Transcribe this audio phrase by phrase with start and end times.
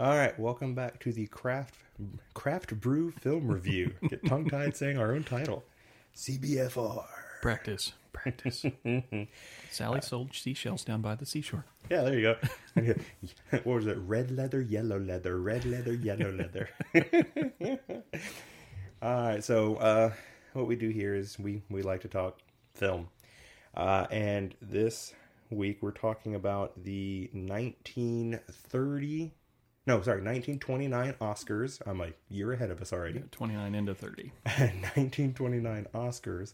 [0.00, 1.74] All right, welcome back to the craft
[2.32, 3.92] craft brew film review.
[4.08, 5.62] Get tongue tied saying our own title,
[6.16, 7.04] CBFR.
[7.42, 8.64] Practice, practice.
[9.70, 11.66] Sally sold seashells down by the seashore.
[11.90, 12.36] Yeah, there you go.
[13.50, 13.98] What was it?
[13.98, 16.70] Red leather, yellow leather, red leather, yellow leather.
[19.02, 20.12] All right, so uh,
[20.54, 22.38] what we do here is we we like to talk
[22.72, 23.08] film,
[23.74, 25.12] uh, and this
[25.50, 29.34] week we're talking about the 1930.
[29.90, 31.80] No, sorry, 1929 Oscars.
[31.84, 33.24] I'm a year ahead of us already.
[33.32, 34.30] 29 into 30.
[34.44, 36.52] 1929 Oscars,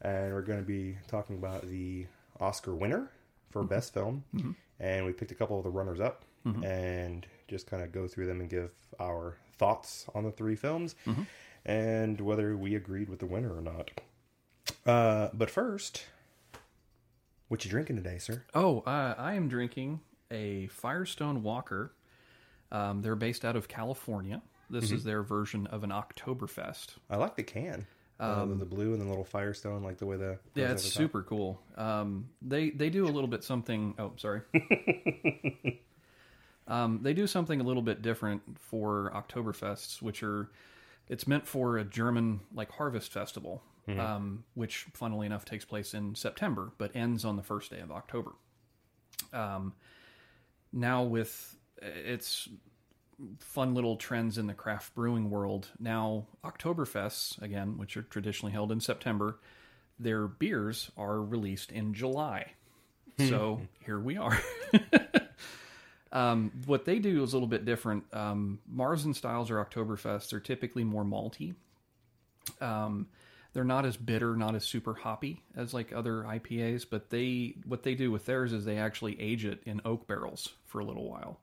[0.00, 2.06] and we're going to be talking about the
[2.40, 3.10] Oscar winner
[3.50, 4.24] for Best Film,
[4.80, 6.24] and we picked a couple of the runners up,
[6.64, 10.94] and just kind of go through them and give our thoughts on the three films,
[11.66, 13.90] and whether we agreed with the winner or not.
[14.86, 16.06] Uh, but first,
[17.48, 18.44] what you drinking today, sir?
[18.54, 21.92] Oh, uh, I am drinking a Firestone Walker.
[22.72, 24.42] Um, they're based out of California.
[24.68, 26.90] This is their version of an Oktoberfest.
[27.08, 27.86] I like the can.
[28.20, 30.82] Uh, the blue and the little Firestone, like the way the Yeah, it's over the
[30.82, 30.92] top.
[30.92, 31.62] super cool.
[31.76, 33.94] Um, they they do a little bit something.
[33.98, 34.42] Oh, sorry.
[36.68, 40.50] um, they do something a little bit different for Oktoberfests, which are
[41.08, 46.14] it's meant for a German like harvest festival, um, which funnily enough takes place in
[46.14, 48.32] September but ends on the first day of October.
[49.32, 49.72] Um,
[50.72, 52.48] now with it's
[53.38, 55.68] fun little trends in the craft brewing world.
[55.78, 59.38] Now, Oktoberfests, again, which are traditionally held in September,
[59.98, 62.52] their beers are released in July.
[63.18, 64.40] So here we are.
[66.12, 68.04] um, what they do is a little bit different.
[68.12, 71.54] Um, and styles or Oktoberfests are typically more malty.
[72.60, 73.08] Um,
[73.52, 77.82] they're not as bitter, not as super hoppy as like other IPAs, but they what
[77.82, 81.08] they do with theirs is they actually age it in oak barrels for a little
[81.08, 81.40] while.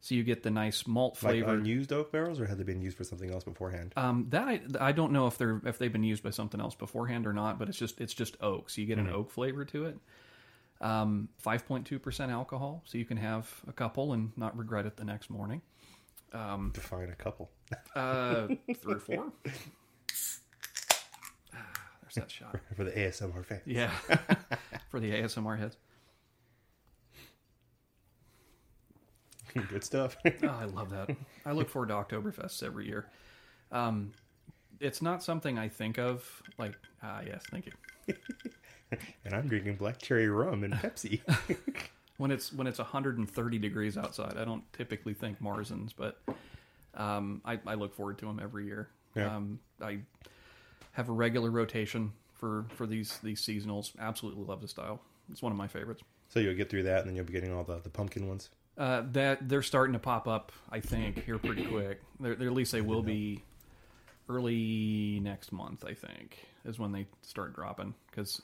[0.00, 1.54] So you get the nice malt like flavor.
[1.54, 3.92] unused oak barrels, or had they been used for something else beforehand?
[3.96, 6.74] Um, that I, I don't know if they're if they've been used by something else
[6.76, 9.64] beforehand or not, but it's just it's just oak, so you get an oak flavor
[9.66, 9.98] to it.
[10.80, 14.86] Um, five point two percent alcohol, so you can have a couple and not regret
[14.86, 15.62] it the next morning.
[16.30, 17.50] Define a couple.
[17.96, 19.32] Uh, three or four.
[21.54, 21.58] Ah,
[22.02, 22.56] There's that shot.
[22.76, 23.62] for the ASMR fans.
[23.66, 23.90] Yeah,
[24.90, 25.76] for the ASMR heads.
[29.68, 30.16] Good stuff.
[30.24, 31.16] Oh, I love that.
[31.44, 33.06] I look forward to Oktoberfests every year.
[33.72, 34.12] Um,
[34.80, 38.14] it's not something I think of like ah yes, thank you.
[39.24, 41.20] and I'm drinking black cherry rum and Pepsi.
[42.16, 44.36] when it's when it's 130 degrees outside.
[44.38, 46.20] I don't typically think Marzens, but
[46.94, 48.88] um, I, I look forward to them every year.
[49.14, 49.34] Yeah.
[49.34, 50.00] Um, I
[50.92, 53.92] have a regular rotation for for these these seasonals.
[53.98, 55.00] Absolutely love the style.
[55.30, 56.02] It's one of my favorites.
[56.28, 58.48] so you'll get through that, and then you'll be getting all the, the pumpkin ones.
[58.78, 60.52] Uh, that they're starting to pop up.
[60.70, 62.00] I think here pretty quick.
[62.20, 63.42] They're, they're, at least they will be
[64.28, 65.84] early next month.
[65.84, 68.40] I think is when they start dropping because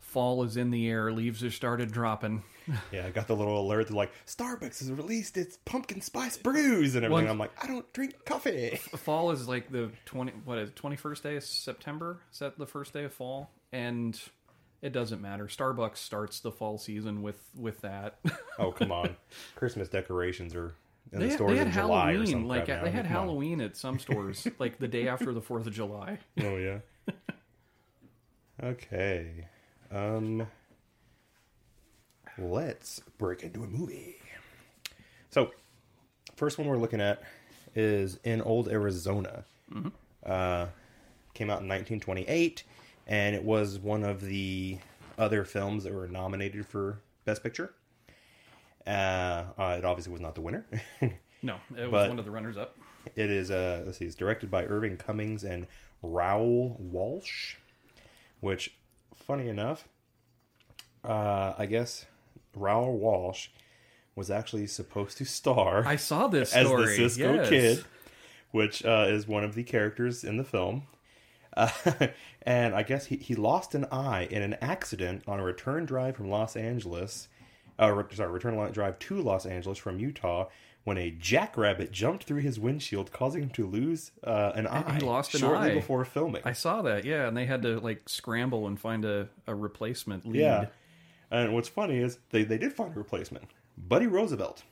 [0.00, 1.12] fall is in the air.
[1.12, 2.42] Leaves have started dropping.
[2.92, 6.94] Yeah, I got the little alert that like Starbucks has released its pumpkin spice brews
[6.94, 7.24] and everything.
[7.24, 8.76] Well- I'm like, I don't drink coffee.
[8.98, 12.20] fall is like the 20 what is twenty first day of September?
[12.32, 13.50] Is that the first day of fall?
[13.72, 14.16] And
[14.82, 15.46] it doesn't matter.
[15.46, 18.18] Starbucks starts the fall season with with that.
[18.58, 19.16] oh come on,
[19.54, 20.74] Christmas decorations are
[21.12, 22.98] in they, the had, stores they had in July or Halloween, like they had Come
[22.98, 23.04] on.
[23.04, 26.18] Halloween at some stores, like the day after the Fourth of July.
[26.42, 26.78] Oh yeah.
[28.62, 29.46] Okay.
[29.90, 30.46] Um
[32.38, 34.16] let's break into a movie.
[35.30, 35.50] So,
[36.36, 37.22] first one we're looking at
[37.74, 39.44] is In Old Arizona.
[40.26, 40.66] Uh
[41.34, 42.64] came out in 1928
[43.06, 44.78] and it was one of the
[45.18, 47.74] other films that were nominated for Best Picture.
[48.86, 50.66] Uh, uh it obviously was not the winner.
[51.44, 52.76] No, it was one of the runners up.
[53.16, 55.66] It is uh let's see, it's directed by Irving Cummings and
[56.02, 57.56] Raoul Walsh,
[58.40, 58.76] which
[59.16, 59.88] funny enough,
[61.04, 62.06] uh I guess
[62.54, 63.48] Raoul Walsh
[64.14, 67.48] was actually supposed to star I saw this as the Cisco yes.
[67.48, 67.84] Kid,
[68.52, 70.86] which uh, is one of the characters in the film.
[71.56, 71.70] Uh,
[72.42, 76.16] and I guess he, he lost an eye in an accident on a return drive
[76.16, 77.28] from Los Angeles.
[77.80, 80.48] Uh, re- sorry, return drive to Los Angeles from Utah
[80.84, 84.94] when a jackrabbit jumped through his windshield, causing him to lose uh, an eye.
[84.94, 85.74] He lost an shortly eye.
[85.74, 86.42] before filming.
[86.44, 87.04] I saw that.
[87.04, 90.40] Yeah, and they had to like scramble and find a, a replacement lead.
[90.40, 90.66] Yeah.
[91.30, 93.44] And what's funny is they, they did find a replacement.
[93.78, 94.64] Buddy Roosevelt,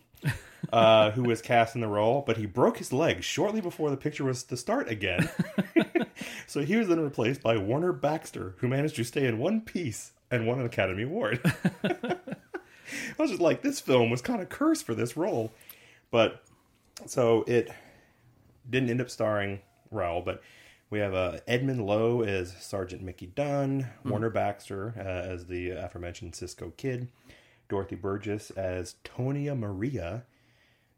[0.72, 3.96] uh, who was cast in the role, but he broke his leg shortly before the
[3.96, 5.28] picture was to start again.
[6.46, 10.12] so he was then replaced by Warner Baxter, who managed to stay in one piece
[10.31, 11.40] and won an Academy Award.
[11.84, 15.52] I was just like, this film was kind of cursed for this role.
[16.11, 16.43] But
[17.06, 17.70] so it
[18.69, 20.43] didn't end up starring Raoul, but
[20.90, 26.34] we have uh, Edmund Lowe as Sergeant Mickey Dunn, Warner Baxter uh, as the aforementioned
[26.34, 27.08] Cisco Kid,
[27.70, 30.25] Dorothy Burgess as Tonia Maria,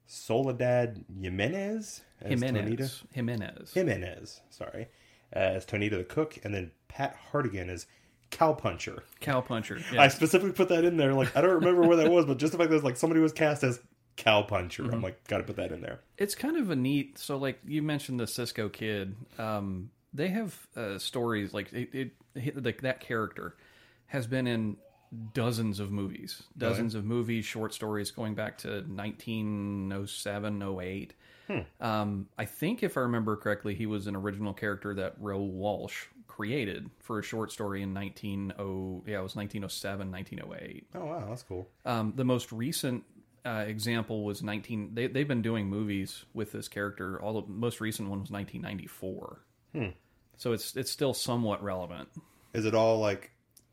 [0.06, 2.44] Soledad Jimenez as Tonita.
[2.56, 3.02] Jimenez.
[3.12, 3.72] Jimenez.
[3.74, 4.88] Jimenez, sorry,
[5.32, 7.86] as Tonita the cook, and then Pat Hartigan as
[8.30, 9.00] Cowpuncher.
[9.20, 9.82] Cowpuncher.
[9.98, 11.14] I specifically put that in there.
[11.14, 13.32] Like I don't remember where that was, but just the fact that like somebody was
[13.32, 13.78] cast as
[14.16, 16.00] Cowpuncher, I'm like, gotta put that in there.
[16.18, 17.18] It's kind of a neat.
[17.18, 19.14] So, like you mentioned, the Cisco kid.
[19.38, 23.56] Um, they have uh, stories like it, it, it- like that character
[24.06, 24.76] has been in
[25.34, 31.14] dozens of movies, dozens of movies, short stories going back to 1907, 08.
[31.80, 36.06] Um, I think if I remember correctly, he was an original character that Raoul Walsh
[36.26, 38.54] created for a short story in 190
[39.10, 40.86] yeah, it was 1907, 1908.
[40.94, 41.68] Oh wow, that's cool.
[41.84, 43.04] Um, the most recent
[43.44, 44.94] uh, example was 19.
[44.94, 47.20] They, they've been doing movies with this character.
[47.20, 49.40] All the most recent one was 1994.
[50.36, 52.08] So it's it's still somewhat relevant.
[52.54, 53.31] Is it all like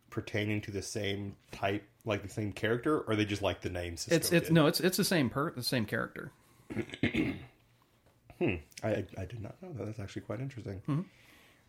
[0.10, 3.98] pertaining to the same type, like the same character, or they just like the name?
[3.98, 4.54] Cisco It's it's Kid?
[4.54, 6.32] no, it's it's the same per the same character.
[6.74, 9.86] I, I I did not know that.
[9.86, 10.82] That's actually quite interesting.
[10.88, 11.02] Mm-hmm.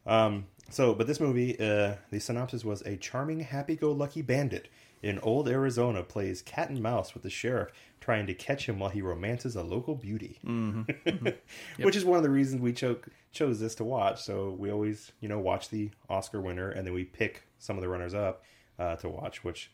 [0.07, 4.69] Um, so, but this movie, uh, the synopsis was a charming, happy-go-lucky bandit
[5.03, 7.71] in old Arizona plays cat and mouse with the sheriff
[8.01, 10.39] trying to catch him while he romances a local beauty.
[10.45, 11.29] Mm-hmm.
[11.83, 12.99] Which is one of the reasons we cho-
[13.33, 14.23] chose this to watch.
[14.23, 17.83] So we always, you know, watch the Oscar winner and then we pick some of
[17.83, 18.43] the runners-up
[18.79, 19.71] uh, to watch, which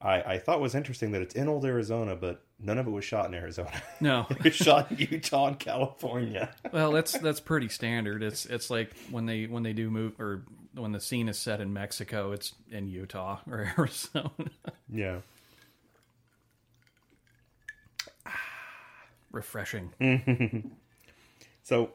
[0.00, 3.04] I, I thought was interesting that it's in old Arizona, but none of it was
[3.04, 3.70] shot in Arizona.
[4.00, 6.54] No, it was shot in Utah and California.
[6.72, 8.22] well that's that's pretty standard.
[8.22, 10.44] It's it's like when they when they do move or
[10.74, 14.30] when the scene is set in Mexico, it's in Utah or Arizona.
[14.88, 15.18] Yeah.
[19.32, 19.92] Refreshing.
[21.64, 21.90] So,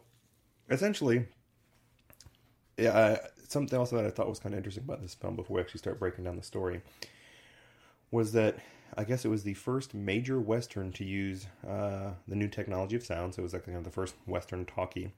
[0.69, 1.25] essentially,
[2.77, 3.17] yeah,
[3.53, 5.79] something else that I thought was kind of interesting about this film before we actually
[5.79, 6.81] start breaking down the story
[8.11, 8.57] was that
[8.97, 13.03] I guess it was the first major Western to use uh, the new technology of
[13.03, 13.33] sound.
[13.33, 15.13] So it was like kind of the first Western talkie,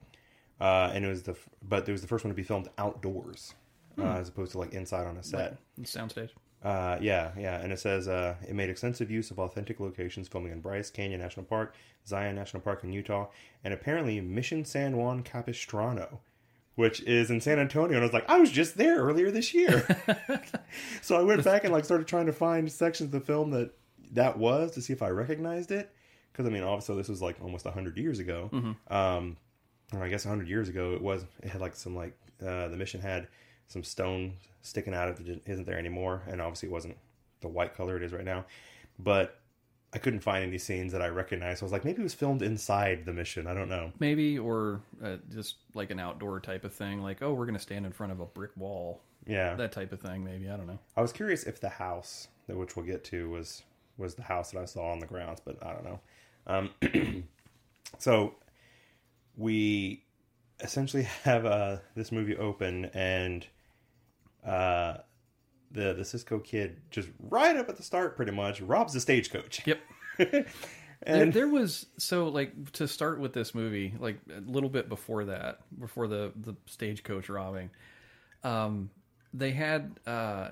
[0.62, 3.54] uh, and it was the but it was the first one to be filmed outdoors
[4.00, 5.58] uh, as opposed to like inside on a set.
[5.82, 6.30] Soundstage.
[6.64, 10.52] Uh, yeah, yeah, and it says uh, it made extensive use of authentic locations, filming
[10.52, 11.76] in Bryce Canyon National Park,
[12.08, 13.28] Zion National Park in Utah,
[13.64, 16.22] and apparently Mission San Juan Capistrano,
[16.76, 17.96] which is in San Antonio.
[17.96, 19.88] And I was like, I was just there earlier this year.
[21.02, 23.72] so I went back and like started trying to find sections of the film that
[24.12, 25.92] that was to see if I recognized it.
[26.32, 28.50] Because I mean, obviously this was like almost hundred years ago.
[28.94, 29.38] Um,
[29.94, 31.26] or I guess hundred years ago it was.
[31.42, 33.28] It had like some like uh, the mission had
[33.68, 36.98] some stone sticking out of it isn't there anymore, and obviously it wasn't
[37.42, 38.46] the white color it is right now.
[39.00, 39.40] But
[39.96, 41.60] I couldn't find any scenes that I recognized.
[41.60, 43.48] So I was like, maybe it was filmed inside the mission.
[43.48, 43.94] I don't know.
[43.98, 47.02] Maybe or uh, just like an outdoor type of thing.
[47.02, 49.02] Like oh, we're gonna stand in front of a brick wall.
[49.26, 50.26] Yeah, That type of thing.
[50.26, 50.80] Maybe I don't know.
[50.98, 53.64] I was curious if the house, that which we'll get to, was
[53.98, 56.00] was the house that I saw on the grounds, but I don't know.
[56.46, 57.24] Um,
[57.98, 58.36] so
[59.38, 60.04] we
[60.60, 63.48] essentially have uh, this movie open, and
[64.46, 64.98] uh,
[65.76, 69.62] the the Cisco kid just right up at the start, pretty much robs the stagecoach.
[69.66, 69.80] Yep.
[71.04, 74.90] And there, there was so like to start with this movie, like a little bit
[74.90, 77.70] before that, before the the stagecoach robbing,
[78.44, 78.90] um,
[79.34, 80.50] they had uh,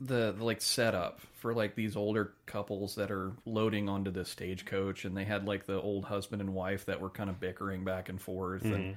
[0.00, 5.04] the, the like setup for like these older couples that are loading onto the stagecoach,
[5.04, 8.08] and they had like the old husband and wife that were kind of bickering back
[8.08, 8.96] and forth, and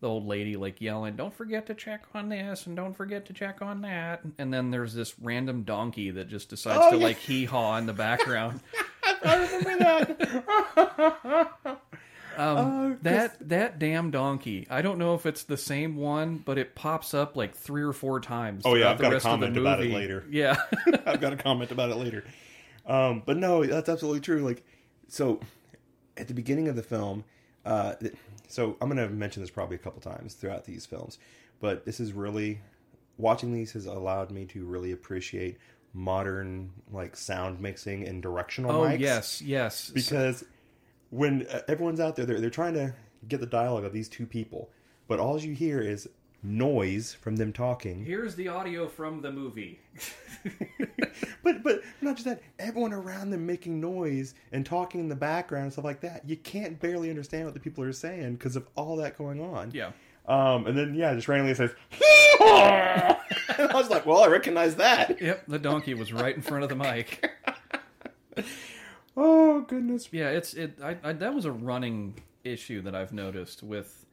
[0.00, 3.32] the old lady like yelling, "Don't forget to check on this and don't forget to
[3.32, 7.04] check on that." And then there's this random donkey that just decides Oh, to yeah.
[7.04, 8.60] like hee haw in the background.
[9.24, 11.80] I remember that.
[12.36, 14.64] Um, 'cause- that that damn donkey.
[14.70, 17.92] I don't know if it's the same one, but it pops up like three or
[17.92, 18.62] four times.
[18.64, 20.24] Oh, yeah, I've got a rest of the comment about it later.
[20.30, 20.56] Yeah,
[21.06, 22.22] I've got a comment about it later.
[22.86, 24.44] Um, but no, that's absolutely true.
[24.44, 24.62] Like,
[25.08, 25.40] so
[26.16, 27.24] at the beginning of the film,
[27.66, 28.14] uh, th-
[28.48, 31.18] so I'm going to mention this probably a couple times throughout these films,
[31.60, 32.60] but this is really
[33.16, 35.58] watching these has allowed me to really appreciate
[35.94, 38.98] modern like sound mixing and directional Oh mics.
[39.00, 39.90] yes, yes.
[39.90, 40.44] because
[41.10, 42.94] when uh, everyone's out there, they're, they're trying to
[43.26, 44.68] get the dialogue of these two people,
[45.08, 46.08] but all you hear is
[46.48, 48.04] noise from them talking.
[48.04, 49.80] Here's the audio from the movie.
[51.42, 55.64] but but not just that, everyone around them making noise and talking in the background
[55.64, 56.28] and stuff like that.
[56.28, 59.70] You can't barely understand what the people are saying because of all that going on.
[59.72, 59.92] Yeah.
[60.26, 61.74] Um, and then yeah, just randomly it says,
[62.40, 65.20] I was like, well, I recognize that.
[65.20, 67.30] Yep, the donkey was right in front of the mic.
[69.20, 70.08] Oh goodness.
[70.12, 70.78] Yeah, it's it.
[70.80, 72.14] I, I, that was a running
[72.44, 74.06] issue that I've noticed with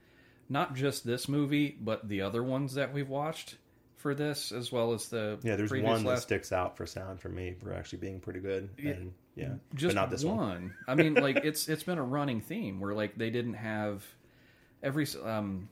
[0.50, 3.58] not just this movie, but the other ones that we've watched
[3.98, 7.30] for this, as well as the Yeah, there's one that sticks out for sound for
[7.30, 8.70] me for actually being pretty good.
[8.78, 10.38] And yeah, just but not this one.
[10.38, 10.74] one.
[10.88, 14.06] I mean, like it's it's been a running theme where like they didn't have
[14.84, 15.70] every um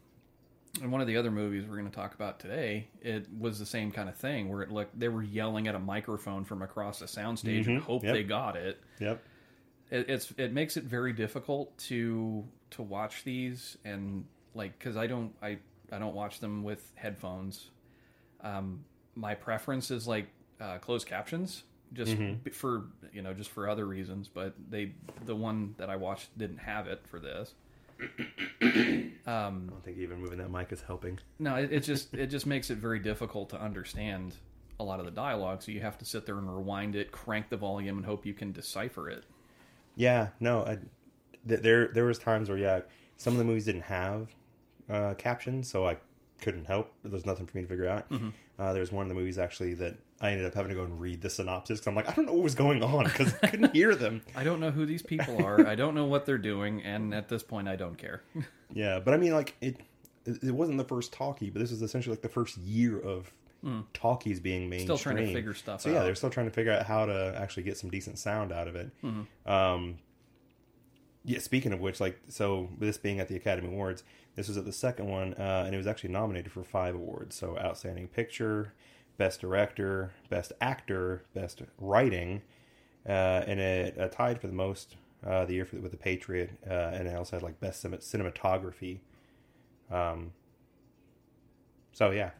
[0.82, 3.66] in one of the other movies we're going to talk about today, it was the
[3.68, 7.00] same kind of thing where it looked they were yelling at a microphone from across
[7.02, 8.14] a soundstage and Mhm, hope yep.
[8.14, 8.82] they got it.
[9.00, 9.22] Yep.
[9.92, 10.10] it.
[10.10, 15.34] It's it makes it very difficult to to watch these and like because I don't
[15.42, 15.58] I
[15.92, 17.70] I don't watch them with headphones.
[18.42, 18.84] Um,
[19.16, 20.28] my preference is like
[20.60, 22.84] uh, closed captions, just b- for
[23.14, 24.28] you know just for other reasons.
[24.28, 24.94] But they
[25.26, 27.54] the one that I watched didn't have it for this.
[29.26, 31.20] Um, I don't think even moving that mic is helping.
[31.40, 34.36] no, it, it just it just makes it very difficult to understand
[34.80, 35.62] a lot of the dialogue.
[35.62, 38.34] So you have to sit there and rewind it, crank the volume, and hope you
[38.34, 39.24] can decipher it.
[39.96, 40.78] Yeah, no, I,
[41.48, 42.82] th- there there was times where yeah,
[43.18, 44.28] some of the movies didn't have
[44.90, 45.98] uh, captions, so I
[46.42, 46.92] couldn't help.
[47.04, 48.06] There's nothing for me to figure out.
[48.60, 51.00] Uh, there's one of the movies actually that I ended up having to go and
[51.00, 53.48] read the synopsis because I'm like I don't know what was going on because I
[53.48, 54.22] couldn't hear them.
[54.36, 55.66] I don't know who these people are.
[55.66, 58.24] I don't know what they're doing, and at this point, I don't care.
[58.76, 59.78] Yeah, but I mean like it.
[60.26, 63.32] It wasn't the first talkie, but this is essentially like the first year of
[63.94, 64.98] talkies being mainstream.
[64.98, 67.38] Still trying to figure stuff so yeah, they're still trying to figure out how to
[67.40, 68.90] actually get some decent sound out of it.
[69.04, 69.52] Mm-hmm.
[69.52, 70.00] Um,
[71.26, 74.04] yeah, speaking of which, like, so this being at the Academy Awards,
[74.36, 77.36] this was at the second one, uh, and it was actually nominated for five awards.
[77.36, 78.74] So, Outstanding Picture,
[79.18, 82.42] Best Director, Best Actor, Best Writing,
[83.08, 86.52] uh, and it uh, tied for the most uh, the year for, with The Patriot,
[86.70, 89.00] uh, and it also had like Best Cinematography.
[89.92, 90.32] Um,
[91.94, 92.32] so yeah,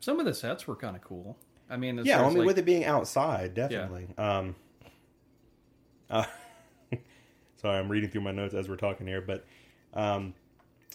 [0.00, 1.36] Some of the sets were kind of cool.
[1.68, 2.22] I mean, yeah.
[2.24, 4.08] I mean, like- with it being outside, definitely.
[4.16, 4.54] Um,
[6.08, 6.24] uh,
[7.60, 9.44] sorry, I'm reading through my notes as we're talking here, but
[9.94, 10.34] um,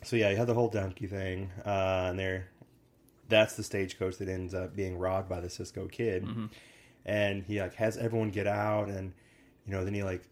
[0.04, 2.48] so yeah, you have the whole donkey thing, uh, and there,
[3.30, 6.46] that's the stagecoach that ends up being robbed by the Cisco kid, Mm-hmm.
[7.06, 9.14] and he like has everyone get out, and
[9.66, 10.24] you know, then he like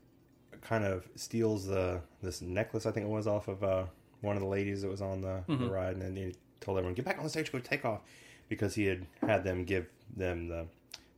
[0.61, 3.85] kind of steals the this necklace I think it was off of uh,
[4.21, 6.93] one of the ladies that was on the, the ride, and then he told everyone
[6.93, 8.01] get back on the stagecoach, take off,
[8.49, 10.67] because he had had them give them the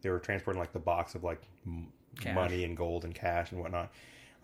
[0.02, 1.88] they were transporting like the box of like m-
[2.36, 3.92] money and gold and cash and whatnot.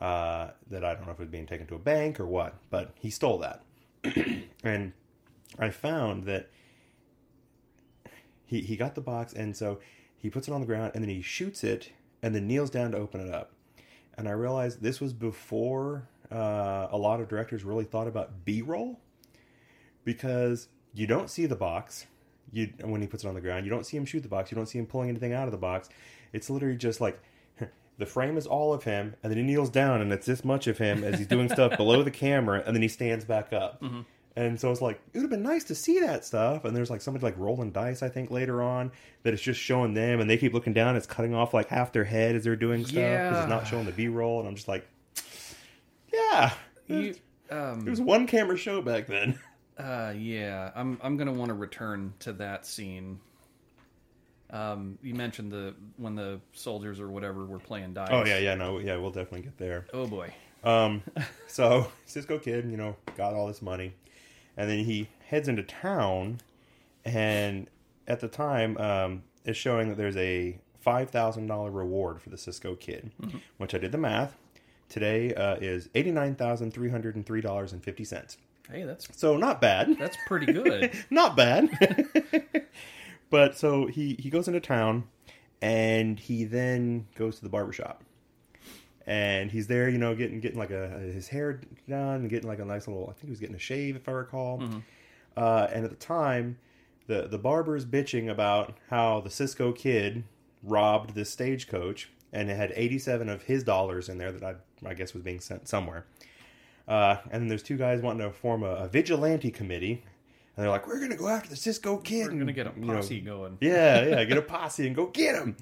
[0.01, 2.55] Uh, that I don't know if it was being taken to a bank or what,
[2.69, 3.63] but he stole that,
[4.63, 4.93] and
[5.57, 6.49] I found that
[8.45, 9.79] he he got the box, and so
[10.17, 11.91] he puts it on the ground, and then he shoots it,
[12.23, 13.51] and then kneels down to open it up.
[14.17, 18.61] And I realized this was before uh, a lot of directors really thought about B
[18.61, 18.99] roll,
[20.03, 22.05] because you don't see the box.
[22.51, 24.49] You when he puts it on the ground, you don't see him shoot the box.
[24.49, 25.89] You don't see him pulling anything out of the box.
[26.33, 27.21] It's literally just like
[27.99, 30.65] the frame is all of him, and then he kneels down, and it's this much
[30.67, 33.83] of him as he's doing stuff below the camera, and then he stands back up.
[34.35, 36.63] And so it's like it would have been nice to see that stuff.
[36.63, 38.91] And there's like somebody like rolling dice, I think, later on
[39.23, 40.95] that it's just showing them, and they keep looking down.
[40.95, 43.41] It's cutting off like half their head as they're doing stuff because Yeah.
[43.41, 44.39] it's not showing the B roll.
[44.39, 44.87] And I'm just like,
[46.13, 46.53] yeah,
[46.87, 47.15] you,
[47.49, 49.37] it um, was one camera show back then.
[49.77, 53.19] uh, yeah, I'm I'm gonna want to return to that scene.
[54.51, 58.09] Um, you mentioned the when the soldiers or whatever were playing dice.
[58.11, 59.85] Oh yeah, yeah, no, yeah, we'll definitely get there.
[59.93, 60.33] Oh boy.
[60.63, 61.03] Um,
[61.47, 63.93] so Cisco Kid, you know, got all this money,
[64.57, 66.39] and then he heads into town,
[67.05, 67.69] and
[68.07, 72.37] at the time, um, it's showing that there's a five thousand dollar reward for the
[72.37, 73.11] Cisco Kid,
[73.57, 74.35] which I did the math.
[74.89, 78.37] Today uh, is eighty nine thousand three hundred and three dollars and fifty cents.
[78.71, 79.95] Hey, that's So not bad.
[79.99, 80.91] that's pretty good.
[81.11, 81.69] not bad.
[83.29, 85.03] but so he he goes into town
[85.61, 88.03] and he then goes to the barber shop.
[89.05, 92.59] And he's there, you know, getting getting like a his hair done and getting like
[92.59, 94.61] a nice little I think he was getting a shave if I recall.
[95.35, 96.57] Uh, and at the time,
[97.07, 100.23] the the barber is bitching about how the Cisco kid
[100.61, 104.93] robbed this stagecoach and it had 87 of his dollars in there that I I
[104.93, 106.05] guess was being sent somewhere.
[106.87, 110.03] Uh, and then there's two guys wanting to form a, a vigilante committee,
[110.59, 112.25] and they're like, "We're gonna go after the Cisco kid.
[112.25, 113.57] We're and, gonna get a you know, posse going.
[113.61, 115.55] yeah, yeah, get a posse and go get him."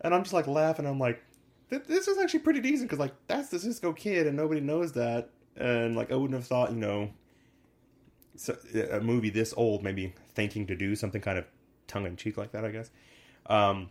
[0.00, 0.86] And I'm just like laughing.
[0.86, 1.22] I'm like,
[1.68, 5.28] "This is actually pretty decent because like that's the Cisco kid, and nobody knows that."
[5.56, 7.10] And like I wouldn't have thought, you know,
[8.34, 8.56] so,
[8.90, 11.44] a movie this old maybe thinking to do something kind of
[11.86, 12.64] tongue in cheek like that.
[12.64, 12.90] I guess.
[13.44, 13.90] Um,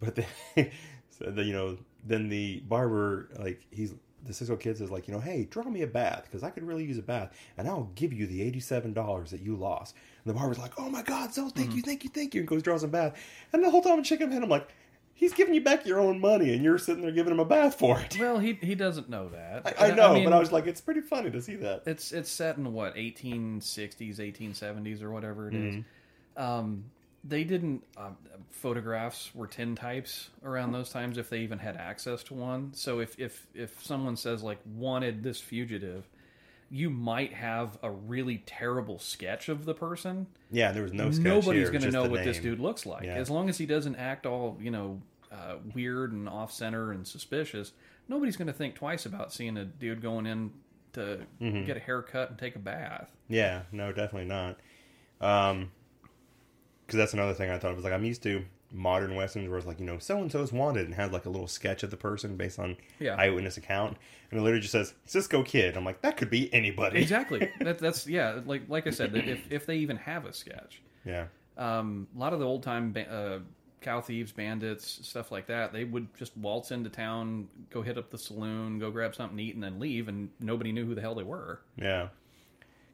[0.00, 0.16] but
[0.54, 0.70] then,
[1.08, 3.94] so the, you know, then the barber like he's
[4.26, 6.64] the Cisco kid is like, you know, hey, draw me a bath because I could
[6.64, 9.94] really use a bath, and I'll give you the eighty-seven dollars that you lost.
[10.24, 12.48] And the barber's like, oh my god, so thank you, thank you, thank you, and
[12.48, 13.20] goes draws a bath.
[13.52, 14.68] And the whole time I'm shaking my head, I'm like,
[15.14, 17.74] he's giving you back your own money, and you're sitting there giving him a bath
[17.76, 18.16] for it.
[18.26, 19.80] Well, he he doesn't know that.
[19.80, 21.82] I, I know, mean, but I was like, it's pretty funny to see that.
[21.86, 25.74] it's it's set in what 1860s, 1870s, or whatever it is.
[25.74, 26.42] Mm-hmm.
[26.42, 26.84] Um,
[27.26, 28.16] they didn't um,
[28.50, 32.72] photographs were tintypes around those times if they even had access to one.
[32.74, 36.08] So if if if someone says like wanted this fugitive,
[36.70, 40.26] you might have a really terrible sketch of the person.
[40.50, 43.04] Yeah, there was no sketch Nobody's going to know what this dude looks like.
[43.04, 43.14] Yeah.
[43.14, 45.00] As long as he doesn't act all you know
[45.32, 47.72] uh, weird and off center and suspicious,
[48.08, 50.50] nobody's going to think twice about seeing a dude going in
[50.92, 51.66] to Mm-hmm.
[51.66, 53.10] get a haircut and take a bath.
[53.28, 54.58] Yeah, no, definitely not.
[55.20, 55.70] Um,
[56.86, 57.72] because that's another thing I thought.
[57.72, 60.30] It was like I'm used to modern westerns where it's like you know so and
[60.30, 63.14] so's wanted and has like a little sketch of the person based on Yeah.
[63.16, 63.96] eyewitness account,
[64.30, 65.76] and it literally just says Cisco Kid.
[65.76, 67.00] I'm like that could be anybody.
[67.00, 67.50] Exactly.
[67.60, 68.40] that, that's yeah.
[68.44, 71.26] Like like I said, if if they even have a sketch, Yeah,
[71.56, 73.38] um, a lot of the old time ba- uh,
[73.80, 78.10] cow thieves, bandits, stuff like that, they would just waltz into town, go hit up
[78.10, 81.00] the saloon, go grab something to eat, and then leave, and nobody knew who the
[81.00, 81.60] hell they were.
[81.76, 82.08] yeah.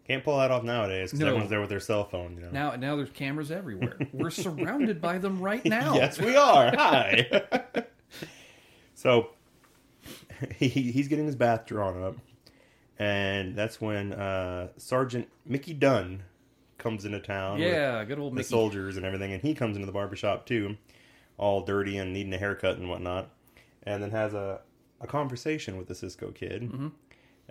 [0.06, 1.26] Can't pull that off nowadays because No.
[1.28, 2.36] everyone's there with their cell phone.
[2.36, 2.50] You know.
[2.50, 3.96] Now now there's cameras everywhere.
[4.12, 5.94] We're surrounded by them right now.
[5.94, 6.74] yes, we are.
[6.76, 7.44] Hi.
[8.94, 9.30] so
[10.56, 12.16] he, he's getting his bath drawn up,
[12.98, 16.24] and that's when uh, Sergeant Mickey Dunn
[16.78, 17.58] comes into town.
[17.60, 18.48] Yeah, good old the Mickey.
[18.48, 20.76] soldiers and everything, and he comes into the barbershop too,
[21.38, 23.30] all dirty and needing a haircut and whatnot,
[23.84, 24.60] and then has a,
[25.00, 26.88] a conversation with the Cisco kid, Mm-hmm.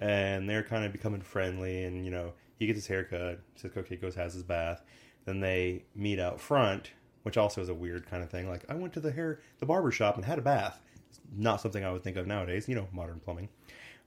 [0.02, 4.02] And they're kind of becoming friendly, and you know he gets his haircut, Cisco kid
[4.02, 4.84] goes has his bath,
[5.26, 6.92] then they meet out front,
[7.24, 8.50] which also is a weird kind of thing.
[8.50, 10.82] Like I went to the hair the barber shop and had a bath.
[11.10, 13.50] It's not something I would think of nowadays, you know, modern plumbing.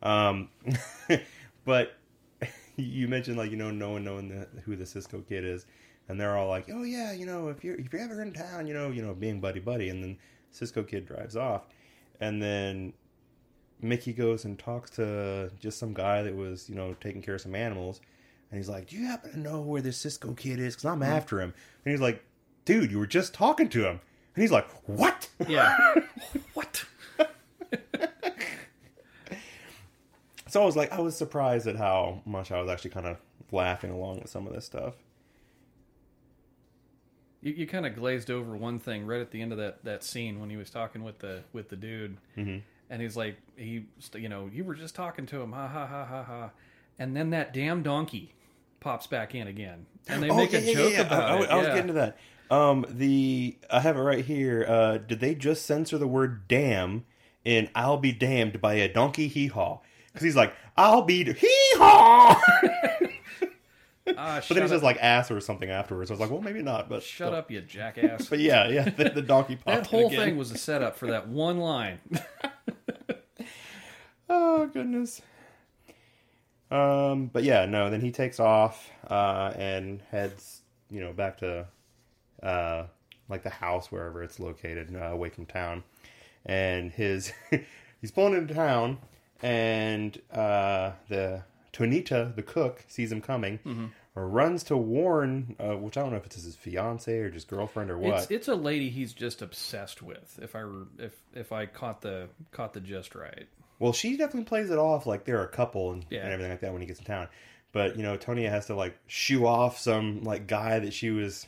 [0.03, 0.49] Um,
[1.65, 1.97] but
[2.77, 5.67] you mentioned like you know no one knowing the, who the Cisco kid is,
[6.09, 8.67] and they're all like, oh yeah, you know if you're if you're ever in town,
[8.67, 10.19] you know you know being buddy buddy, and then
[10.51, 11.67] Cisco kid drives off,
[12.21, 12.93] and then
[13.85, 17.41] Mickey goes and talks to just some guy that was you know taking care of
[17.41, 18.01] some animals,
[18.51, 20.75] and he's like, do you happen to know where this Cisco kid is?
[20.75, 22.25] Because I'm after him, and he's like,
[22.65, 24.01] dude, you were just talking to him,
[24.35, 25.29] and he's like, what?
[25.49, 25.77] Yeah.
[26.55, 26.85] what?
[30.47, 33.17] So I was like, I was surprised at how much I was actually kind of
[33.51, 34.95] laughing along with some of this stuff.
[37.43, 40.05] You, you kind of glazed over one thing right at the end of that, that
[40.05, 42.59] scene when he was talking with the with the dude, Mm-hmm.
[42.95, 46.05] And he's like, he, you know, you were just talking to him, ha ha ha
[46.05, 46.51] ha ha,
[46.97, 48.33] and then that damn donkey
[48.79, 51.51] pops back in again, and they make a joke about Oh, I, I- it.
[51.51, 51.75] I was yeah.
[51.75, 52.17] getting to that.
[52.51, 54.65] Um, the I have it right here.
[54.69, 57.05] Uh, did they just censor the word "damn"
[57.45, 59.81] in "I'll be damned" by a donkey hee haw?
[60.13, 62.41] Because he's like, "I'll be hee haw,"
[64.19, 66.11] Ah, but then he says like "ass" or something afterwards.
[66.11, 68.27] I was like, "Well, maybe not." But shut up, you jackass.
[68.31, 70.21] But yeah, yeah, the, the donkey that in whole again.
[70.21, 71.99] thing was a setup for that one line.
[74.75, 75.23] Goodness.
[76.71, 77.91] Um, but yeah, no.
[77.91, 81.67] Then he takes off uh, and heads, you know, back to
[82.43, 82.87] uh,
[83.29, 85.85] like the house wherever it's located, uh, away from town.
[86.45, 87.33] And his
[88.01, 88.99] he's pulling into town,
[89.43, 96.03] and uh, the Tonita, the cook, sees him coming, runs to warn, uh, which I
[96.03, 98.23] don't know if it's his fiance or just girlfriend or what.
[98.23, 100.41] It's it's a lady he's just obsessed with.
[100.43, 100.65] If I
[100.99, 103.47] if if I caught the caught the gist right.
[103.79, 106.21] Well, she definitely plays it off like they're a couple and, Yeah.
[106.25, 107.29] and everything like that when he gets in town.
[107.73, 111.47] But you know, Tonia has to like shoo off some like guy that she was,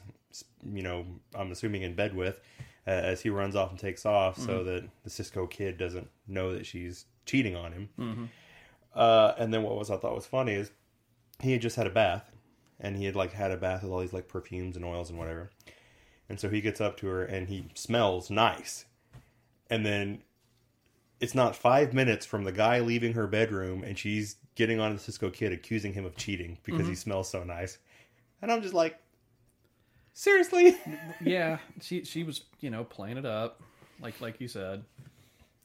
[0.73, 2.41] you know, I'm assuming in bed with,
[2.87, 4.65] uh, as he runs off and takes off, so Mm-hmm.
[4.67, 7.89] that the Cisco kid doesn't know that she's cheating on him.
[7.99, 8.25] Mm-hmm.
[8.95, 10.71] Uh, and then what was I thought was funny is
[11.41, 12.31] he had just had a bath,
[12.81, 15.19] and he had like had a bath with all these like perfumes and oils and
[15.19, 15.51] whatever.
[16.29, 18.85] And so he gets up to her and he smells nice,
[19.71, 20.23] and then
[21.21, 24.99] it's not five minutes from the guy leaving her bedroom and she's getting on the
[25.01, 26.91] Cisco kid accusing him of cheating because Mm-hmm.
[26.91, 27.79] he smells so nice.
[28.43, 28.99] And I'm just like,
[30.15, 30.77] seriously?
[31.25, 33.63] Yeah, she she was you know playing it up,
[34.01, 34.85] like like you said.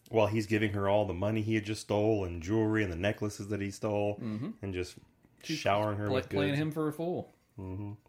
[0.10, 2.98] While he's giving her all the money he had just stole and jewelry and the
[2.98, 4.50] necklaces that he stole mm-hmm.
[4.62, 4.96] and just
[5.44, 6.62] showering her Play, with playing goods.
[6.62, 7.34] him for a fool.
[7.60, 7.92] Mm-hmm.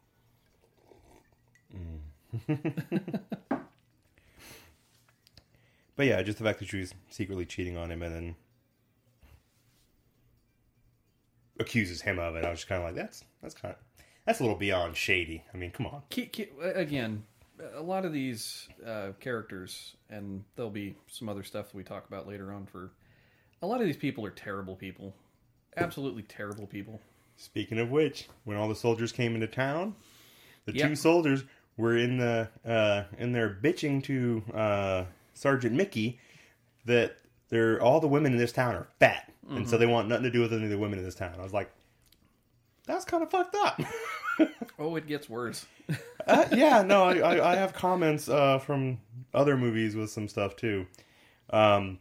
[2.48, 3.10] Mm.
[6.02, 8.34] But yeah, just the fact that she was secretly cheating on him and then
[11.60, 12.44] accuses him of it.
[12.44, 15.44] I was just kind of like, that's that's kind of that's a little beyond shady.
[15.54, 16.02] I mean, come on.
[16.74, 17.22] Again,
[17.76, 22.08] a lot of these uh, characters, and there'll be some other stuff that we talk
[22.08, 22.66] about later on.
[22.66, 22.90] For
[23.62, 25.14] a lot of these people are terrible people,
[25.76, 27.00] absolutely terrible people.
[27.36, 29.94] Speaking of which, when all the soldiers came into town,
[30.64, 30.88] the Yep.
[30.88, 31.44] two soldiers
[31.76, 36.18] were in the uh, in there bitching to uh, Sergeant Mickey
[36.84, 37.16] that
[37.48, 39.68] they're all the women in this town are fat, and Mm-hmm.
[39.68, 41.34] so they want nothing to do with any of the women in this town.
[41.38, 41.70] I was like,
[42.86, 43.80] that's kind of fucked up.
[44.78, 45.66] Oh, it gets worse.
[46.26, 48.98] uh, yeah, no, I, I, I have comments uh, from
[49.34, 50.86] other movies with some stuff too.
[51.50, 51.98] Um,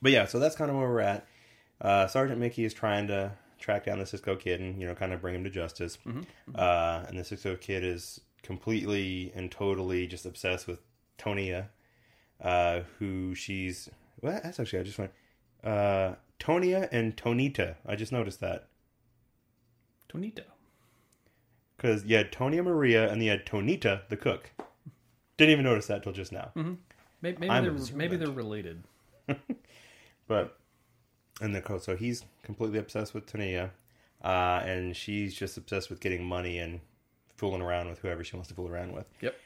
[0.00, 1.26] but yeah, so that's kind of where we're at.
[1.80, 5.12] Uh, Sergeant Mickey is trying to track down the Cisco kid and you know kind
[5.12, 5.98] of bring him to justice.
[6.54, 10.78] Uh, and the Cisco kid is completely and totally just obsessed with
[11.18, 11.66] Tonia,
[12.40, 13.88] uh, who she's
[14.20, 14.40] well.
[14.42, 15.12] That's actually I just went
[15.62, 17.76] uh, Tonia and Tonita.
[17.86, 18.68] I just noticed that
[20.12, 20.44] Tonito.
[21.76, 24.50] because you had Tonia Maria and you had Tonita the cook.
[25.36, 26.52] Didn't even notice that till just now.
[27.22, 28.82] Maybe, maybe they're maybe they're related.
[30.26, 30.58] But
[31.40, 33.72] and the co so he's completely obsessed with Tania,
[34.22, 36.80] uh, and she's just obsessed with getting money and
[37.36, 39.06] fooling around with whoever she wants to fool around with.
[39.20, 39.36] Yep.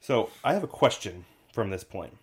[0.00, 2.16] So I have a question from this point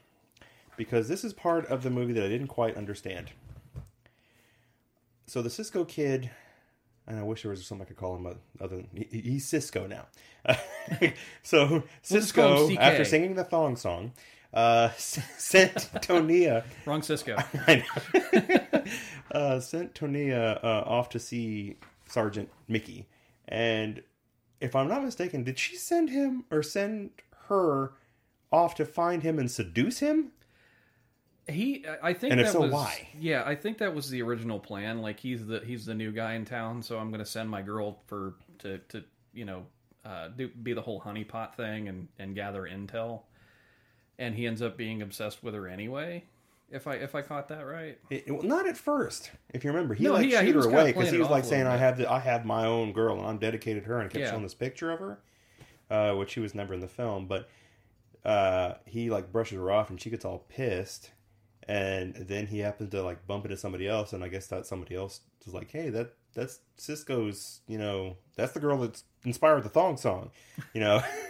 [0.77, 3.31] because this is part of the movie that I didn't quite understand.
[5.27, 6.29] So the Cisco kid,
[7.07, 8.27] and I wish there was something I could call him
[8.61, 10.05] other than he, he's Cisco now.
[11.43, 12.79] so Cisco, CK.
[12.79, 14.13] after singing the thong song,
[14.53, 16.63] uh, sent Tonia.
[16.85, 17.37] Wrong Cisco.
[19.31, 23.07] Uh, sent Tonia uh, off to see Sergeant Mickey,
[23.47, 24.01] and
[24.61, 27.09] if I'm not mistaken, did she send him or send
[27.47, 27.93] her
[28.51, 30.31] off to find him and seduce him?
[31.47, 33.07] He, I think, And if that so, was, why?
[33.19, 35.01] Yeah, I think that was the original plan.
[35.01, 37.61] Like he's the he's the new guy in town, so I'm going to send my
[37.61, 39.03] girl for to to
[39.33, 39.65] you know
[40.03, 43.21] uh, do be the whole honeypot thing and and gather intel.
[44.17, 46.23] And he ends up being obsessed with her anyway.
[46.71, 49.93] If I if I caught that right, It- it- not at first, if you remember.
[49.93, 51.97] He No, like yeah, he her was away because he was like saying, "I have
[51.97, 54.31] the, I have my own girl and I'm dedicated to her," and kept Yeah.
[54.31, 55.19] showing this picture of her,
[55.91, 57.27] uh, which she was never in the film.
[57.27, 57.47] But
[58.25, 61.11] uh, he like brushes her off, and she gets all pissed,
[61.67, 64.95] and then he happens to like bump into somebody else, and I guess that somebody
[64.95, 69.69] else was like, "Hey, that that's Cisco's, you know, that's the girl that's inspired the
[69.69, 70.31] thong song,"
[70.73, 71.01] you know.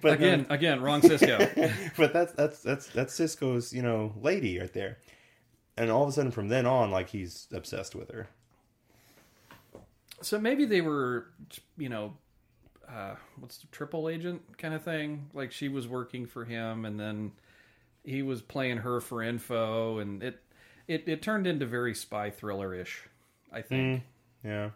[0.00, 1.38] but again, again, wrong Cisco.
[1.96, 4.98] but that's that's that's that's Cisco's you know lady right there,
[5.76, 8.28] and all of a sudden from then on, like he's obsessed with her.
[10.22, 11.26] so maybe they were,
[11.76, 12.14] you know,
[12.88, 15.28] uh, what's the triple agent kind of thing?
[15.34, 17.32] Like she was working for him, and then
[18.06, 20.42] he was playing her for info, and it
[20.88, 23.02] it, it turned into very spy thriller ish.
[23.52, 24.02] I think.
[24.44, 24.70] Yeah.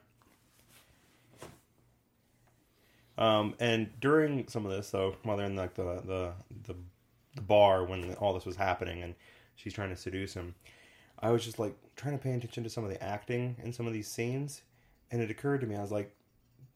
[3.17, 6.33] Um, and during some of this, though, while they're in like the the
[6.67, 6.77] the,
[7.37, 9.15] the bar when all this was happening, and
[9.57, 10.55] she's trying to seduce him,
[11.21, 13.87] I was just like trying to pay attention to some of the acting in some
[13.87, 14.63] of these scenes,
[15.11, 16.15] and it occurred to me, I was like,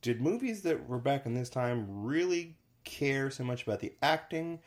[0.03, 4.61] did movies that were back in this time really care so much about the acting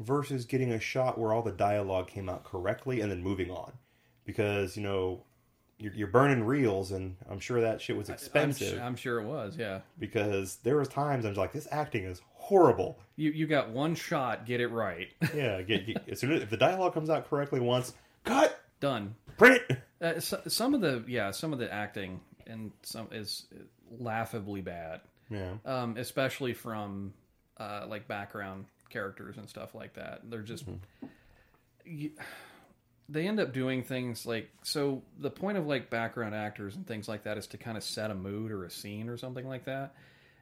[0.00, 3.72] versus getting a shot where all the dialogue came out correctly and then moving on?
[4.24, 5.22] Because you know
[5.78, 9.56] you're, you're burning reels, and I'm sure that shit was expensive I'm sure it was.
[9.56, 9.80] Yeah.
[9.98, 12.98] because there was times I was like, this acting is horrible.
[13.16, 16.50] You you got one shot, get it right, Yeah, get, get, as soon as if
[16.50, 19.14] the dialogue comes out correctly once, cut, done.
[19.36, 19.82] print it.
[20.00, 23.46] Uh, so, some of the yeah, some of the acting and some is
[23.98, 25.00] laughably bad.
[25.30, 27.14] Yeah, um, especially from
[27.58, 30.22] uh, like background characters and stuff like that.
[30.30, 31.06] They're just mm-hmm.
[31.84, 32.12] you,
[33.08, 35.02] they end up doing things like so.
[35.18, 38.10] The point of like background actors and things like that is to kind of set
[38.10, 39.94] a mood or a scene or something like that.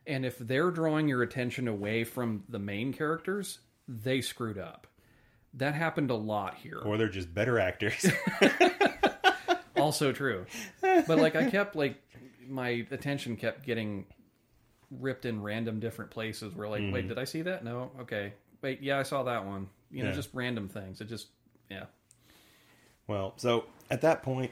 [0.07, 4.87] And if they're drawing your attention away from the main characters, they screwed up.
[5.55, 6.81] That happened a lot here.
[6.85, 8.07] or they're just better actors.
[9.77, 10.47] also true.
[10.81, 11.97] But like I kept like
[12.49, 14.07] my attention kept getting
[15.01, 17.09] ripped in random different places where like, wait, mm-hmm.
[17.09, 17.65] did I see that?
[17.65, 17.91] No.
[18.01, 18.35] Okay.
[18.63, 19.69] Wait, yeah, I saw that one.
[19.91, 20.15] You know, Yeah.
[20.15, 21.01] just random things.
[21.01, 21.29] It just
[21.69, 21.87] yeah.
[23.07, 24.51] well, so at that point,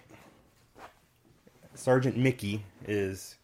[1.74, 3.36] Sergeant Mickey is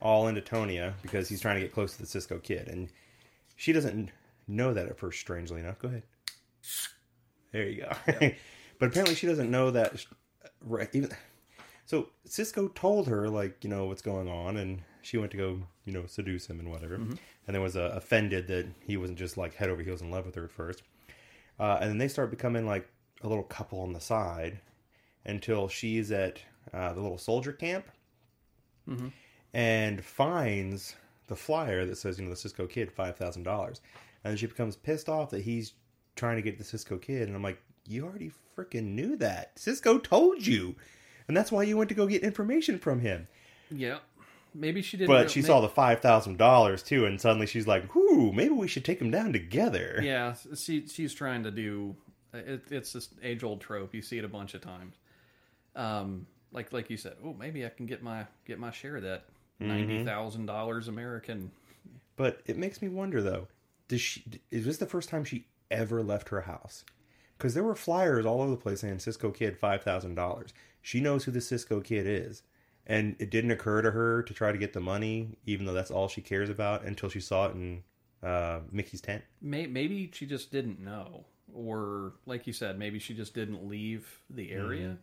[0.00, 2.88] all into Tonia because he's trying to get close to the Cisco kid, and
[3.56, 4.10] she doesn't
[4.48, 5.20] know that at first.
[5.20, 6.02] Strangely enough, go ahead.
[7.52, 7.92] There you go.
[8.78, 10.04] but apparently, she doesn't know that.
[10.62, 11.10] Right, even
[11.84, 15.62] so, Cisco told her like you know what's going on, and she went to go
[15.86, 16.96] you know seduce him and whatever,
[17.46, 20.26] and then was uh, offended that he wasn't just like head over heels in love
[20.26, 20.82] with her at first,
[21.58, 22.86] uh, and then they start becoming like
[23.22, 24.60] a little couple on the side
[25.24, 26.40] until she's at
[26.74, 27.86] uh, the little soldier camp
[29.54, 30.94] and finds
[31.28, 33.80] the flyer that says, you know, the Cisco kid, $5,000.
[34.24, 35.72] And she becomes pissed off that he's
[36.14, 37.26] trying to get the Cisco kid.
[37.26, 39.58] And I'm like, you already freaking knew that.
[39.58, 40.76] Cisco told you.
[41.28, 43.26] And that's why you went to go get information from him.
[43.70, 43.98] Yeah.
[44.56, 45.08] Maybe she didn't.
[45.08, 48.54] but she may- saw the five thousand dollars too, and suddenly she's like, "Whoo, maybe
[48.54, 51.96] we should take them down together." Yeah, she she's trying to do.
[52.32, 53.94] It, it's this age old trope.
[53.94, 54.96] You see it a bunch of times.
[55.74, 59.02] Um, like like you said, oh, maybe I can get my get my share of
[59.02, 59.24] that
[59.60, 61.50] ninety thousand dollars American.
[62.16, 63.48] But it makes me wonder though,
[63.88, 64.24] does she?
[64.50, 66.84] Is this the first time she ever left her house?
[67.36, 70.52] Because there were flyers all over the place saying Cisco Kid five thousand dollars.
[70.80, 72.42] She knows who the Cisco Kid is,
[72.86, 75.90] and it didn't occur to her to try to get the money, even though that's
[75.90, 77.82] all she cares about, until she saw it in
[78.22, 79.22] uh, Mickey's tent.
[79.40, 84.52] Maybe she just didn't know, or like you said, maybe she just didn't leave the
[84.52, 84.96] area.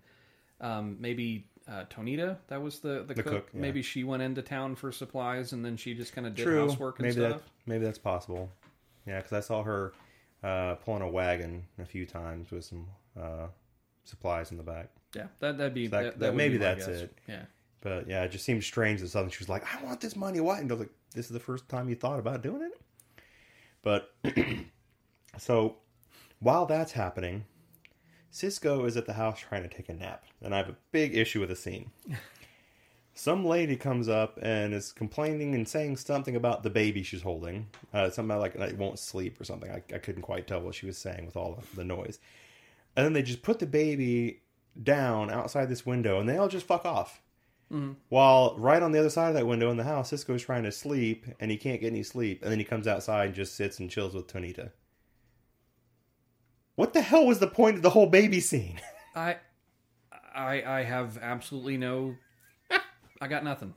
[0.62, 3.26] Um, maybe uh, Tonita, that was the the, cook.
[3.26, 3.60] cook, yeah.
[3.62, 6.68] Maybe she went into town for supplies and then she just kind of did True,
[6.68, 7.42] housework and maybe stuff.
[7.42, 8.50] that maybe that's possible.
[9.06, 9.94] Yeah, because I saw her
[10.44, 12.88] uh, pulling a wagon a few times with some
[13.20, 13.48] uh,
[14.06, 14.90] supplies in the back.
[15.16, 17.02] Yeah, that that'd be that- that, that- would maybe be that's guess.
[17.02, 17.18] it.
[17.28, 17.44] Yeah.
[17.84, 20.40] But yeah, it just seems strange that suddenly she was like, "I want this money."
[20.40, 20.60] What?
[20.60, 22.80] And I was like, "This is the first time you thought about doing it."
[23.82, 24.16] But
[25.38, 25.78] so
[26.40, 27.44] while that's happening,
[28.32, 31.16] Cisco is at the house trying to take a nap, and I have a big
[31.16, 31.92] issue with the scene.
[33.16, 37.68] Some lady comes up and is complaining and saying something about the baby she's holding.
[37.94, 39.70] Uh, something about like it won't sleep or something.
[39.70, 42.18] I, I couldn't quite tell what she was saying with all the noise.
[42.96, 44.42] And then they just put the baby
[44.82, 47.22] down outside this window, and they all just fuck off.
[47.74, 47.94] Mm-hmm.
[48.10, 50.72] While right on the other side of that window in the house, Cisco's trying to
[50.72, 52.44] sleep and he can't get any sleep.
[52.44, 54.72] And then he comes outside and just sits and chills with Tonita.
[56.76, 58.80] What the hell was the point of the whole baby scene?
[59.16, 59.38] I
[60.34, 62.16] I I have absolutely no
[63.24, 63.74] I got nothing.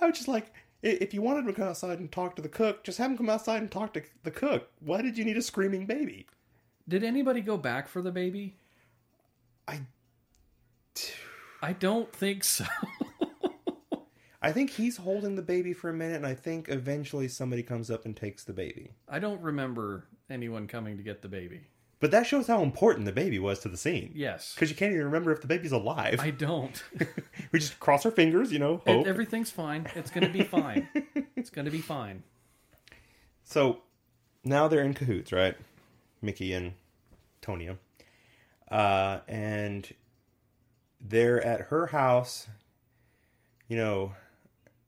[0.00, 2.48] I was just like, if you wanted him to come outside and talk to the
[2.48, 4.68] cook, just have him come outside and talk to the cook.
[4.80, 6.26] Why did you need a screaming baby?
[6.88, 8.56] Did anybody go back for the baby?
[9.68, 9.82] I,
[11.60, 12.64] I don't think so.
[14.42, 17.90] I think he's holding the baby for a minute, and I think eventually somebody comes
[17.90, 18.92] up and takes the baby.
[19.08, 21.62] I don't remember anyone coming to get the baby.
[22.00, 24.12] But that shows how important the baby was to the scene.
[24.14, 24.54] Yes.
[24.54, 26.20] Because you can't even remember if the baby's alive.
[26.20, 26.80] I don't.
[27.52, 29.08] we just cross our fingers, you know, hope.
[29.08, 29.88] Everything's fine.
[29.96, 30.88] It's going to be fine.
[31.34, 32.22] It's going to be fine.
[33.50, 33.78] So
[34.44, 35.56] now they're in cahoots, right?
[36.20, 36.74] Mickey and
[37.40, 37.78] Tonia.
[38.70, 39.90] Uh, and
[41.00, 42.48] they're at her house,
[43.68, 44.12] you know,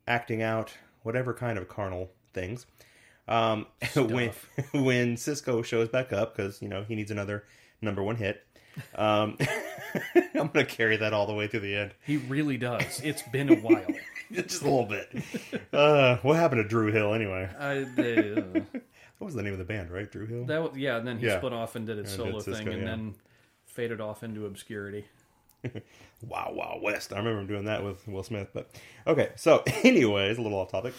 [0.07, 2.67] acting out whatever kind of carnal things.
[3.29, 4.33] Um, when
[4.73, 7.45] when Cisco shows back up because you know he needs another
[7.81, 8.45] number one hit.
[8.95, 9.37] Um,
[10.35, 11.95] I'm gonna carry that all the way through the end.
[12.07, 13.01] He really does.
[13.03, 13.87] It's been a while.
[14.33, 15.13] just a little bit.
[15.73, 17.51] Uh, what happened to Dru Hill anyway?
[17.59, 18.61] I, they, uh,
[19.19, 19.91] What was the name of the band?
[19.91, 20.45] Right, Dru Hill.
[20.47, 21.39] that was, yeah, and then he Yeah.
[21.39, 22.89] split off and did his And solo did Cisco, thing and yeah.
[22.89, 23.15] then
[23.67, 25.05] faded off into obscurity.
[26.23, 27.13] Wow, Wow West.
[27.15, 28.51] I remember him doing that with Will Smith.
[28.53, 28.71] But
[29.07, 30.93] okay, so anyways, a little off topic.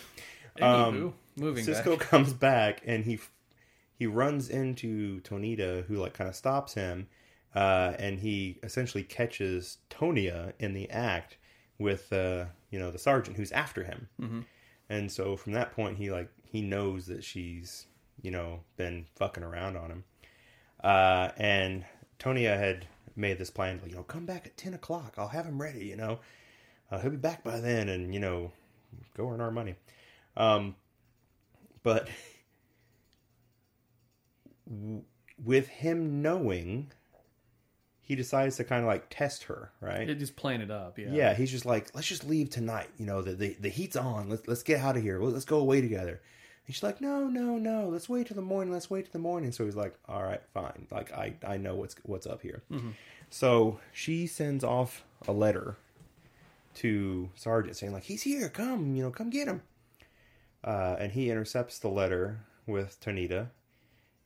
[0.57, 2.07] Anywho, moving Cisco back.
[2.07, 3.19] comes back and he
[3.97, 7.07] he runs into Tonita, who like kind of stops him,
[7.53, 11.37] uh, and he essentially catches Tonia in the act
[11.77, 14.09] with uh, you know the sergeant who's after him.
[14.19, 14.39] Mm-hmm.
[14.89, 17.85] And so from that point, he like he knows that she's
[18.21, 20.03] you know been fucking around on him.
[20.83, 21.85] Uh, and
[22.19, 25.15] Tonia had made this plan, you know, come back at ten o'clock.
[25.17, 25.85] I'll have him ready.
[25.85, 26.19] You know,
[26.91, 28.51] uh, he'll be back by then, and you know,
[29.15, 29.75] go earn our money.
[30.37, 30.75] Um,
[31.83, 32.09] but
[34.69, 35.03] w-
[35.43, 36.91] with him knowing,
[38.01, 40.09] he decides to kind of like test her, right?
[40.09, 41.11] It just playing it up, yeah.
[41.11, 42.89] yeah, he's just like, let's just leave tonight.
[42.97, 44.29] You know, the the, the heat's on.
[44.29, 45.19] Let's let's get out of here.
[45.21, 46.21] Let's go away together.
[46.67, 47.89] And she's like, no, no, no.
[47.89, 48.71] Let's wait till the morning.
[48.73, 49.51] Let's wait till the morning.
[49.51, 50.87] So he's like, all right, fine.
[50.91, 52.61] Like I I know what's what's up here.
[53.29, 55.77] So she sends off a letter
[56.75, 58.49] to Sergeant saying like, he's here.
[58.49, 59.61] Come, you know, come get him.
[60.63, 63.47] Uh, and he intercepts the letter with Tonita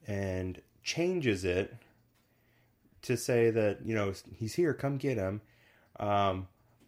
[0.08, 1.74] and changes it
[3.02, 5.41] to say that you know he's here come get him
[6.00, 6.48] um,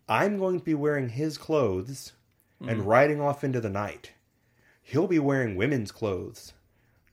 [0.09, 2.13] i'm going to be wearing his clothes
[2.59, 4.11] and riding off into the night
[4.87, 6.53] he'll be wearing women's clothes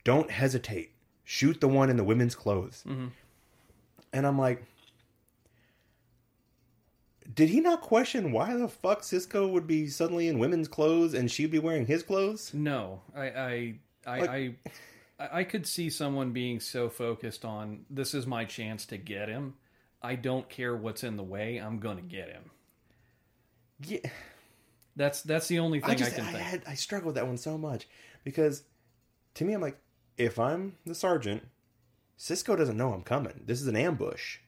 [0.05, 0.93] don't hesitate
[1.25, 3.07] shoot the one in the women's clothes mm-hmm.
[4.13, 4.63] and i'm like
[7.35, 11.31] did he not question why the fuck cisco would be suddenly in women's clothes and
[11.31, 13.75] she'd be wearing his clothes No, I, I,
[14.07, 14.31] I, Like-
[15.19, 19.29] I, I could see someone being so focused on this is my chance to get
[19.29, 19.55] him.
[20.03, 21.57] I don't care what's in the way.
[21.57, 22.51] I'm gonna get him.
[23.87, 24.11] yeah
[24.97, 26.39] That's that's the only thing I I, can I, think.
[26.39, 27.89] had I struggle with that one so much
[28.23, 28.63] because
[29.35, 29.79] to me I'm like
[30.17, 31.43] if I'm the sergeant,
[32.17, 33.43] Cisco doesn't know I'm coming.
[33.47, 34.39] This is an ambush.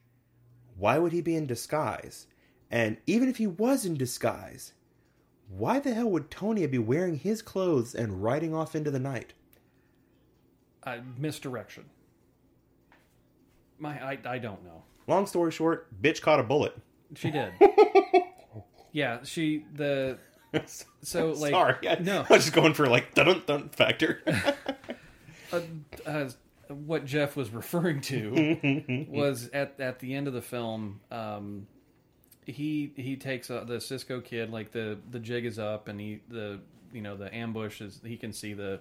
[0.77, 2.27] Why would he be in disguise?
[2.69, 4.73] And even if he was in disguise,
[5.49, 9.33] why the hell would Tonia be wearing his clothes and riding off into the night?
[10.83, 11.85] Uh, misdirection.
[13.79, 14.83] My, I, I don't know.
[15.07, 16.77] Long story short, bitch caught a bullet.
[17.15, 17.53] She did.
[18.91, 20.17] yeah, she the
[21.01, 22.21] so like Sorry, I, no.
[22.29, 24.21] I was just going for like dun dun factor.
[25.51, 25.61] uh,
[26.05, 26.29] uh,
[26.69, 31.01] what Jeff was referring to was at at the end of the film.
[31.11, 31.67] Um,
[32.45, 36.21] he he takes uh, the Cisco kid like the the jig is up and he
[36.29, 36.59] the
[36.93, 38.79] you know the ambush is he can see the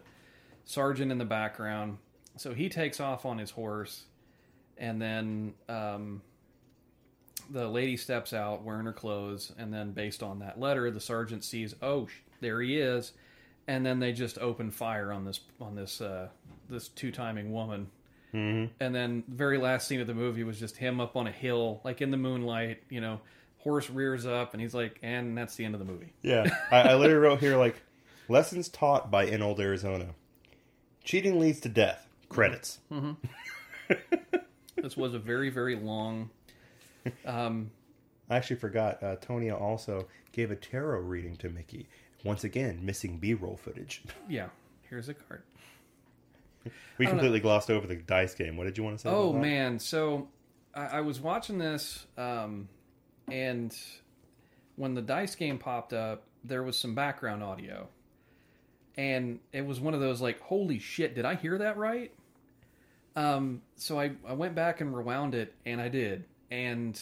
[0.64, 1.98] sergeant in the background.
[2.36, 4.04] So he takes off on his horse,
[4.76, 6.22] and then um,
[7.50, 11.44] the lady steps out wearing her clothes, and then based on that letter, the sergeant
[11.44, 13.12] sees, oh, sh- there he is,
[13.66, 16.28] and then they just open fire on this on this uh,
[16.68, 17.88] this two timing woman.
[18.34, 18.70] Mhm.
[18.80, 21.80] And then very last scene of the movie was just him up on a hill,
[21.84, 22.82] like in the moonlight.
[22.90, 23.20] You know,
[23.58, 26.12] horse rears up, and he's like, and that's the end of the movie.
[26.22, 27.80] Yeah, I, I literally wrote here like
[28.28, 30.08] lessons taught by in old Arizona.
[31.04, 32.06] Cheating leads to death.
[32.28, 32.78] Credits.
[34.82, 36.30] This was a very very long.
[37.26, 37.70] Um,
[38.28, 39.02] I actually forgot.
[39.02, 41.88] Uh, Tonia also gave a tarot reading to Mickey.
[42.24, 44.02] Once again, missing B-roll footage.
[44.28, 44.48] yeah,
[44.82, 45.42] here's a card.
[46.98, 48.56] We completely glossed over the dice game.
[48.56, 49.08] What did you want to say?
[49.08, 49.40] Oh about that?
[49.40, 50.28] man, so
[50.74, 52.68] I, I was watching this, um,
[53.30, 53.76] and
[54.74, 57.86] when the dice game popped up, there was some background audio,
[58.96, 62.12] and it was one of those like, "Holy shit, did I hear that right?"
[63.14, 67.00] Um, so I I went back and rewound it, and I did, and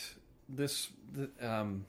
[0.48, 1.84] this the, um,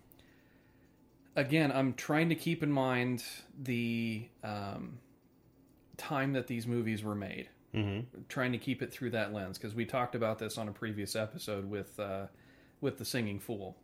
[1.35, 3.23] again, I'm trying to keep in mind
[3.61, 4.99] the um,
[5.97, 8.05] time that these movies were made Mhm.
[8.29, 11.15] trying to keep it through that lens because we talked about this on a previous
[11.15, 12.27] episode with uh,
[12.81, 13.75] with the singing fool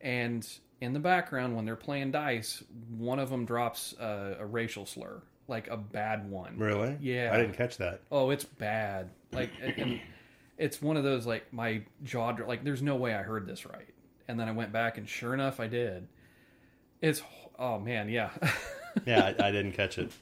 [0.00, 0.48] and
[0.80, 2.62] in the background when they're playing dice
[2.96, 6.96] one of them drops a, a racial slur like a bad one Really?
[7.00, 7.30] Yeah.
[7.32, 8.00] I didn't catch that.
[8.10, 10.00] oh it's bad like and
[10.58, 13.88] it's one of those like my jaw like there's no way i heard this right
[14.28, 16.06] and then i went back and sure enough i did
[17.00, 17.22] it's
[17.58, 18.30] oh man yeah
[19.06, 20.12] Yeah, I, I didn't catch it.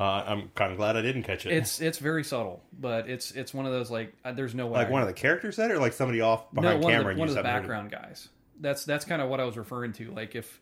[0.00, 1.52] Uh, I'm kind of glad I didn't catch it.
[1.52, 4.78] it's it's very subtle but it's it's one of those like uh, there's no way
[4.78, 6.92] like I- one of the characters said, it or like somebody off behind no, one
[6.94, 8.28] camera of and the, one of the heard background guys.
[8.60, 10.10] That's that's kind of what I was referring to.
[10.10, 10.58] Like if,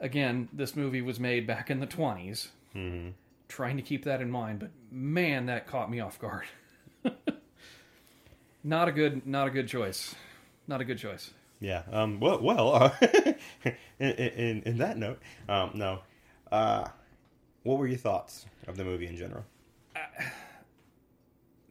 [0.00, 3.08] again, this movie was made back in the 20s Mm-hmm.
[3.48, 4.60] trying to keep that in mind.
[4.60, 6.44] But man, that caught me off guard.
[8.66, 10.14] not a good, not a good choice.
[10.66, 11.30] Not a good choice.
[11.60, 11.82] Yeah.
[11.90, 12.20] Um.
[12.20, 12.42] Well.
[12.42, 12.74] Well.
[12.74, 12.90] Uh,
[13.98, 15.70] in, in in that note, um.
[15.74, 16.00] No.
[16.50, 16.88] Uh.
[17.62, 19.44] What were your thoughts of the movie in general?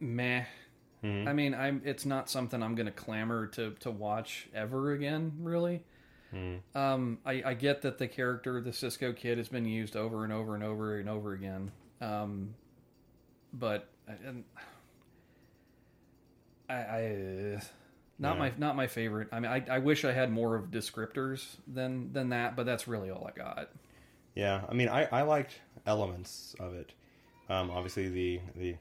[0.00, 0.44] Meh.
[1.04, 1.28] Mhm.
[1.28, 1.82] I mean, I'm.
[1.84, 5.32] It's not something I'm going to clamor to to watch ever again.
[5.40, 5.82] Really.
[6.34, 6.60] Mhm.
[6.74, 10.32] Um, I, I get that the character, the Cisco kid, has been used over and
[10.32, 11.70] over and over and over again.
[12.00, 12.54] Um,
[13.52, 13.88] but
[14.24, 14.44] and
[16.68, 17.60] I, I
[18.18, 18.38] not Yeah.
[18.38, 19.28] my not my favorite.
[19.32, 22.88] I mean, I, I wish I had more of descriptors than than that, but that's
[22.88, 23.70] really all I got.
[24.34, 24.62] Yeah.
[24.68, 26.92] I mean, I I liked elements of it.
[27.48, 27.70] Um.
[27.70, 28.76] Obviously, the the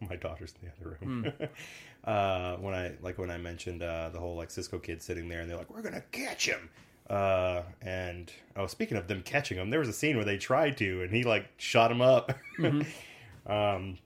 [0.08, 1.32] my daughter's in the other room.
[2.04, 2.56] uh.
[2.56, 5.50] When I like when I mentioned uh the whole like Cisco kid sitting there and
[5.50, 6.68] they're like, we're gonna catch him.
[7.10, 7.62] Uh.
[7.82, 11.02] And oh, speaking of them catching him, there was a scene where they tried to,
[11.02, 12.32] and he like shot him up.
[13.46, 13.98] um.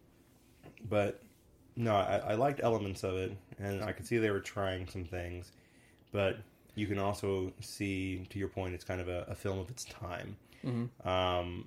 [0.89, 1.23] But
[1.79, 5.05] no, I, I liked elements of it, and I could see they were trying some
[5.05, 5.53] things,
[6.11, 6.39] but
[6.75, 9.85] you can also see, to your point, it's kind of a, a film of its
[9.85, 10.37] time.
[11.05, 11.67] Um,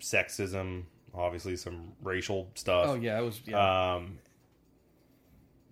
[0.00, 0.82] sexism,
[1.14, 2.86] obviously, some racial stuff.
[2.88, 3.40] Oh yeah, it was.
[3.46, 3.94] Yeah.
[3.94, 4.18] Um,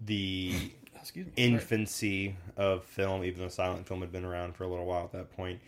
[0.04, 0.54] the
[1.00, 1.32] Excuse me.
[1.36, 5.12] infancy of film, even though silent film had been around for a little while at
[5.12, 5.60] that point,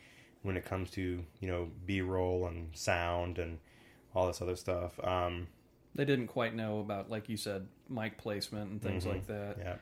[0.43, 3.59] when it comes to you know B roll and sound and
[4.15, 4.93] all this other stuff.
[5.05, 5.49] Um,
[5.97, 9.09] They didn't quite know about, like you said, mic placement and things Mhm.
[9.09, 9.57] like that.
[9.59, 9.77] yeah,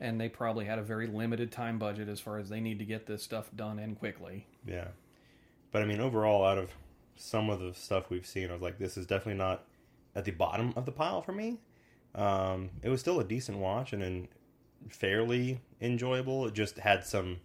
[0.00, 2.84] And they probably had a very limited time budget as far as they need to
[2.84, 4.46] get this stuff done and quickly.
[4.66, 4.88] Yeah.
[5.70, 6.72] But I mean, overall, out of
[7.16, 9.64] some of the stuff we've seen, I was like, this is definitely not
[10.14, 11.58] at the bottom of the pile for me.
[12.14, 14.28] Um, it was still a decent watch and then
[14.88, 16.46] fairly enjoyable.
[16.46, 17.40] It just had some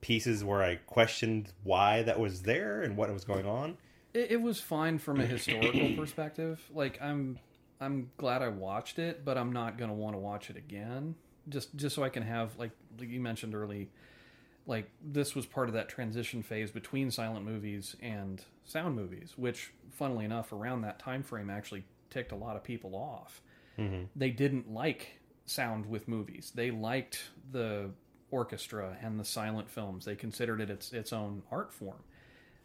[0.00, 3.76] pieces where I questioned why that was there and what was going on.
[4.18, 6.60] It, it was fine from a historical perspective.
[6.74, 7.38] Like I'm,
[7.80, 11.14] I'm glad I watched it, but I'm not gonna want to watch it again.
[11.48, 13.90] Just, just so I can have like, like you mentioned early,
[14.66, 19.72] like this was part of that transition phase between silent movies and sound movies, which,
[19.90, 23.40] funnily enough, around that time frame actually ticked a lot of people off.
[23.78, 24.04] Mm-hmm.
[24.14, 26.52] They didn't like sound with movies.
[26.54, 27.90] They liked the
[28.30, 30.04] orchestra and the silent films.
[30.04, 32.02] They considered it its its own art form.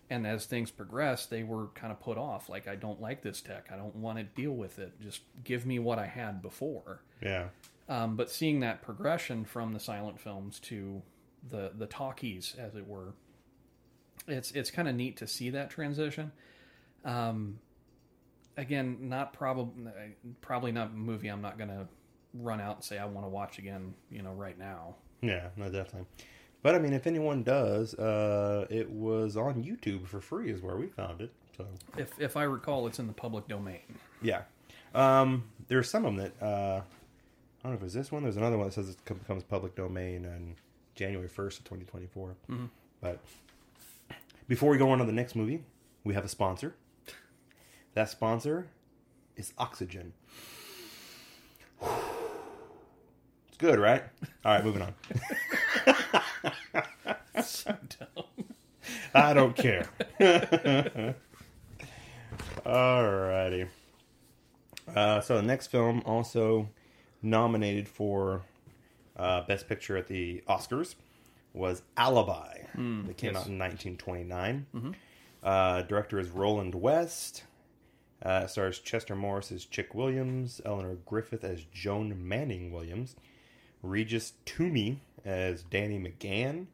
[0.09, 2.49] And as things progressed, they were kind of put off.
[2.49, 3.69] Like, I don't like this tech.
[3.71, 4.99] I don't want to deal with it.
[5.01, 7.01] Just give me what I had before.
[7.21, 7.47] Yeah.
[7.89, 11.01] Um, but seeing that progression from the silent films to
[11.49, 13.13] the the talkies, as it were,
[14.27, 16.31] it's it's kind of neat to see that transition.
[17.03, 17.59] Um,
[18.55, 21.87] again, not probably probably not a movie I'm not gonna
[22.33, 23.93] run out and say I want to watch again.
[24.09, 24.95] You know, right now.
[25.21, 26.07] Yeah, no, definitely.
[26.63, 30.77] But I mean, if anyone does, uh, it was on YouTube for free, is where
[30.77, 31.31] we found it.
[31.57, 33.79] So If if I recall, it's in the public domain.
[34.21, 34.43] yeah,
[34.95, 38.23] um, there's some of them that uh, I don't know if it's this one.
[38.23, 40.55] There's another one that says it becomes public domain on
[40.95, 42.35] January 1st of 2024.
[43.01, 43.19] But
[44.47, 45.63] before we go on to the next movie,
[46.03, 46.75] we have a sponsor.
[47.93, 48.67] That sponsor
[49.35, 50.13] is Oxygen.
[51.81, 54.03] It's good, right?
[54.45, 54.93] All right, moving on.
[57.43, 58.45] so dumb.
[59.13, 59.87] I don't care.
[62.65, 63.67] Alrighty.
[64.93, 66.69] Uh, so the next film also
[67.21, 68.41] nominated for
[69.15, 70.95] uh, Best Picture at the Oscars
[71.53, 72.57] was Alibi.
[73.07, 73.43] that came yes.
[73.43, 74.65] out in 1929.
[75.43, 77.43] Uh, director is Roland West.
[78.23, 83.17] Uh, stars Chester Morris as Chick Williams, Eleanor Griffith as Joan Manning Williams,
[83.81, 86.67] Regis Toomey as Danny McGann,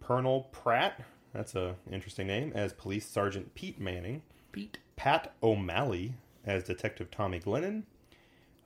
[0.00, 1.00] Purnell Pratt,
[1.32, 4.22] that's a interesting name, as Police Sergeant Pete Manning,
[4.52, 6.14] Pete, Pat O'Malley
[6.44, 7.82] as Detective Tommy Glennon,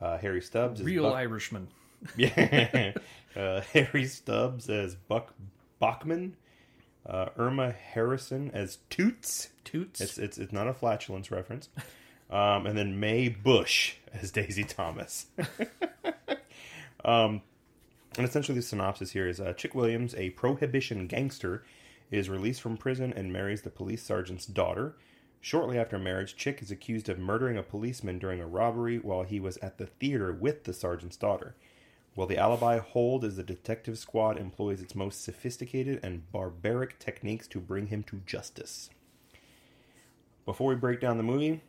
[0.01, 1.69] uh, Harry Stubbs as real Buck- Irishman.
[2.17, 2.93] yeah,
[3.37, 5.35] uh, Harry Stubbs as Buck
[5.79, 6.37] Bachman,
[7.07, 9.51] uh, Irma Harrison as Toots.
[9.65, 10.01] Toots.
[10.01, 11.69] It's it's it's not a flatulence reference.
[12.31, 15.27] Um, and then Mae Busch as Daisy Thomas.
[17.05, 17.43] um,
[18.17, 21.65] and essentially, the synopsis here is uh, Chick Williams, a prohibition gangster,
[22.11, 24.97] is released from prison and marries the police sergeant's daughter.
[25.41, 29.41] Shortly after marriage, Chick is accused of murdering a policeman during a robbery while he
[29.41, 31.57] was at the theater with the sergeant's daughter.
[32.15, 37.49] Will the alibi hold as the detective squad employs its most sophisticated and barbaric techniques
[37.49, 38.91] to bring him to justice?
[40.45, 41.63] Before we break down the movie,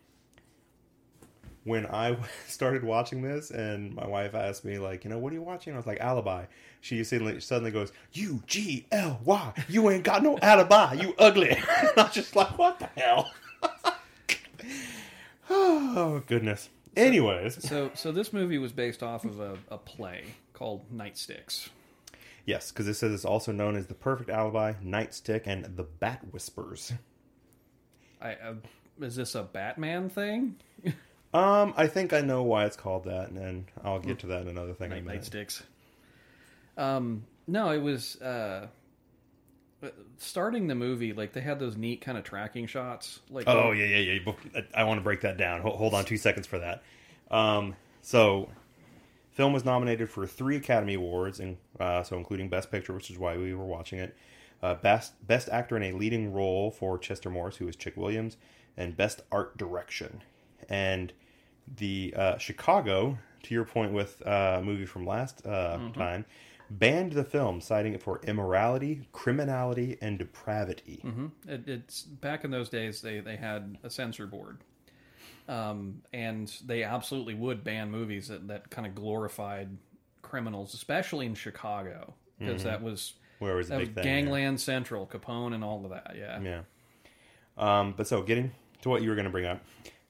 [1.63, 5.35] when I started watching this and my wife asked me, like, you know, what are
[5.35, 5.73] you watching?
[5.73, 6.45] I was like, Alibi.
[6.81, 9.53] She suddenly, suddenly goes, U G L Y.
[9.69, 10.93] You ain't got no alibi.
[10.93, 11.51] You ugly.
[11.69, 13.31] I was just like, what the hell?
[15.49, 16.69] oh, goodness.
[16.95, 21.69] Anyways, So, so this movie was based off of a, a play called Nightsticks.
[22.45, 26.21] yes, because it says it's also known as The Perfect Alibi, Nightstick, and The Bat
[26.31, 26.93] Whispers.
[28.21, 28.53] I, uh,
[29.01, 30.55] is this a Batman thing?
[31.33, 34.43] Um, I think I know why it's called that, and then I'll get to that
[34.43, 35.23] in another thing Night, minute.
[35.23, 35.63] Nightsticks.
[36.77, 38.67] Um, no, it was uh,
[40.17, 41.13] starting the movie.
[41.13, 43.19] Like they had those neat kind of tracking shots.
[43.29, 44.61] Like Oh yeah, yeah, yeah.
[44.75, 45.61] I want to break that down.
[45.61, 46.83] Hold, hold on two seconds for that.
[47.31, 48.49] Um, so,
[49.31, 53.17] film was nominated for three Academy Awards, and uh, so including Best Picture, which is
[53.17, 54.15] why we were watching it.
[54.61, 58.37] Uh, best Best Actor in a Leading Role for Chester Morris, who is Chick Williams,
[58.77, 60.21] and Best Art Direction.
[60.69, 61.11] And
[61.77, 66.25] the uh, Chicago, to your point with uh, a movie from last uh, time,
[66.69, 70.99] banned the film, citing it for immorality, criminality, and depravity.
[71.01, 73.01] hmm It, it's back in those days.
[73.01, 74.59] They they had a censor board,
[75.47, 79.69] um, and they absolutely would ban movies that, that kind of glorified
[80.21, 84.05] criminals, especially in Chicago, because that was Where was that was big thing?
[84.05, 84.15] yeah.
[84.15, 86.15] Gangland Central, Capone, and all of that.
[86.17, 86.39] Yeah.
[86.41, 86.61] Yeah.
[87.57, 88.51] Um, but so, getting
[88.81, 89.63] to what you were going to bring up,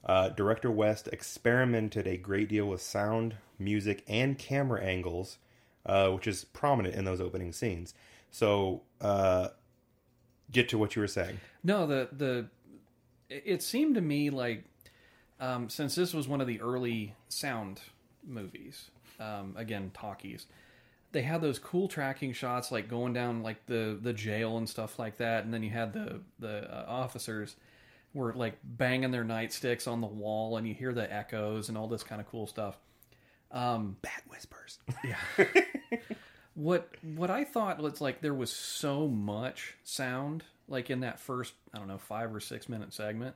[0.05, 5.37] uh, director West experimented a great deal with sound, music, and camera angles,
[5.85, 7.93] uh, which is prominent in those opening scenes.
[8.29, 9.49] So, uh,
[10.51, 11.39] get to what you were saying.
[11.63, 12.47] No, the the
[13.29, 14.65] it seemed to me like
[15.39, 17.81] um, since this was one of the early sound
[18.25, 20.47] movies, um, again talkies,
[21.11, 24.99] they had those cool tracking shots like going down like the the jail and stuff
[24.99, 27.55] like that, and then you had the the uh, officers
[28.13, 31.87] were like banging their nightsticks on the wall, and you hear the echoes and all
[31.87, 32.77] this kind of cool stuff.
[33.51, 34.79] Um, Bat whispers.
[35.03, 35.45] Yeah.
[36.55, 41.53] what what I thought was like there was so much sound like in that first
[41.73, 43.35] I don't know five or six minute segment.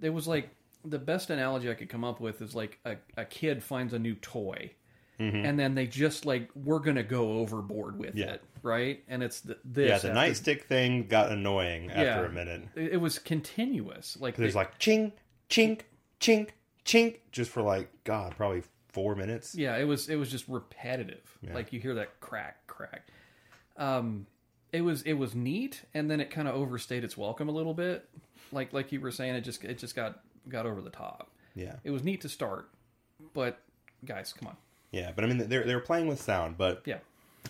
[0.00, 0.50] There was like
[0.84, 3.98] the best analogy I could come up with is like a, a kid finds a
[3.98, 4.72] new toy.
[5.18, 8.32] And then they just like we're gonna go overboard with Yeah.
[8.34, 9.02] it, right?
[9.08, 9.88] And it's the, this.
[9.88, 12.64] yeah, the after- nightstick thing got annoying after a minute.
[12.74, 14.18] It, was continuous.
[14.20, 15.12] Like There's they- like ching,
[15.48, 15.80] chink,
[16.20, 16.50] chink,
[16.84, 19.54] chink, just for like God, probably four minutes.
[19.54, 21.38] Yeah, it was it was just repetitive.
[21.54, 23.06] Like you hear that crack, crack.
[23.78, 24.26] Um,
[24.72, 27.74] it was it was neat, and then it kind of overstayed its welcome a little
[27.74, 28.06] bit.
[28.52, 31.30] Like like you were saying, it just it just got got over the top.
[31.54, 31.76] Yeah.
[31.84, 32.68] It was neat to start,
[33.32, 33.60] but
[34.04, 34.56] guys, come on.
[34.96, 36.98] Yeah, but I mean, they're they were playing with sound, but Yeah.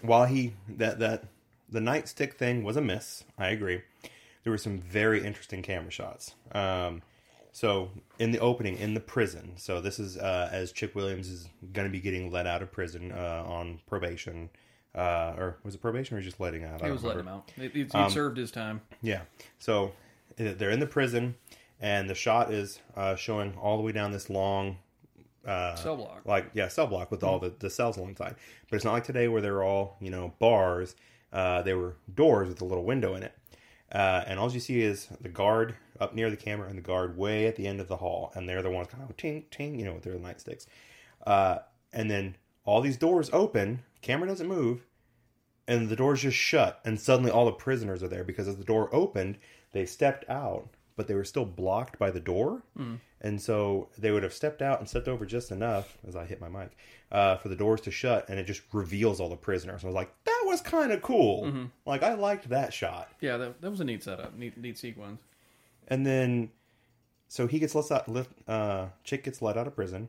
[0.03, 1.24] while he that that
[1.68, 3.82] the nightstick thing was a miss, I agree.
[4.42, 6.34] There were some very interesting camera shots.
[6.53, 7.03] Um,
[7.53, 11.49] so in the opening, in the prison, so this is uh, as Chick Williams is
[11.72, 14.51] going to be getting let out of prison uh, on probation,
[14.94, 16.74] uh, or was it probation or just letting out?
[16.74, 17.51] I He don't was letting him out.
[17.57, 18.80] He, he Um, served his time.
[19.03, 19.22] Yeah.
[19.59, 19.92] So
[20.36, 21.34] they're in the prison,
[21.80, 24.76] and the shot is uh, showing all the way down this long
[25.47, 26.22] uh, Cell block.
[26.24, 28.34] like yeah, cell block with all the, the cells alongside.
[28.68, 30.97] But it's not like today where they're all you know bars.
[31.32, 33.32] Uh, they were doors with a little window in it,
[33.92, 37.16] uh, and all you see is the guard up near the camera and the guard
[37.16, 39.78] way at the end of the hall, and they're the ones kind of ting ting,
[39.78, 40.66] you know, with their nightsticks.
[41.26, 41.59] Uh,
[41.92, 44.84] and then all these doors open, camera doesn't move,
[45.68, 48.64] and the doors just shut, and suddenly all the prisoners are there because as the
[48.64, 49.38] door opened,
[49.72, 52.62] they stepped out, but they were still blocked by the door,
[53.20, 56.40] and so they would have stepped out and stepped over just enough as I hit
[56.40, 56.70] my mic
[57.12, 59.84] uh, for the doors to shut, and it just reveals all the prisoners.
[59.84, 61.68] I was like, that was kind of cool.
[61.84, 63.11] Like I liked that shot.
[63.20, 65.20] Yeah, that, that was a neat setup, neat neat sequence.
[65.88, 66.51] And then,
[67.28, 68.09] so he gets let out.
[68.09, 70.09] Let, uh, Chick gets let out of prison,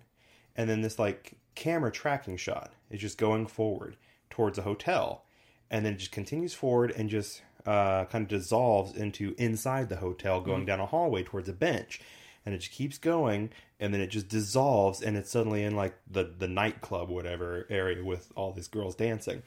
[0.55, 3.97] and then this like camera tracking shot is just going forward
[4.29, 5.25] towards a hotel,
[5.69, 9.97] and then it just continues forward and just uh, kind of dissolves into inside the
[9.97, 12.01] hotel, going down a hallway towards a bench,
[12.45, 15.95] and it just keeps going, and then it just dissolves, and it's suddenly in like
[16.09, 19.43] the the nightclub whatever area with all these girls dancing,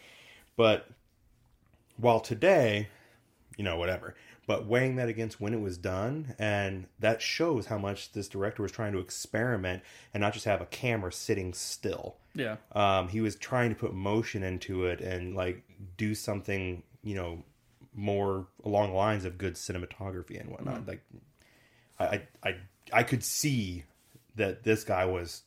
[0.57, 0.89] but
[1.97, 2.89] while today
[3.61, 4.15] you know, whatever.
[4.47, 8.63] But weighing that against when it was done, and that shows how much this director
[8.63, 9.83] was trying to experiment
[10.15, 12.17] and not just have a camera sitting still.
[12.35, 15.63] Yeah, Um, he was trying to put motion into it and like
[15.99, 17.45] do something, you know,
[17.95, 20.87] more along the lines of good cinematography and whatnot.
[20.87, 21.03] Like,
[21.99, 22.57] I, I, I,
[22.93, 23.85] I could see
[24.37, 25.43] that this guy was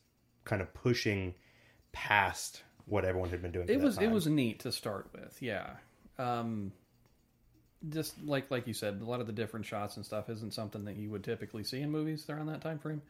[0.46, 1.34] kind of pushing
[1.91, 3.70] past what everyone had been doing.
[3.70, 5.41] it was it was neat to start with.
[5.41, 5.70] Yeah,
[6.20, 6.74] um,
[7.89, 10.86] just like like you said, a lot of the different shots and stuff isn't something
[10.86, 13.02] that you would typically see in movies around that time frame.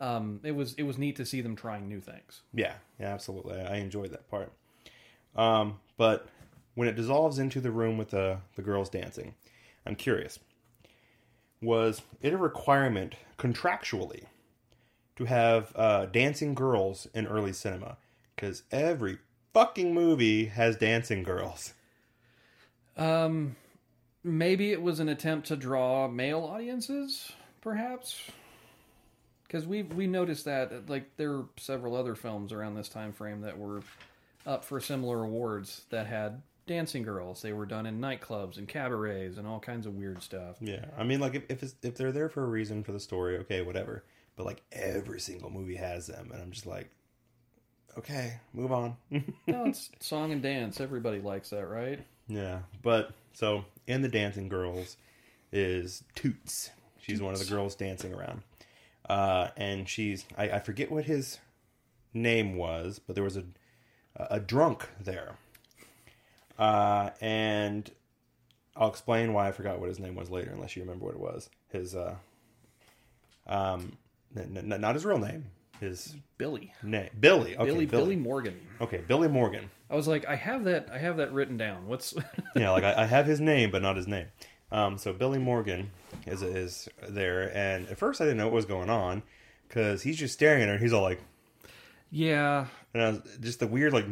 [0.00, 2.42] Um, it was it was neat to see them trying new things.
[2.52, 3.60] Yeah, yeah, absolutely.
[3.60, 4.52] I enjoyed that part.
[5.36, 6.28] Um, but
[6.76, 9.34] when it dissolves into the room with the the girls dancing,
[9.84, 10.38] I'm curious.
[11.60, 14.24] Was it a requirement contractually
[15.16, 17.96] to have uh, dancing girls in early cinema?
[18.34, 19.18] Because every
[19.54, 21.72] fucking movie has dancing girls.
[22.98, 23.56] Um,
[24.22, 28.20] maybe it was an attempt to draw male audiences, perhaps.
[29.46, 33.40] Because we we noticed that like there are several other films around this time frame
[33.40, 33.80] that were
[34.44, 37.42] up for similar awards that had dancing girls.
[37.42, 40.56] They were done in nightclubs and cabarets and all kinds of weird stuff.
[40.60, 43.00] Yeah, I mean, like if if, it's, if they're there for a reason for the
[43.00, 44.04] story, okay, whatever.
[44.36, 46.90] But like every single movie has them, and I'm just like,
[47.98, 48.96] okay, move on.
[49.10, 50.80] no, it's song and dance.
[50.80, 52.04] Everybody likes that, right?
[52.28, 54.96] Yeah, but so in the dancing girls
[55.52, 56.70] is Toots.
[56.98, 58.42] She's one of the girls dancing around,
[59.08, 61.38] uh, and she's I, I forget what his
[62.12, 63.44] name was, but there was a
[64.18, 65.36] a drunk there,
[66.58, 67.90] uh, and
[68.76, 71.20] I'll explain why I forgot what his name was later, unless you remember what it
[71.20, 71.48] was.
[71.70, 72.14] His uh,
[73.46, 73.96] um,
[74.36, 75.46] n- n- not his real name,
[75.80, 77.56] his Billy, name Billy.
[77.56, 78.02] Okay, Billy, Billy.
[78.04, 78.60] Billy Morgan.
[78.80, 79.70] Okay, Billy Morgan.
[79.90, 80.88] I was like, I have that.
[80.92, 81.86] I have that written down.
[81.86, 82.14] What's
[82.56, 84.26] yeah, like I, I have his name, but not his name.
[84.72, 85.90] Um, so Billy Morgan
[86.26, 89.22] is is there, and at first I didn't know what was going on
[89.68, 90.74] because he's just staring at her.
[90.74, 91.20] and He's all like,
[92.10, 94.06] yeah, and I was just the weird like,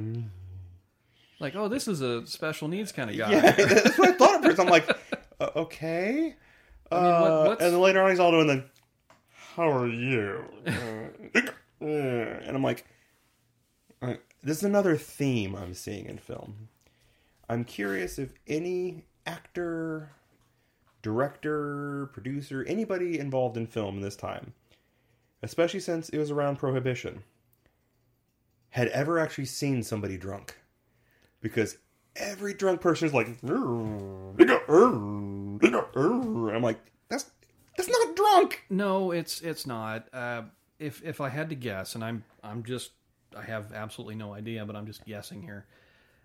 [1.41, 3.31] like oh, this is a special needs kind of guy.
[3.33, 4.61] yeah, that's what I thought at first.
[4.61, 4.89] I'm like,
[5.41, 6.35] uh, okay,
[6.91, 8.65] I mean, what- Uh, what's- and then later on he's all doing the,
[9.57, 10.45] how are you?
[10.67, 10.73] Uh,
[11.85, 12.85] and I'm like,
[14.03, 16.69] uh, this is another theme I'm seeing in film.
[17.49, 20.11] I'm curious if any actor,
[21.03, 24.55] director, producer, anybody involved in film this time,
[25.43, 27.23] especially since it was around Prohibition,
[28.71, 30.57] had ever actually seen somebody drunk.
[31.45, 31.77] Because
[32.17, 34.79] every drunk person is like, I'm
[36.63, 36.81] like,
[37.11, 37.31] that's
[37.77, 38.65] that's not drunk.
[38.71, 40.09] No, it's it's not.
[40.13, 40.45] Uh,
[40.79, 42.93] if if I had to guess, and I'm I'm just
[43.37, 45.67] I have absolutely no idea, but I'm just guessing here.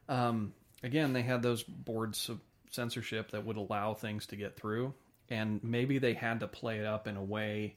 [0.07, 0.53] Um,
[0.83, 2.39] again, they had those boards of
[2.71, 4.93] censorship that would allow things to get through,
[5.29, 7.75] and maybe they had to play it up in a way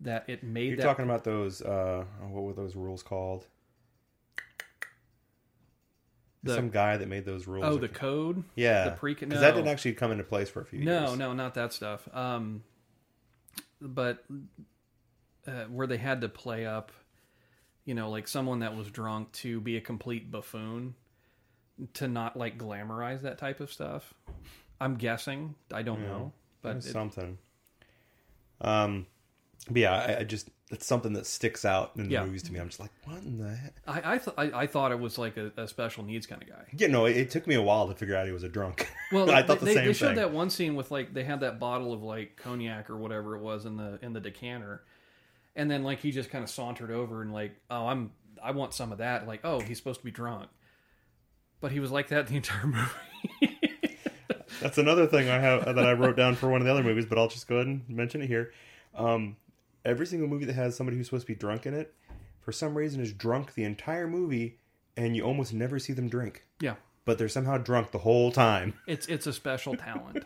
[0.00, 1.62] that it made You're that talking about those.
[1.62, 3.46] Uh, what were those rules called?
[6.42, 7.64] The- some guy that made those rules.
[7.64, 8.44] Oh, the code.
[8.54, 11.18] yeah, the pre- because that didn't actually come into place for a few No, years.
[11.18, 12.08] no, not that stuff.
[12.14, 12.62] Um,
[13.80, 14.24] but
[15.46, 16.92] uh, where they had to play up,
[17.84, 20.94] you know, like someone that was drunk to be a complete buffoon,
[21.94, 24.14] to not like glamorize that type of stuff.
[24.80, 25.54] I'm guessing.
[25.72, 26.32] I don't know,
[26.62, 27.38] but it- something.
[28.60, 29.06] Um,
[29.68, 32.24] but yeah, I, I just it's something that sticks out in the Yeah.
[32.24, 32.58] movies to me.
[32.60, 33.74] I'm just like, what in the heck?
[33.86, 36.48] I I, th- I I thought it was like a, a special needs kind of
[36.48, 36.64] guy.
[36.76, 38.88] Yeah, no, it, it took me a while to figure out he was a drunk.
[39.12, 40.16] Well, I they, thought the they, same they showed thing.
[40.16, 43.40] that one scene with like they had that bottle of like cognac or whatever it
[43.40, 44.82] was in the in the decanter,
[45.56, 48.10] and then like he just kind of sauntered over and like, oh, I'm
[48.42, 49.26] I want some of that.
[49.26, 50.50] Like, oh, he's supposed to be drunk,
[51.62, 52.90] but he was like that the entire movie.
[54.60, 57.06] That's another thing I have that I wrote down for one of the other movies,
[57.06, 58.52] but I'll just go ahead and mention it here.
[58.94, 59.36] Um,
[59.84, 61.94] every single movie that has somebody who's supposed to be drunk in it,
[62.40, 64.58] for some reason, is drunk the entire movie,
[64.96, 66.44] and you almost never see them drink.
[66.60, 66.74] yeah,
[67.04, 68.74] But they're somehow drunk the whole time.
[68.86, 70.24] it's it's a special talent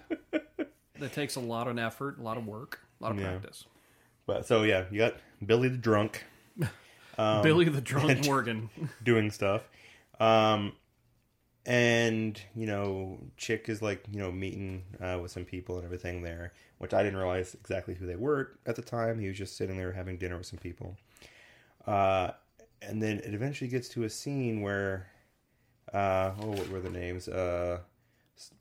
[0.98, 3.30] that takes a lot of effort, a lot of work, a lot of Yeah.
[3.30, 3.64] practice.
[4.26, 6.24] But so yeah, you got Billy the drunk
[7.18, 8.70] Um, Billy the drunk Morgan.
[9.02, 9.68] doing stuff.
[10.18, 10.72] Um,
[11.64, 16.22] and you know, Chick is like you know meeting uh, with some people and everything
[16.22, 19.18] there, which I didn't realize exactly who they were at the time.
[19.18, 20.96] He was just sitting there having dinner with some people.
[21.86, 22.32] Uh,
[22.80, 25.06] and then it eventually gets to a scene where,
[25.92, 27.28] uh, oh, what were the names?
[27.28, 27.78] Uh,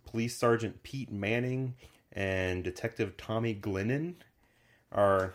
[0.06, 1.76] Police Sergeant Pete Manning
[2.14, 4.16] and Detective Tommy Glennon
[4.92, 5.34] are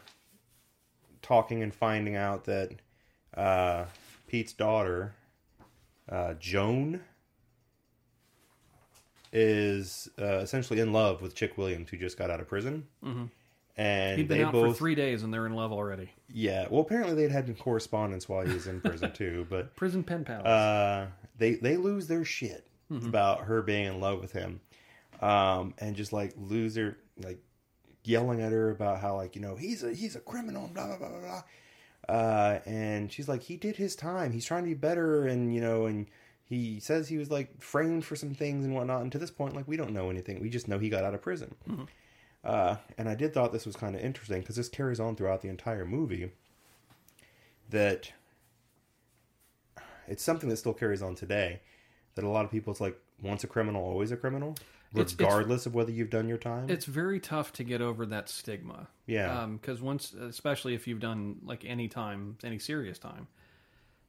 [1.22, 2.72] talking and finding out that
[3.34, 3.86] uh,
[4.26, 5.14] Pete's daughter,
[6.08, 7.00] uh, Joan,
[9.32, 12.86] is uh, essentially in love with Chick Williams, who just got out of prison.
[13.04, 13.24] Mm-hmm.
[13.78, 16.10] And He'd been they out both, for three days and they're in love already.
[16.32, 16.66] yeah.
[16.70, 20.46] Well, apparently they'd had correspondence while he was in prison too, but Prison pen pals.
[20.46, 24.60] uh, they they lose their shit about her being in love with him,
[25.20, 27.38] um, and just like lose their like
[28.04, 30.96] yelling at her about how like you know he's a he's a criminal, blah blah
[30.96, 31.42] blah blah blah.
[32.08, 34.30] Uh, and she's like, he did his time.
[34.32, 36.06] He's trying to be better, and you know, and
[36.48, 39.02] he says he was like framed for some things and whatnot.
[39.02, 40.40] And to this point, like we don't know anything.
[40.40, 41.54] We just know he got out of prison.
[42.44, 45.42] Uh, and I did thought this was kind of interesting because this carries on throughout
[45.42, 46.30] the entire movie.
[47.70, 48.12] That
[50.06, 51.60] it's something that still carries on today.
[52.14, 54.50] That a lot of people, it's like once a criminal, always a criminal,
[54.94, 56.70] It's- it's- regardless of whether you've done your time.
[56.70, 58.88] it's very tough to get over that stigma.
[59.06, 59.46] Yeah.
[59.46, 63.26] Because once, especially if you've done like any time, any serious time,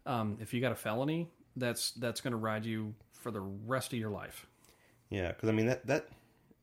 [0.05, 3.93] um, if you got a felony, that's that's going to ride you for the rest
[3.93, 4.47] of your life.
[5.09, 6.07] Yeah, because I mean that that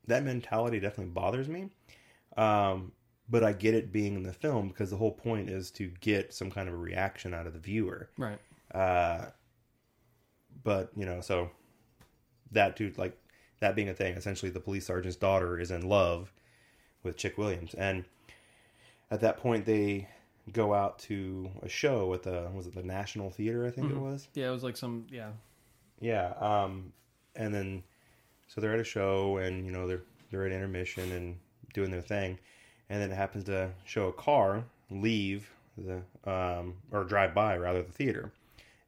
[0.07, 1.71] that mentality definitely bothers me.
[2.37, 2.93] Um,
[3.29, 6.35] but I get it being in the film because the whole point is to get
[6.35, 8.11] some kind of a reaction out of the viewer.
[8.19, 8.39] Right.
[8.73, 9.27] Uh,
[10.63, 11.51] but you know, so
[12.53, 13.17] that dude, like
[13.61, 16.33] that being a thing, essentially, the police sergeant's daughter is in love
[17.03, 18.05] with Chick Williams, and
[19.11, 20.09] at that point, they
[20.53, 23.67] go out to a show at the was it the National Theater?
[23.67, 24.29] I think it was.
[24.35, 25.07] Yeah, it was like some.
[25.11, 25.31] Yeah.
[26.01, 26.33] Yeah.
[26.41, 26.93] Um,
[27.35, 27.83] and then
[28.49, 31.37] so they're at a show, and you know they're they're at intermission and
[31.73, 32.39] doing their thing,
[32.89, 37.83] and then it happens to show a car leave the um, or drive by rather
[37.83, 38.33] the theater,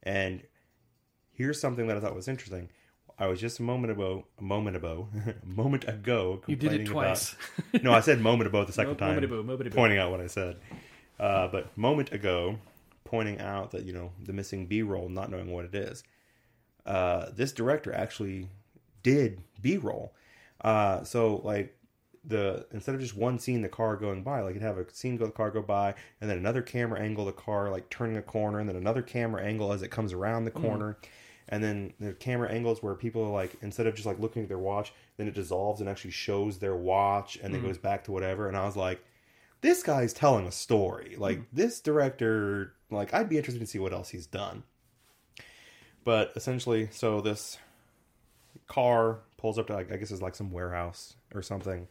[0.02, 0.42] and
[1.32, 2.68] here's something that I thought was interesting.
[3.18, 5.08] I was just a moment ago, a moment ago,
[5.42, 6.42] a moment ago.
[6.46, 7.34] You did it twice.
[7.70, 9.74] About, no, I said moment ago the second time moment ago, moment ago.
[9.74, 10.56] pointing out what I said.
[11.18, 12.58] Uh, but moment ago,
[13.04, 16.04] pointing out that you know the missing B-roll, not knowing what it is.
[16.84, 18.48] Uh, this director actually
[19.02, 20.14] did B-roll.
[20.60, 21.76] Uh, so like
[22.24, 25.16] the instead of just one scene the car going by, like you'd have a scene
[25.16, 28.22] go the car go by, and then another camera angle the car like turning a
[28.22, 30.98] corner, and then another camera angle as it comes around the corner.
[31.48, 34.48] And then the camera angles where people are like instead of just like looking at
[34.48, 38.12] their watch, then it dissolves and actually shows their watch and then goes back to
[38.12, 38.48] whatever.
[38.48, 39.00] And I was like,
[39.66, 41.16] this guy's telling a story.
[41.18, 44.62] Like this director, like I'd be interested to see what else he's done.
[46.04, 47.58] But essentially, so this
[48.68, 51.88] car pulls up to, like, I guess it's like some warehouse or something,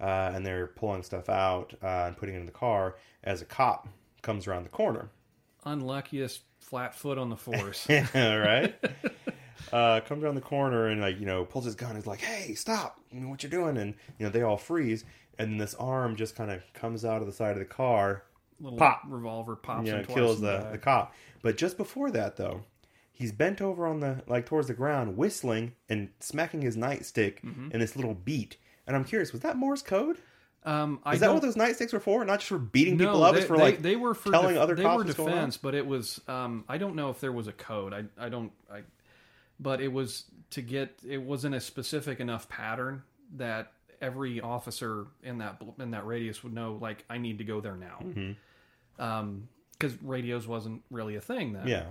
[0.00, 3.44] uh, and they're pulling stuff out uh, and putting it in the car as a
[3.44, 3.88] cop
[4.22, 5.08] comes around the corner.
[5.64, 7.88] Unluckiest flat foot on the force.
[8.14, 8.74] right?
[9.72, 11.96] uh, comes around the corner and like you know pulls his gun.
[11.96, 13.00] Is like, "Hey, stop!
[13.12, 15.04] You know what you're doing?" And you know they all freeze,
[15.38, 18.24] and then this arm just kind of comes out of the side of the car,
[18.60, 19.02] Little Pop.
[19.08, 21.14] revolver pops you know, kills the, the cop.
[21.42, 22.62] But just before that, though,
[23.12, 27.70] he's bent over on the like towards the ground, whistling and smacking his nightstick Mm-hmm.
[27.72, 28.56] in this little beat.
[28.86, 30.18] And I'm curious, was that Morse code?
[30.66, 32.24] Um, I Is that what those nightsticks were for?
[32.24, 34.54] Not just for beating people up, they, it's for they- like they were for telling
[34.54, 35.34] def- other they cops were what's going on?
[35.36, 37.92] defense, but it was um, I don't know if there was a code.
[37.92, 38.80] I I don't I
[39.60, 43.02] but it was to get it wasn't a specific enough pattern
[43.36, 47.60] that every officer in that in that radius would know like I need to go
[47.60, 48.04] there now.
[48.98, 51.66] Um, because radios wasn't really a thing then.
[51.66, 51.86] Yeah.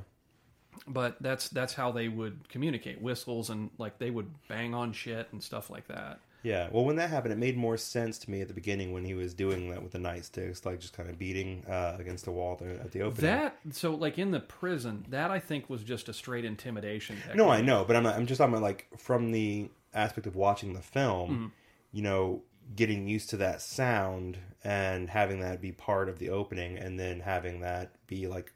[0.87, 5.27] But that's that's how they would communicate whistles and like they would bang on shit
[5.31, 6.19] and stuff like that.
[6.41, 6.67] Yeah.
[6.71, 9.13] Well, when that happened, it made more sense to me at the beginning when he
[9.13, 12.57] was doing that with the nightsticks, like just kind of beating uh, against the wall
[12.59, 13.31] there at the opening.
[13.31, 17.15] That so like in the prison, that I think was just a straight intimidation.
[17.17, 17.35] Technique.
[17.37, 20.35] No, I know, but I'm not, I'm just talking about like from the aspect of
[20.35, 21.45] watching the film, Mm-hmm.
[21.93, 22.43] You know,
[22.75, 27.21] getting used to that sound and having that be part of the opening, and then
[27.21, 28.53] having that be like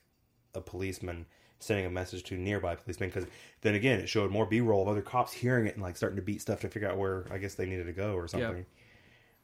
[0.56, 1.26] a policeman
[1.60, 3.10] sending a message to nearby policemen.
[3.10, 3.28] Because
[3.62, 6.22] then again, it showed more B-roll of other cops hearing it and like starting to
[6.22, 8.66] beat stuff to figure out where I guess they needed to go or something.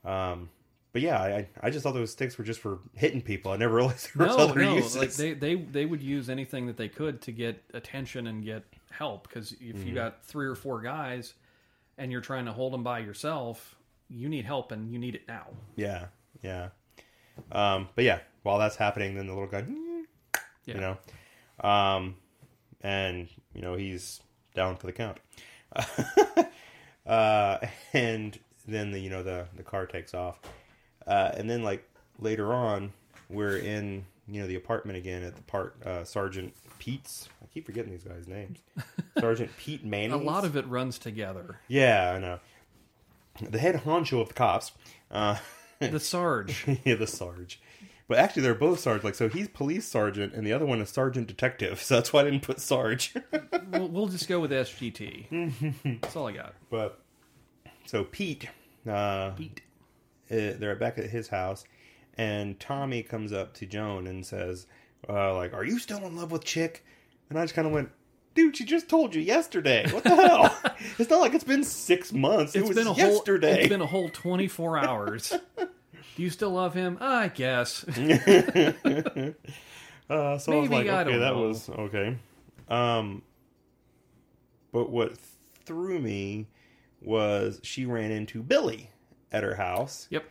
[0.05, 0.49] Um,
[0.91, 3.51] but yeah, I I just thought those sticks were just for hitting people.
[3.51, 4.95] I never realized there was No, other no, uses.
[4.95, 8.63] like they, they they would use anything that they could to get attention and get
[8.91, 9.27] help.
[9.27, 9.87] Because if Mm-hmm.
[9.87, 11.33] you got three or four guys
[11.97, 13.75] and you're trying to hold them by yourself,
[14.09, 15.47] you need help and you need it now.
[15.75, 16.05] Yeah,
[16.41, 16.69] yeah.
[17.51, 19.63] Um, but yeah, while that's happening, then the little guy,
[20.65, 20.75] Yeah.
[20.75, 22.15] you know, um,
[22.81, 24.21] and you know he's
[24.55, 25.17] down for the count.
[27.05, 27.57] uh,
[27.93, 30.39] and then the you know the the car takes off,
[31.07, 31.87] uh, and then like
[32.19, 32.93] later on,
[33.29, 37.27] we're in you know the apartment again at the part uh, Sergeant Pete's.
[37.41, 38.59] I keep forgetting these guys' names.
[39.19, 40.11] Sergeant Pete Manning.
[40.13, 41.59] A lot of it runs together.
[41.67, 42.39] yeah, I know.
[43.41, 44.71] The head honcho of the cops.
[45.11, 45.37] Uh,
[45.79, 46.65] The Sarge.
[46.85, 47.59] yeah, the sarge.
[48.07, 49.03] But actually, they're both sarge.
[49.03, 51.81] Like, so he's police sergeant, and the other one is sergeant detective.
[51.83, 53.13] So that's why I didn't put sarge.
[53.71, 55.99] we'll, we'll just go with SGT.
[56.01, 56.53] That's all I got.
[56.69, 56.99] but
[57.85, 58.47] so Pete,
[58.89, 59.61] uh, Pete.
[60.31, 61.65] uh, they're back at his house,
[62.17, 64.67] and Tommy comes up to Joan and says,
[65.09, 66.85] uh, "Like, are you still in love with Chick?"
[67.29, 67.89] And I just kind of went.
[68.35, 69.85] Dude, she just told you yesterday.
[69.91, 70.57] What the hell?
[70.97, 72.55] it's not like it's been six months.
[72.55, 73.51] it was been a yesterday.
[73.51, 75.33] Whole, it's been a whole 24 hours.
[75.57, 76.97] Do you still love him?
[77.01, 77.85] I guess.
[80.09, 81.47] Uh, so I was like, I okay, that know.
[81.47, 82.17] was okay.
[82.67, 83.21] Um,
[84.73, 85.13] but what
[85.65, 86.47] threw me
[87.01, 88.89] was she ran into Billy
[89.31, 90.25] at her house Yep.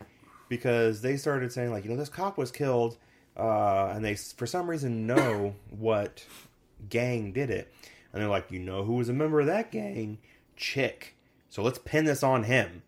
[0.47, 2.97] because they started saying like, you know, this cop was killed,
[3.35, 6.23] uh, and they for some reason know what
[6.87, 7.73] gang did it,
[8.13, 10.19] and they're like, you know, who was a member of that gang?
[10.55, 11.15] Chick.
[11.49, 12.83] So let's pin this on him.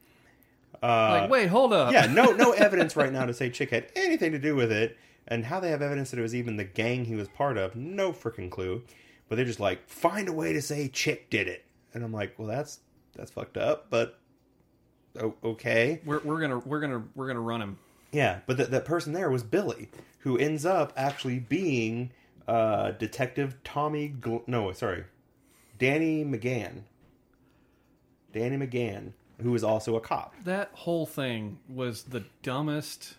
[0.83, 1.91] Uh, Like, wait, hold up.
[1.91, 4.97] yeah, no no evidence right now to say Chick had anything to do with it,
[5.27, 7.75] and how they have evidence that it was even the gang he was part of,
[7.75, 8.83] no freaking clue.
[9.27, 12.37] But they're just like, find a way to say Chick did it, and I'm like,
[12.37, 12.79] well, that's
[13.15, 14.19] that's fucked up, but
[15.19, 17.77] o- okay, We're, we're gonna we're gonna we're gonna run him.
[18.11, 18.39] yeah.
[18.45, 22.11] But that that person there was Billy, who ends up actually being
[22.47, 24.13] uh, Detective Tommy.
[24.19, 25.05] Gl- no, sorry,
[25.77, 26.83] Danny McGann.
[28.33, 30.33] Danny McGann, who is also a cop.
[30.43, 33.15] That whole thing was the dumbest.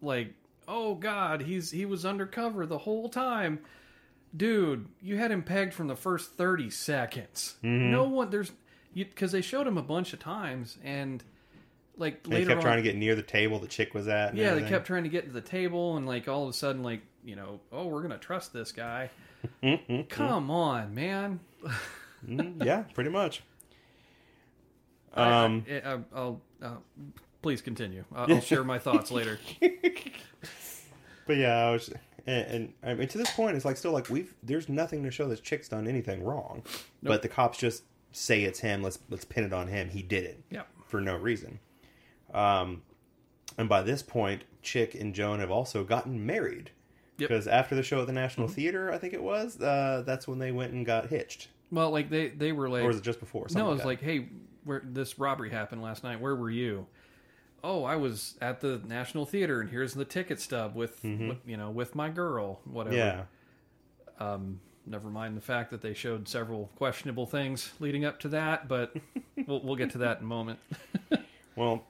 [0.00, 0.32] Like,
[0.68, 3.60] oh god, he's he was undercover the whole time.
[4.36, 7.56] Dude, you had him pegged from the first 30 seconds.
[7.62, 7.90] Mm-hmm.
[7.90, 8.52] No one there's
[8.94, 11.22] because they showed him a bunch of times and
[11.96, 14.30] like They later kept on, trying to get near the table the chick was at.
[14.30, 16.52] and yeah, they kept trying to get to the table and like all of a
[16.52, 19.10] sudden like you know oh we're gonna trust this guy.
[20.08, 21.40] Come on, man.
[22.26, 23.42] Mm, yeah, pretty much.
[25.14, 26.76] Um, I, I, I'll uh,
[27.42, 28.04] please continue.
[28.14, 29.38] I'll, I'll share my thoughts later.
[31.26, 31.90] but yeah, I was,
[32.26, 35.10] and, and I mean, to this point, it's like still like we've there's nothing to
[35.10, 36.62] show this chick's done anything wrong,
[37.02, 38.82] but the cops just say it's him.
[38.82, 39.90] Let's let's pin it on him.
[39.90, 40.62] He did it Yeah.
[40.86, 41.60] for no reason.
[42.32, 42.82] Um,
[43.56, 46.70] and by this point, Chick and Joan have also gotten married
[47.18, 47.28] Yep.
[47.28, 50.38] because after the show at the National Theater, I think it was, uh, that's when
[50.38, 53.20] they went and got hitched, Well, like they they were like or was it just
[53.20, 53.46] before?
[53.52, 53.86] No, it was that.
[53.86, 54.28] like hey,
[54.64, 56.20] where this robbery happened last night.
[56.20, 56.86] Where were you?
[57.62, 61.56] Oh, I was at the National Theater, and here's the ticket stub with, with you
[61.56, 62.60] know with my girl.
[62.64, 62.96] Whatever.
[62.96, 63.22] yeah.
[64.18, 68.68] Um, never mind the fact that they showed several questionable things leading up to that,
[68.68, 68.94] but
[69.46, 70.58] we'll we'll get to that in a moment.
[71.56, 71.84] Well,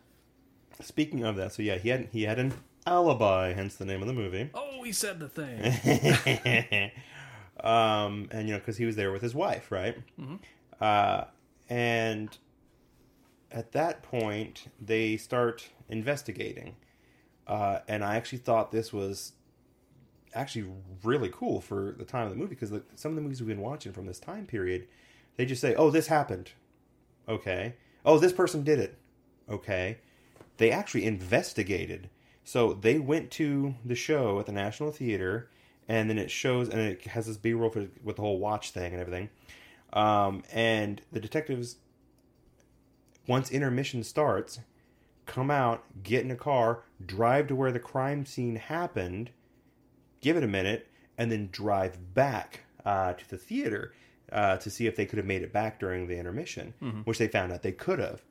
[0.81, 2.53] speaking of that, so yeah, he had he had an
[2.87, 4.51] alibi, hence the name of the movie.
[4.55, 6.91] Oh, he said the thing.
[7.61, 9.97] um, and you know, because he was there with his wife, right?
[10.81, 11.25] Uh,
[11.69, 12.37] and
[13.51, 16.77] at that point, they start investigating.
[17.47, 19.33] Uh, and I actually thought this was
[20.35, 20.67] actually
[21.05, 23.49] really cool for the time of the movie because like, some of the movies we've
[23.49, 24.89] been watching from this time period,
[25.37, 26.53] they just say, "Oh, this happened."
[27.29, 27.75] Okay.
[28.05, 28.99] Oh, this person did it.
[29.49, 29.99] Okay.
[30.57, 32.11] They actually investigated.
[32.45, 35.49] So they went to the show at the National Theater,
[35.89, 37.71] and then it shows, and it has this B roll
[38.03, 39.31] with the whole watch thing and everything.
[39.93, 41.77] Um, and the detectives,
[43.27, 44.61] once intermission starts,
[45.25, 49.31] come out, get in a car, drive to where the crime scene happened,
[50.21, 53.95] give it a minute, and then drive back uh, to the theater
[54.33, 56.75] uh, to see if they could have made it back during the intermission,
[57.05, 58.23] which they found out they could have.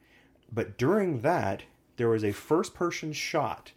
[0.51, 1.64] But during that,
[1.95, 3.72] there was a first person shot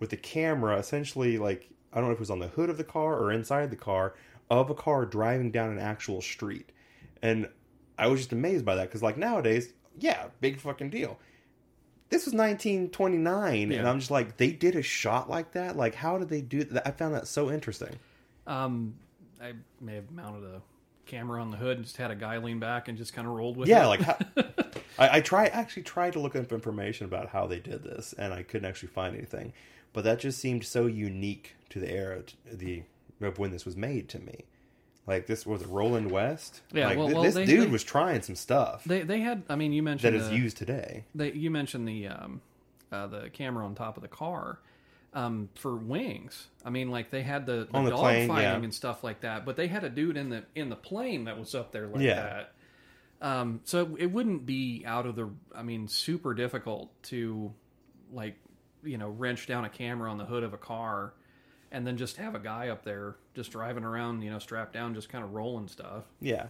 [0.00, 2.76] with the camera essentially like I don't know if it was on the hood of
[2.76, 4.14] the car or inside the car
[4.50, 6.70] of a car driving down an actual street.
[7.22, 7.48] And
[7.98, 11.18] I was just amazed by that because like nowadays, yeah, big fucking deal.
[12.10, 15.76] This was 1929 and I'm just like they did a shot like that?
[15.76, 16.86] Like how did they do that?
[16.86, 17.96] I found that so interesting.
[18.46, 18.94] Um,
[19.40, 20.60] I may have mounted a
[21.06, 23.34] camera on the hood and just had a guy lean back and just kind of
[23.34, 23.80] rolled with Yeah, it.
[23.80, 24.16] Yeah, like how,
[24.98, 28.32] I, I try actually tried to look up information about how they did this, and
[28.32, 29.52] I couldn't actually find anything.
[29.94, 32.22] But that just seemed so unique to the era,
[32.52, 32.82] the
[33.22, 34.44] of when this was made to me.
[35.06, 36.60] Like this was Roland West.
[36.72, 39.42] Yeah, like, well- well, this they- dude they- was trying some stuff They they had.
[39.48, 41.04] I mean, you that mentioned is the, used today.
[41.14, 42.40] They, you mentioned the um,
[42.92, 44.58] uh, the camera on top of the car
[45.14, 46.48] um, for wings.
[46.64, 48.64] I mean, like they had the, the On the dog plane, fighting yeah.
[48.64, 51.38] and stuff like that, but they had a dude in the in the plane that
[51.38, 52.14] was up there like Yeah.
[52.22, 52.52] that.
[53.22, 55.30] Um, so it wouldn't be out of the.
[55.54, 57.52] I mean, super difficult to
[58.12, 58.36] like
[58.84, 61.14] you know wrench down a camera on the hood of a car.
[61.72, 64.94] And then just have a guy up there just driving around, you know, strapped down,
[64.94, 66.04] just kind of rolling stuff.
[66.20, 66.46] Yeah,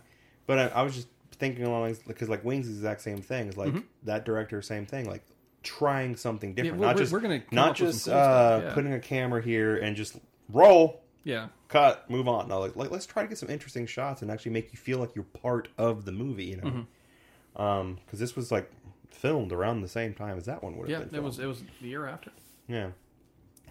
[0.46, 3.48] but I, I was just thinking along because like Wings is the exact same thing.
[3.48, 3.72] It's like
[4.02, 5.06] that director, same thing.
[5.08, 5.22] Like
[5.62, 6.80] trying something different, Mm-hmm.
[6.82, 8.74] we're- not just we're gonna not just cool uh, yeah.
[8.74, 10.18] putting a camera here and just
[10.50, 11.00] roll.
[11.22, 12.48] Yeah, cut, move on.
[12.48, 14.98] No, like, like let's try to get some interesting shots and actually make you feel
[14.98, 16.44] like you're part of the movie.
[16.44, 17.62] You know, Mm-hmm.
[17.62, 18.70] Um 'cause because this was like
[19.14, 21.04] filmed around the same time as that one would have yeah.
[21.06, 21.14] been.
[21.14, 22.30] Yeah, it was it was the year after.
[22.68, 22.90] yeah.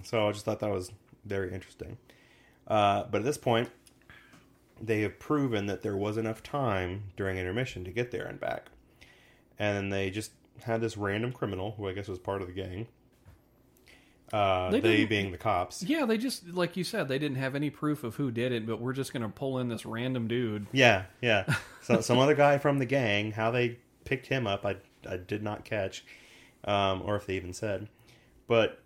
[0.03, 0.91] So I just thought that was
[1.23, 1.97] very interesting.
[2.67, 3.69] Uh, but at this point,
[4.81, 8.69] they have proven that there was enough time during intermission to get there and back,
[9.59, 10.31] and then they just
[10.63, 12.87] had this random criminal who I guess was part of the gang.
[14.31, 15.83] Uh, They they being the cops.
[15.83, 18.65] Yeah, they just like you said, they didn't have any proof of who did it,
[18.65, 20.65] but we're just gonna pull in this random dude.
[20.71, 21.45] Yeah, yeah.
[21.81, 24.77] So some other guy from the gang, how they picked him up, I
[25.07, 26.05] I did not catch,
[26.63, 27.87] um, or if they even said,
[28.47, 28.79] but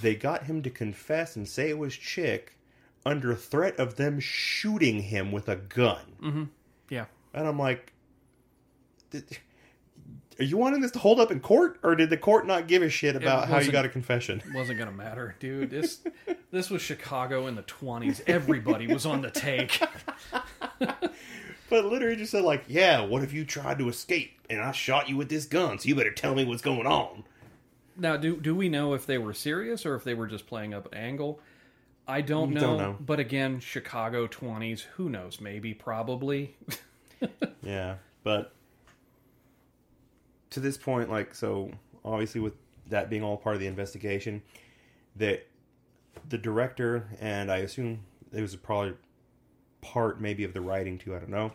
[0.00, 2.56] they got him to confess and say it was Chick
[3.04, 6.50] under threat of them shooting him with a gun,
[6.88, 7.92] Yeah, and I'm like,
[10.38, 12.82] are you wanting this to hold up in court, or did the court not give
[12.82, 14.42] a shit about how you got a confession?
[14.54, 15.70] wasn't gonna matter, dude.
[15.70, 16.00] This
[16.50, 18.22] this was Chicago in the twenties.
[18.26, 19.82] Everybody was on the take.
[21.72, 25.08] But literally just said like, yeah, what if you tried to escape and I shot
[25.08, 25.78] you with this gun?
[25.78, 27.24] So you better tell me what's going on.
[27.96, 30.74] Now, do do we know if they were serious or if they were just playing
[30.74, 31.40] up an angle?
[32.06, 32.60] I don't know.
[32.60, 32.96] Don't know.
[33.00, 34.82] But again, Chicago twenties.
[34.96, 35.40] Who knows?
[35.40, 36.54] Maybe, probably.
[37.62, 38.52] Yeah, but
[40.50, 41.70] to this point, like, so
[42.04, 42.54] obviously with
[42.88, 44.42] that being all part of the investigation,
[45.16, 45.46] that
[46.28, 48.00] the director and I assume
[48.30, 48.94] it was probably
[49.82, 51.14] part maybe of the writing too.
[51.14, 51.52] I don't know,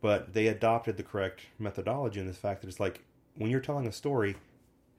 [0.00, 3.02] but they adopted the correct methodology in this fact that it's like
[3.36, 4.34] when you're telling a story,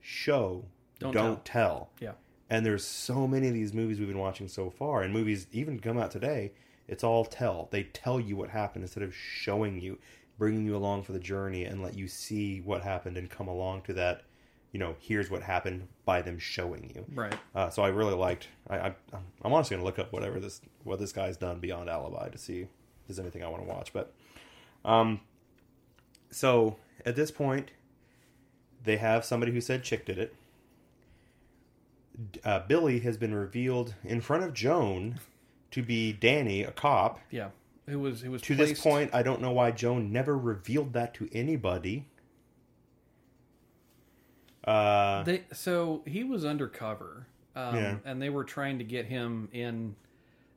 [0.00, 0.64] show,
[0.98, 1.90] Don't don't, tell.
[2.00, 2.12] yeah.
[2.48, 5.78] And there's so many of these movies we've been watching so far, and movies even
[5.80, 6.52] come out today.
[6.86, 7.68] It's all tell.
[7.70, 9.98] They tell you what happened instead of showing you,
[10.38, 13.82] bringing you along for the journey, and let you see what happened and come along
[13.82, 14.22] to that.
[14.72, 17.04] You know, here's what happened by them showing you.
[17.14, 17.34] Right.
[17.54, 18.48] Uh, so I really liked.
[18.68, 18.94] I, I
[19.42, 22.60] I'm honestly gonna look up whatever this what this guy's done beyond Alibi to see
[22.62, 22.68] if
[23.06, 23.92] there's anything I want to watch.
[23.92, 24.12] But,
[24.84, 25.20] um,
[26.30, 27.70] so at this point,
[28.82, 30.34] they have somebody who said Chick did it.
[32.44, 35.20] Uh, Billy has been revealed in front of Joan
[35.70, 37.20] to be Danny, a cop.
[37.30, 37.48] Yeah.
[37.88, 40.92] Who was who was To placed, this point, I don't know why Joan never revealed
[40.92, 42.06] that to anybody.
[44.64, 47.96] Uh, They, so he was undercover, um, Yeah.
[48.04, 49.96] and they were trying to get him in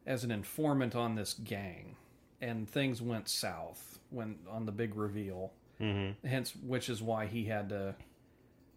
[0.05, 1.95] as an informant on this gang,
[2.41, 5.51] and things went south when on the big reveal.
[5.81, 6.25] Mm-hmm.
[6.27, 7.95] Hence, which is why he had to,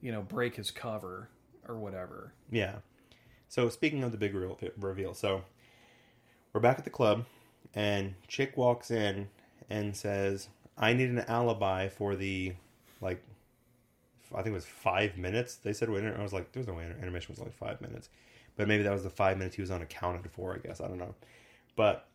[0.00, 1.28] you know, break his cover
[1.68, 2.32] or whatever.
[2.50, 2.76] Yeah.
[3.48, 5.44] So speaking of the big reveal, reveal, so
[6.52, 7.24] we're back at the club,
[7.74, 9.28] and Chick walks in
[9.70, 12.54] and says, "I need an alibi for the
[13.00, 13.22] like,
[14.32, 16.84] I think it was five minutes." They said, "Wait," I was like, "There's no way
[16.84, 18.08] intermission was only five minutes,"
[18.56, 20.54] but maybe that was the five minutes he was unaccounted for.
[20.54, 21.14] I guess I don't know,
[21.76, 22.08] but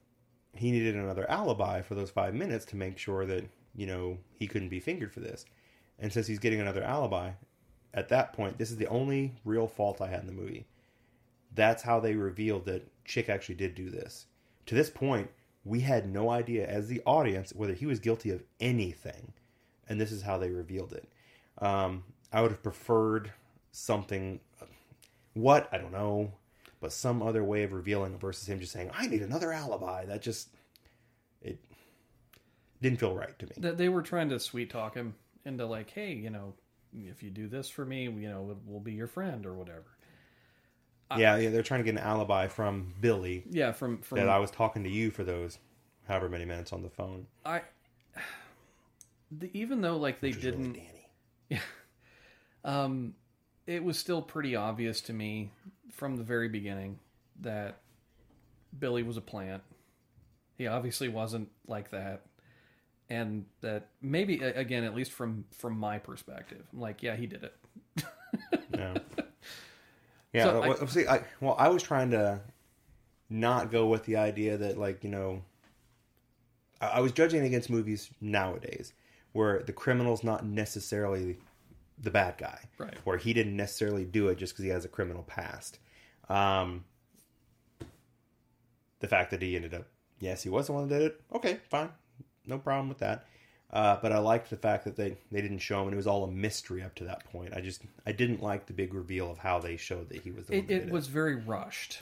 [0.53, 3.45] he needed another alibi for those five minutes to make sure that
[3.76, 5.45] you know he couldn't be fingered for this,
[5.99, 7.32] and since he's getting another alibi,
[7.93, 10.68] at that point, this is the only real fault I had in the movie.
[11.53, 14.26] That's how they revealed that Chick actually did do this.
[14.66, 15.30] To this point,
[15.64, 19.34] we had no idea as the audience whether he was guilty of anything,
[19.88, 21.07] and this is how they revealed it.
[21.64, 23.32] Um, I would have preferred
[23.72, 24.39] something,
[25.34, 26.34] what I don't know,
[26.82, 30.05] but some other way of revealing it versus him just saying, "I need another alibi."
[30.05, 30.49] That just
[31.41, 31.57] it
[32.82, 33.53] didn't feel right to me.
[33.57, 36.53] That they were trying to sweet talk him into like, hey, you know,
[36.93, 39.86] if you do this for me, you know, we'll be your friend or whatever.
[41.16, 44.39] yeah, yeah, they're trying to get an alibi from Billy Yeah, from from that I
[44.39, 45.59] was talking to you for those
[46.07, 47.28] however many minutes on the phone.
[47.45, 47.61] I
[49.32, 50.93] the, even though like they didn't really
[51.50, 51.62] didn't
[52.66, 53.14] um
[53.68, 55.50] it was still pretty obvious to me
[55.91, 57.00] from the very beginning
[57.41, 57.78] that
[58.78, 59.64] Billy was a plant.
[60.58, 62.22] He obviously wasn't like that.
[63.10, 66.66] And that maybe again at least from from my perspective.
[66.74, 67.56] I'm like, yeah, he did it.
[68.74, 68.98] Yeah.
[70.34, 70.44] Yeah.
[70.46, 72.41] So I- well, see, I well, I was trying to
[73.30, 75.44] not go with the idea that like you know,
[76.82, 78.94] I, I was judging against movies nowadays
[79.34, 81.38] where the criminal's not necessarily
[81.99, 82.95] the bad guy, Right.
[83.03, 85.77] Where he didn't necessarily do it just because he has a criminal past.
[86.29, 86.86] Um,
[88.99, 89.86] the fact that he ended up,
[90.19, 91.21] yes, he was the one that did it.
[91.34, 91.89] Okay, fine,
[92.45, 93.25] no problem with that.
[93.71, 96.05] Uh, but I liked the fact that they, they didn't show him, and it was
[96.07, 97.53] all a mystery up to that point.
[97.55, 100.45] I just I didn't like the big reveal of how they showed that he was
[100.45, 101.99] the one It, it was very rushed.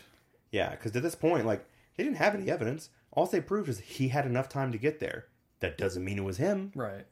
[0.52, 1.66] yeah, because at this point, like
[1.96, 2.90] they didn't have any evidence.
[3.14, 5.28] All they proved is he had enough time to get there.
[5.62, 6.72] That doesn't mean it was him.
[6.76, 7.06] Right.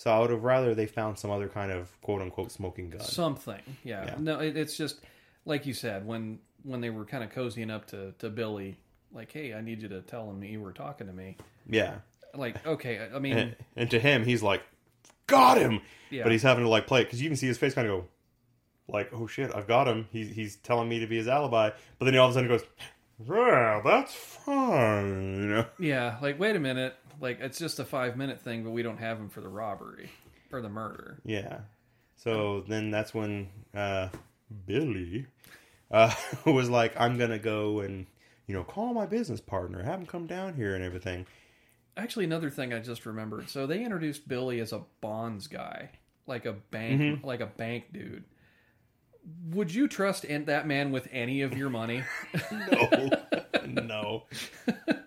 [0.00, 3.02] So I would have rather they found some other kind of quote unquote smoking gun.
[3.02, 3.60] Something.
[3.84, 4.06] Yeah.
[4.06, 4.14] Yeah.
[4.18, 4.98] No, it, it's just
[5.44, 8.78] like you said when when they were kind of cozying up to to Billy,
[9.12, 11.36] like, hey, I need you to tell him you were talking to me.
[11.68, 11.96] yeah,
[12.34, 14.62] Like, okay, I- mean, and, and to him, he's like,
[15.26, 15.82] got him.
[16.08, 16.22] Yeah.
[16.22, 18.00] But he's having to like play it because you can see his face kind of
[18.00, 18.08] go,
[18.88, 20.08] like, oh shit, I've got him.
[20.10, 21.72] He's he's telling me to be his alibi.
[21.98, 22.62] But then he all of a sudden goes,
[23.28, 25.66] yeah, that's fine.
[25.78, 28.98] Yeah, like, wait a minute, like it's just a five minute thing, but we don't
[28.98, 30.10] have him for the robbery
[30.52, 31.20] or the murder.
[31.24, 31.60] Yeah.
[32.16, 34.08] So then that's when uh,
[34.66, 35.26] Billy
[35.90, 36.14] uh,
[36.46, 38.06] was like, I'm going to go and,
[38.46, 41.26] you know, call my business partner, have him come down here and everything.
[41.96, 43.48] Actually, another thing I just remembered.
[43.48, 45.90] So they introduced Billy as a bonds guy,
[46.26, 48.24] like a bank, like a bank dude.
[49.50, 52.04] Would you trust that man with any of your money?
[52.50, 53.10] No.
[53.66, 54.24] no.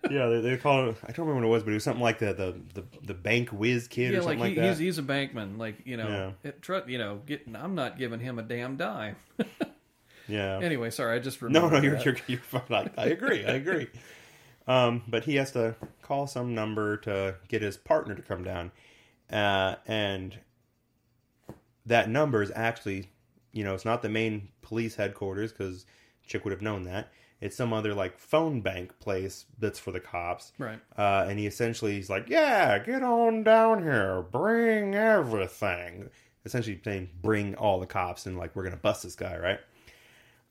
[0.09, 2.03] Yeah, they, they call it, I don't remember what it was, but it was something
[2.03, 4.69] like the, the, the, the bank whiz kid yeah, or something like, like, that.
[4.69, 5.57] he's he's a bankman.
[5.57, 6.07] Like you know,
[6.43, 6.49] Yeah.
[6.49, 9.15] it, tr- you know, get, I'm not giving him a damn dime.
[10.27, 10.59] yeah.
[10.61, 12.61] anyway, sorry, I just No, no, you're, you're, you're fine.
[12.69, 13.45] I, I agree.
[13.45, 13.87] I agree.
[14.67, 18.71] Um, but he has to call some number to get his partner to come down.
[19.31, 20.37] Uh, and
[21.85, 23.09] that number is actually,
[23.53, 25.85] you know, it's not the main police headquarters because
[26.27, 27.11] Chick would have known that.
[27.39, 30.53] It's some other like phone bank place that's for the cops.
[30.57, 30.79] right.
[30.97, 36.09] Uh, and he essentially he's like, "Yeah, get on down here, bring everything."
[36.45, 39.59] Essentially saying, "Bring all the cops," and like we're gonna bust this guy, right?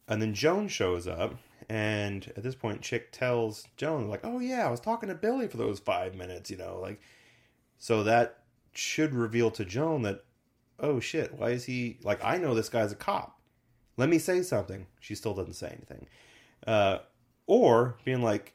[0.08, 1.34] And then Joan shows up,
[1.68, 5.48] and at this point, Chick tells Joan like, "Oh yeah, I was talking to Billy
[5.48, 7.00] for those five minutes," you know, like.
[7.78, 8.38] So that
[8.72, 10.24] should reveal to Joan that,
[10.82, 12.22] oh shit, why is he like?
[12.24, 13.38] I know this guy's a cop.
[13.96, 14.86] Let me say something.
[15.00, 16.06] She still doesn't say anything.
[16.66, 16.98] Uh,
[17.46, 18.54] or being like,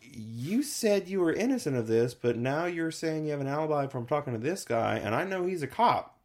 [0.00, 3.86] you said you were innocent of this, but now you're saying you have an alibi
[3.86, 6.18] from talking to this guy, and I know he's a cop.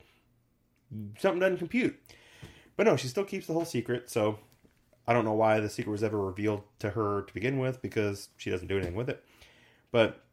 [1.19, 1.99] Something doesn't compute.
[2.75, 4.39] But no, she still keeps the whole secret, so
[5.07, 8.29] I don't know why the secret was ever revealed to her to begin with, because
[8.37, 9.23] she doesn't do anything with it.
[9.91, 10.23] But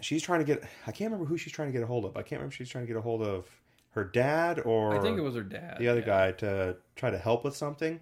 [0.00, 2.16] she's trying to get I can't remember who she's trying to get a hold of.
[2.16, 3.48] I can't remember she's trying to get a hold of
[3.94, 5.76] her dad or I think it was her dad.
[5.78, 6.06] the other yeah.
[6.06, 8.00] guy to try to help with something,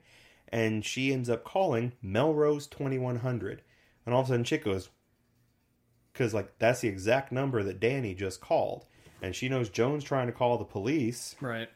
[0.49, 3.63] and she ends up calling Melrose twenty one hundred,
[4.05, 4.89] and all of a sudden Chick goes,
[6.13, 8.87] because like that's the exact number that Danny just called,
[9.21, 11.69] and she knows Joan's trying to call the police, Right.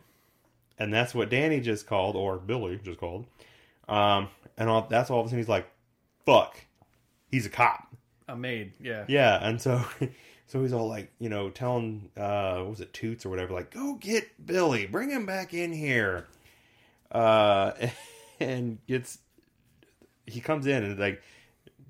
[0.78, 3.26] and that's what Danny just called or Billy just called,
[3.88, 5.66] um, and all, that's all of a sudden he's like,
[6.24, 6.58] fuck,
[7.30, 7.94] he's a cop,
[8.28, 8.72] A maid.
[8.80, 9.04] Yeah.
[9.08, 9.84] yeah, and so.
[10.46, 13.72] So he's all like, you know, telling, uh, what was it, Toots or whatever, like,
[13.72, 16.26] go get Billy, bring him back in here.
[17.10, 17.72] Uh,
[18.40, 19.18] and gets,
[20.26, 21.22] he comes in and like,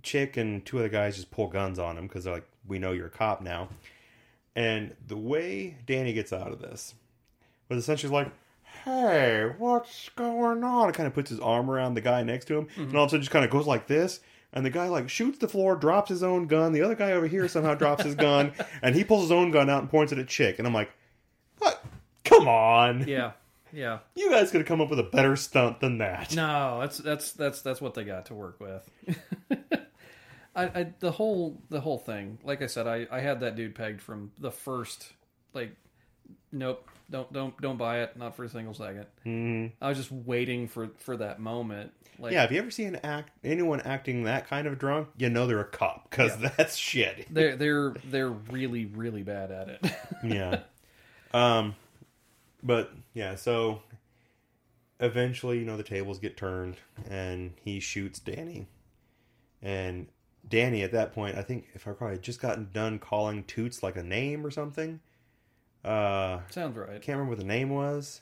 [0.02, 2.92] Chick and two other guys just pull guns on him because they're like, we know
[2.92, 3.68] you're a cop now.
[4.54, 6.94] And the way Danny gets out of this
[7.68, 8.32] was essentially like,
[8.84, 10.88] hey, what's going on?
[10.88, 13.08] It kind of puts his arm around the guy next to him, and all of
[13.08, 14.20] a sudden just kind of goes like this.
[14.52, 16.72] And the guy like shoots the floor, drops his own gun.
[16.72, 19.68] The other guy over here somehow drops his gun, and he pulls his own gun
[19.68, 20.58] out and points it at Chick.
[20.58, 20.90] And I'm like,
[21.58, 21.84] what?
[22.24, 23.32] Come on, Yeah.
[23.72, 23.98] Yeah.
[24.14, 26.34] you guys could have come up with a better stunt than that.
[26.34, 28.88] No, that's that's that's that's what they got to work with.
[30.56, 32.38] I, I the whole the whole thing.
[32.42, 35.12] Like I said, I I had that dude pegged from the first.
[35.52, 35.72] Like,
[36.52, 38.16] nope, don't don't don't buy it.
[38.16, 39.72] Not for a single 2nd Mhm.
[39.80, 41.92] I was just waiting for for that moment.
[42.18, 45.28] Like, Yeah, have you ever seen an act anyone acting that kind of drunk, you
[45.28, 47.26] know they're a cop because that's shit.
[47.30, 49.92] they're they're they're really really bad at it.
[50.24, 50.60] yeah.
[51.34, 51.74] Um,
[52.62, 53.82] but yeah, so
[55.00, 56.76] eventually, you know, the tables get turned,
[57.08, 58.66] and he shoots Danny,
[59.62, 60.06] and
[60.48, 63.82] Danny at that point, I think if I recall, had just gotten done calling Toots
[63.82, 65.00] like a name or something.
[65.86, 67.00] Uh, Sounds right.
[67.00, 68.20] can't remember what the name was.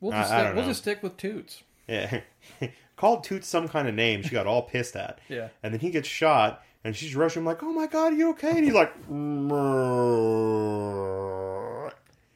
[0.00, 1.62] We'll just I stick, don't we'll just stick with Toots.
[1.88, 2.20] Yeah,
[2.96, 4.22] called Toots some kind of name.
[4.22, 5.18] She got all pissed at.
[5.28, 5.48] Yeah.
[5.62, 8.30] And then he gets shot, and she's rushing him like, "Oh my god, are you
[8.30, 8.92] okay?" And he's like.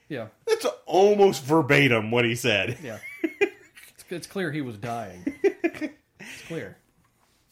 [0.09, 2.99] Yeah, "That's almost verbatim what he said." yeah.
[3.41, 5.35] it's, it's clear he was dying.
[5.43, 6.77] It's clear.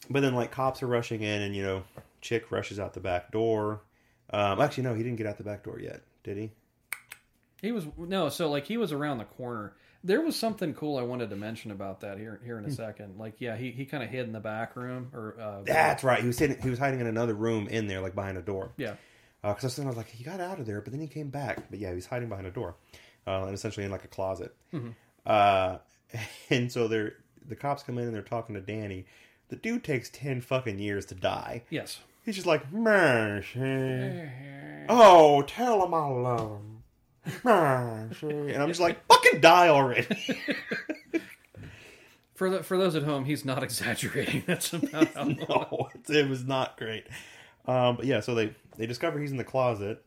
[0.09, 1.83] But then, like, cops are rushing in, and you know,
[2.21, 3.81] chick rushes out the back door.
[4.29, 6.51] Um, actually, no, he didn't get out the back door yet, did he?
[7.61, 9.73] He was no, so like he was around the corner.
[10.03, 12.65] There was something cool I wanted to mention about that here here Hmm.
[12.65, 13.17] in a second.
[13.17, 16.19] Like, yeah, he, he kind of hid in the back room or uh, That's right.
[16.21, 18.71] He was sitting, he was hiding in another room in there, like behind a door.
[18.77, 18.95] yeah,
[19.41, 21.07] Because I was thinking, I was like, he got out of there, but then he
[21.07, 21.69] came back.
[21.71, 22.75] But yeah, he was hiding behind a door,
[23.25, 24.55] uh, and essentially in like a closet.
[25.25, 25.77] Uh,
[26.51, 27.13] and so they're
[27.47, 29.05] the cops come in and they're talking to Danny.
[29.49, 31.63] The dude takes ten fucking years to die.
[31.71, 31.99] yes.
[32.25, 34.29] He's just like, Mercy.
[34.89, 36.83] Oh, tell him I love him.
[37.43, 38.27] Mercy.
[38.27, 40.07] And I'm just like, fucking die already.
[42.35, 44.43] For the, for those at home, he's not exaggerating.
[44.47, 47.07] That's about how no, it, it was not great.
[47.65, 50.03] Um, but yeah, so they they discover he's in the closet,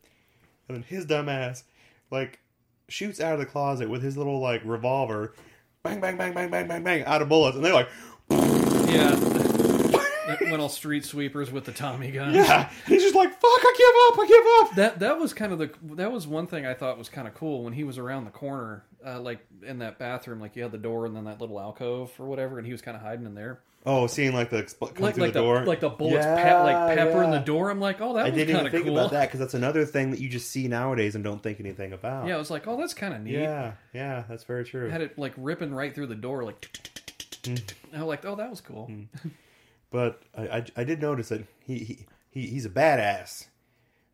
[0.69, 1.63] and then his dumbass
[2.11, 2.39] like
[2.89, 5.33] shoots out of the closet with his little like revolver,
[5.83, 7.89] bang bang bang bang bang bang bang out of bullets, and they're like,
[8.31, 9.38] Yeah.
[10.29, 12.35] It went all street sweepers with the Tommy gun.
[12.35, 14.77] yeah, he's just like, fuck, I give up, I give up.
[14.77, 17.35] That that was kind of the that was one thing I thought was kind of
[17.35, 20.73] cool when he was around the corner, uh, like in that bathroom, like you had
[20.73, 23.27] the door and then that little alcove or whatever, and he was kind of hiding
[23.27, 25.89] in there, Oh, seeing like the expl- come like through like the door, like the
[25.89, 27.71] bullets Yeah, pe- like pepper in the door.
[27.71, 28.99] I'm like, oh, that I was didn't kind even of think cool.
[28.99, 31.93] about that because that's another thing that you just see nowadays and don't think anything
[31.95, 32.27] about.
[32.27, 33.35] Yeah, I was like, oh, that's kind of neat.
[33.35, 34.91] yeah, yeah, that's very true.
[34.91, 36.69] Had it like ripping right through the door, like.
[37.47, 38.91] I was like, oh, that was cool.
[39.91, 43.47] But I, I, I did notice that he, he, he he's a badass.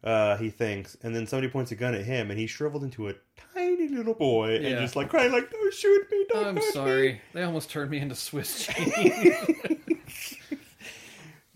[0.03, 3.09] Uh, he thinks, and then somebody points a gun at him, and he shriveled into
[3.09, 3.15] a
[3.55, 6.27] tiny little boy, and just like crying, like "Don't shoot me!
[6.29, 7.21] Don't I'm hurt me." sorry.
[7.33, 10.37] They almost turned me into Swiss cheese.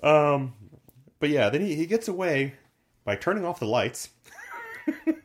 [0.03, 0.55] Um,
[1.19, 2.55] but yeah, then he, he gets away
[3.05, 4.11] by turning off the lights,
[4.87, 4.95] Well,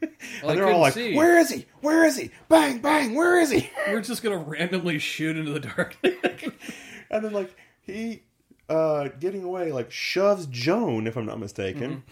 [0.50, 1.16] and they're all like, see.
[1.16, 1.66] "Where is he?
[1.82, 2.32] Where is he?
[2.50, 3.14] Bang bang!
[3.14, 5.96] Where is he?" We're just gonna randomly shoot into the dark.
[6.04, 8.24] and then like he
[8.70, 12.04] uh getting away like shoves Joan, if I'm not mistaken,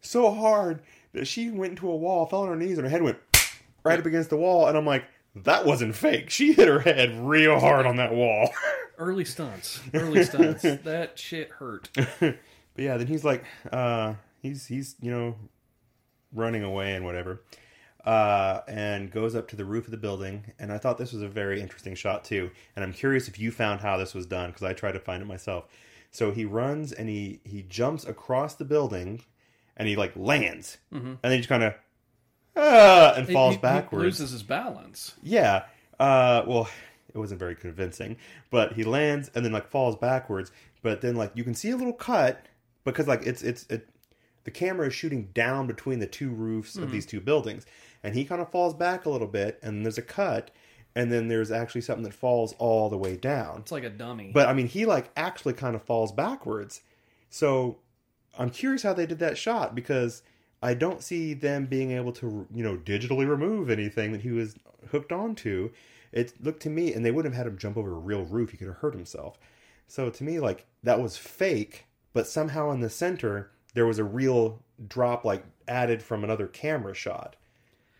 [0.00, 0.82] so hard
[1.12, 3.18] that she went into a wall, fell on her knees, and her head went
[3.84, 4.66] right up against the wall.
[4.66, 6.30] And I'm like, that wasn't fake.
[6.30, 8.50] She hit her head real hard on that wall.
[8.98, 9.80] Early stunts.
[9.94, 10.62] Early stunts.
[10.84, 11.88] that shit hurt.
[12.20, 12.36] but
[12.76, 15.36] yeah, then he's like, uh, he's he's you know
[16.32, 17.40] running away and whatever.
[18.04, 21.22] Uh, and goes up to the roof of the building, and I thought this was
[21.22, 22.50] a very interesting shot too.
[22.74, 25.22] And I'm curious if you found how this was done because I tried to find
[25.22, 25.66] it myself.
[26.10, 29.22] So he runs and he he jumps across the building,
[29.76, 31.74] and he like lands, and then he just kind of
[32.56, 34.02] ah, and falls He- he backwards.
[34.04, 35.14] loses his balance.
[35.22, 35.64] Yeah.
[36.00, 36.68] Uh, well,
[37.14, 38.16] it wasn't very convincing,
[38.50, 40.50] but he lands and then like falls backwards.
[40.82, 42.44] But then like you can see a little cut
[42.84, 43.88] because like it's it's it,
[44.44, 46.92] the camera is shooting down between the two roofs of mm-hmm.
[46.92, 47.66] these two buildings,
[48.02, 50.50] and he kind of falls back a little bit, and there's a cut,
[50.94, 53.60] and then there's actually something that falls all the way down.
[53.60, 54.30] It's like a dummy.
[54.32, 56.82] But I mean, he like actually kind of falls backwards.
[57.30, 57.78] So
[58.38, 60.22] I'm curious how they did that shot because
[60.62, 64.56] I don't see them being able to, you know, digitally remove anything that he was
[64.90, 65.70] hooked onto.
[66.12, 68.50] It looked to me, and they wouldn't have had him jump over a real roof.
[68.50, 69.38] He could have hurt himself.
[69.86, 74.04] So to me, like that was fake, but somehow in the center there was a
[74.04, 77.36] real drop, like added from another camera shot.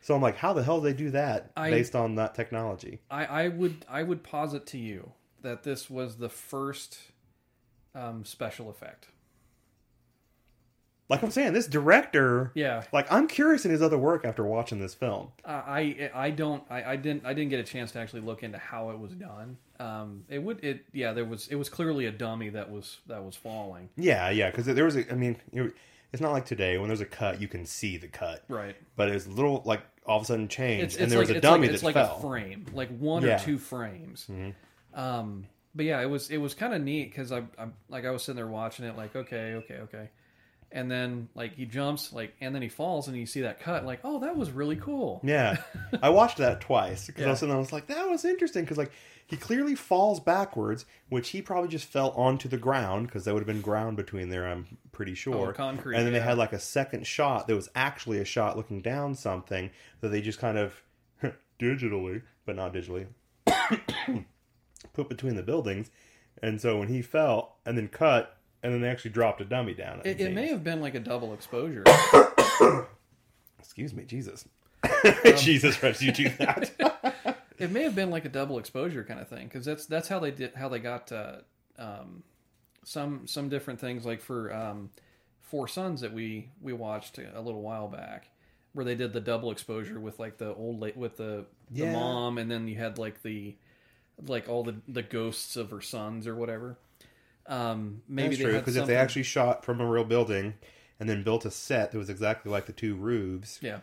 [0.01, 3.01] So I'm like, how the hell did they do that I- based on that technology?
[3.11, 5.12] I, I would I would posit to you
[5.43, 6.99] that this was the first
[7.94, 9.09] um, special effect.
[11.09, 12.85] Like I'm saying, this director Yeah.
[12.93, 15.28] Like I'm curious in his other work after watching this film.
[15.44, 18.43] I I I don't I, I didn't I didn't get a chance to actually look
[18.43, 19.59] into how it was done.
[19.82, 23.24] Um, it would it yeah there was it was clearly a dummy that was that
[23.24, 23.88] was falling.
[23.96, 25.10] Yeah, yeah, because there was a.
[25.10, 25.74] I mean, it-
[26.12, 28.76] it's not like today when there's a cut you can see the cut, Right.
[28.96, 31.30] but it's a little like all of a sudden changed, It's, and there like was
[31.30, 32.16] a it's dummy like, it's that like fell.
[32.18, 33.36] a frame, like one Yeah.
[33.36, 34.28] or two frames.
[34.94, 38.10] Um, but yeah, it was it was kind of neat because I, I like I
[38.10, 40.10] was sitting there watching it, like okay, okay, okay,
[40.73, 43.85] and then like he jumps, like and then he falls, and you see that cut,
[43.85, 45.20] like oh, that was really cool.
[45.23, 45.57] Yeah,
[46.03, 47.55] I watched that twice because I Yeah.
[47.55, 48.93] I was like, that was interesting because like
[49.27, 53.40] he clearly falls backwards, which he probably just fell onto the ground because there would
[53.40, 54.47] have been ground between there.
[54.47, 55.49] I'm pretty oh, sure.
[55.51, 58.57] Oh, concrete, And then they had like a second shot that was actually a shot
[58.57, 59.70] looking down something
[60.01, 60.82] that they just kind of
[61.59, 63.07] digitally, but not digitally,
[64.93, 65.90] put between the buildings.
[66.43, 69.74] And so when he fell and then cut, and then they actually dropped a dummy
[69.74, 70.01] down.
[70.05, 71.84] It, it may have been like a double exposure.
[73.59, 74.47] Excuse me, Jesus.
[75.05, 77.39] Um, Jesus, Rex, you do that.
[77.59, 80.18] it may have been like a double exposure kind of thing because that's that's how
[80.20, 81.36] they did how they got uh,
[81.78, 82.22] um,
[82.84, 84.90] some some different things like for um,
[85.40, 88.28] Four Sons that we we watched a little while back
[88.74, 91.93] where they did the double exposure with like the old la- with the, the Yeah.
[91.93, 93.55] mom and then you had like the
[94.26, 96.76] like all the the ghosts of her sons or whatever.
[97.47, 100.55] Um, maybe That's they true because if they actually shot from a real building
[101.01, 103.81] and then built a set that was exactly like the two roofs, Yeah.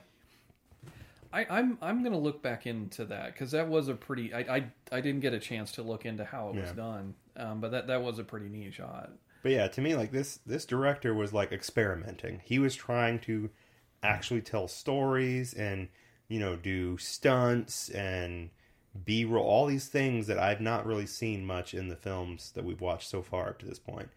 [1.31, 4.63] I, I'm I'm gonna look back into that because that was a pretty I, I
[4.91, 7.87] I didn't get a chance to look into how it was done, um, but that
[7.87, 9.11] that was a pretty neat shot.
[9.41, 12.41] But yeah, to me, like this, this director was like experimenting.
[12.43, 13.49] He was trying to
[14.03, 15.87] actually tell stories and
[16.27, 18.49] you know do stunts and
[19.05, 22.63] B roll, all these things that I've not really seen much in the films that
[22.65, 24.09] we've watched so far up to this point.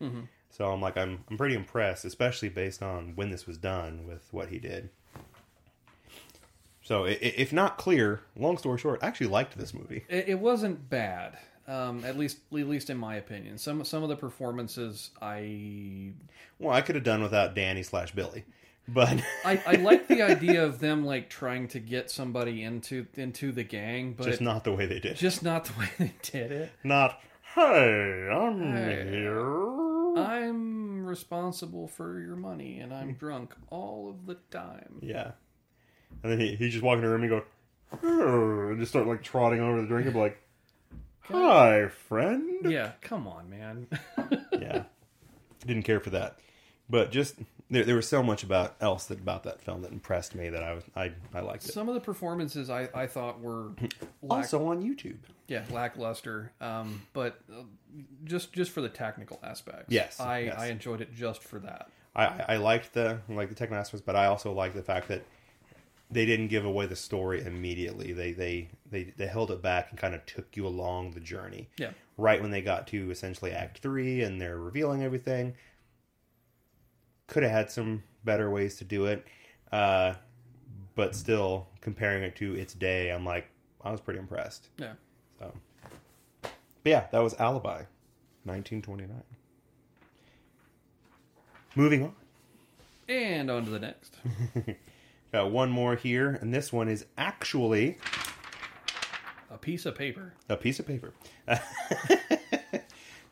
[0.50, 4.28] So I'm like, I'm I'm pretty impressed, especially based on when this was done with
[4.32, 4.90] what he did.
[6.84, 10.04] So, if not clear, long story short, I actually liked this movie.
[10.08, 11.38] It, it wasn't bad,
[11.68, 13.56] um, at least at least in my opinion.
[13.56, 16.12] Some some of the performances I
[16.58, 18.44] Well, I could have done without Danny slash Billy,
[18.88, 23.52] but I, I like the idea of them like trying to get somebody into into
[23.52, 25.16] the gang, but just not the way they did.
[25.16, 26.72] just not the way they did it.
[26.84, 27.20] Not,
[27.54, 29.08] hey, I'm Hey.
[29.10, 30.18] here.
[30.18, 33.18] I'm responsible for your money, and I'm hmm.
[33.18, 34.98] drunk all of the time.
[35.00, 35.32] Yeah.
[36.22, 37.42] And then he, he just walk in the room and go,
[38.02, 40.42] "Oh," and just start like trotting over the drink and be like,
[41.22, 42.70] hi, friend.
[42.70, 43.88] Yeah, come on, man.
[44.60, 44.84] Yeah.
[45.66, 46.38] Didn't care for that.
[46.88, 47.36] But just,
[47.72, 50.62] there, there was so much about else that about that film that impressed me that
[50.62, 51.72] I was, I, I liked it.
[51.72, 53.70] Some of the performances I, I thought were
[54.22, 55.16] lack, Also on YouTube.
[55.48, 57.62] yeah lackluster, um, but uh,
[58.24, 59.86] just just for the technical aspects.
[59.88, 60.54] Yes, I, yes.
[60.58, 61.88] I enjoyed it just for that.
[62.14, 65.08] I, I I liked the like the technical aspects, but I also liked the fact
[65.08, 65.24] that
[66.10, 68.12] they didn't give away the story immediately.
[68.12, 71.70] They they they, they held it back and kind of took you along the journey.
[71.78, 71.92] Yeah.
[72.18, 75.54] Right when they got to essentially Act Three and they're revealing everything,
[77.32, 79.26] could have had some better ways to do it,
[79.72, 80.12] uh,
[80.94, 83.48] but still comparing it to its day, I'm like
[83.82, 84.68] I was pretty impressed.
[84.76, 84.92] Yeah.
[85.38, 85.50] So,
[86.42, 86.50] but
[86.84, 87.84] yeah, that was Alibi,
[88.44, 89.22] 1929.
[91.74, 92.14] Moving on.
[93.08, 94.14] And on to the next.
[95.32, 97.96] Got one more here, and this one is actually
[99.50, 100.34] A piece of paper.
[100.50, 101.14] a piece of paper.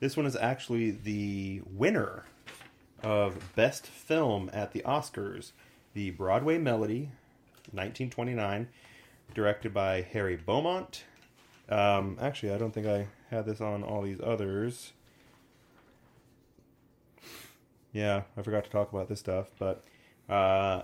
[0.01, 2.25] this one is actually the winner
[3.03, 5.53] of Best Film at the Oscars,
[5.95, 7.11] the Broadway Melody,
[7.73, 8.69] 1929,
[9.35, 11.05] directed by Harry Beaumont.
[11.69, 14.93] Um, actually, I don't think I had this on all these others.
[17.93, 19.85] Yeah, I forgot to talk about this stuff, but
[20.29, 20.83] uh,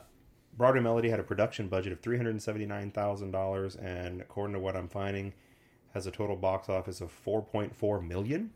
[0.57, 4.55] Broadway Melody had a production budget of three hundred seventy nine thousand dollars, and according
[4.55, 5.33] to what I'm finding,
[5.95, 8.51] has a total box office of four point four million.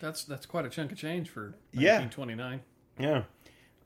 [0.00, 1.98] That's that's quite a chunk of change for Yeah.
[2.00, 2.60] 1929.
[2.98, 3.24] Yeah,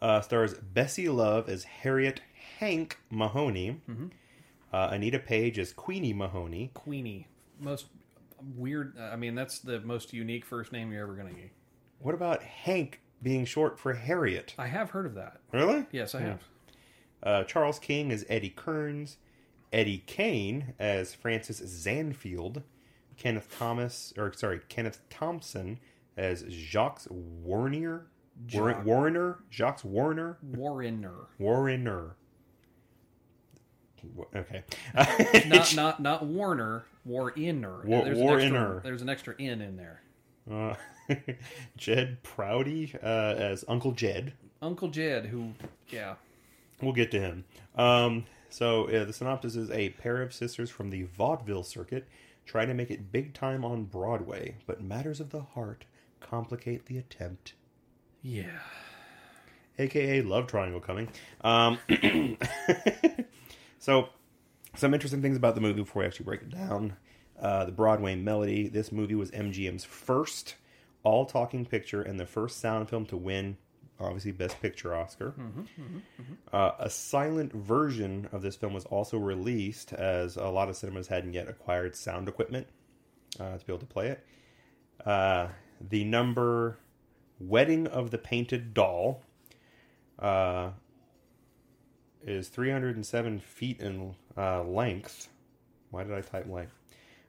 [0.03, 2.21] uh, stars Bessie Love as Harriet
[2.59, 3.81] Hank Mahoney,
[4.73, 7.27] uh, Anita Page as Queenie Mahoney, Queenie.
[7.61, 7.87] Most
[8.57, 8.99] weird.
[8.99, 11.51] I mean, that's the most unique first name you're ever going to get.
[12.01, 14.55] What about Hank being short for Harriet?
[14.59, 15.41] I have heard of that.
[15.53, 15.87] Really?
[15.91, 16.45] Yes, I have.
[17.23, 19.17] Uh, Charles King as Eddie Kearns,
[19.73, 22.63] Eddie Kane as Francis Zanfield,
[23.17, 25.81] Kenneth Thomas, or sorry, Kenneth Thompson
[26.19, 28.09] as Jacques Warner,
[28.53, 28.85] War- Jacques.
[28.85, 31.27] Warner, Jacques Warner, Warrener.
[31.39, 32.17] Warner.
[34.35, 34.63] Okay.
[35.47, 36.85] Not not not Warner.
[37.07, 37.85] Warrener.
[37.85, 40.03] War- there's, an extra, there's an extra N in there.
[40.51, 40.75] Uh,
[41.77, 44.35] Jed Prouty uh, as Uncle Jed.
[44.61, 45.53] Uncle Jed, who,
[45.89, 46.15] yeah,
[46.83, 47.45] We'll get to him.
[47.77, 52.09] Um, so uh, the synopsis is a pair of sisters from the vaudeville circuit
[52.47, 55.85] try to make it big time on Broadway, but matters of the heart
[56.21, 57.55] complicate the attempt.
[58.23, 58.61] yeah.
[59.81, 61.09] AKA love triangle coming.
[61.43, 61.79] Um,
[63.79, 64.09] so
[64.75, 66.97] some interesting things about the movie before we actually break it down.
[67.41, 68.69] uh, the Broadway Melody.
[68.69, 70.57] This movie was MGM's first
[71.05, 73.57] all talking picture and the first sound film to win,
[74.01, 75.33] obviously, Best Picture Oscar.
[76.53, 81.07] Uh, a silent version of this film was also released as a lot of cinemas
[81.07, 82.67] hadn't yet acquired sound equipment
[83.39, 84.27] uh, to be able to play it.
[85.81, 86.79] The number
[87.41, 89.23] Wedding of the Painted Doll
[90.19, 90.71] uh,
[92.27, 95.29] is 307 feet in uh, length.
[95.91, 96.75] Why did I type length?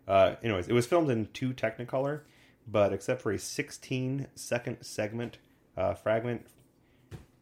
[0.08, 2.22] Uh, anyways, it was filmed in two Technicolor,
[2.68, 5.38] but except for a 16 second segment
[5.78, 6.48] uh, fragment,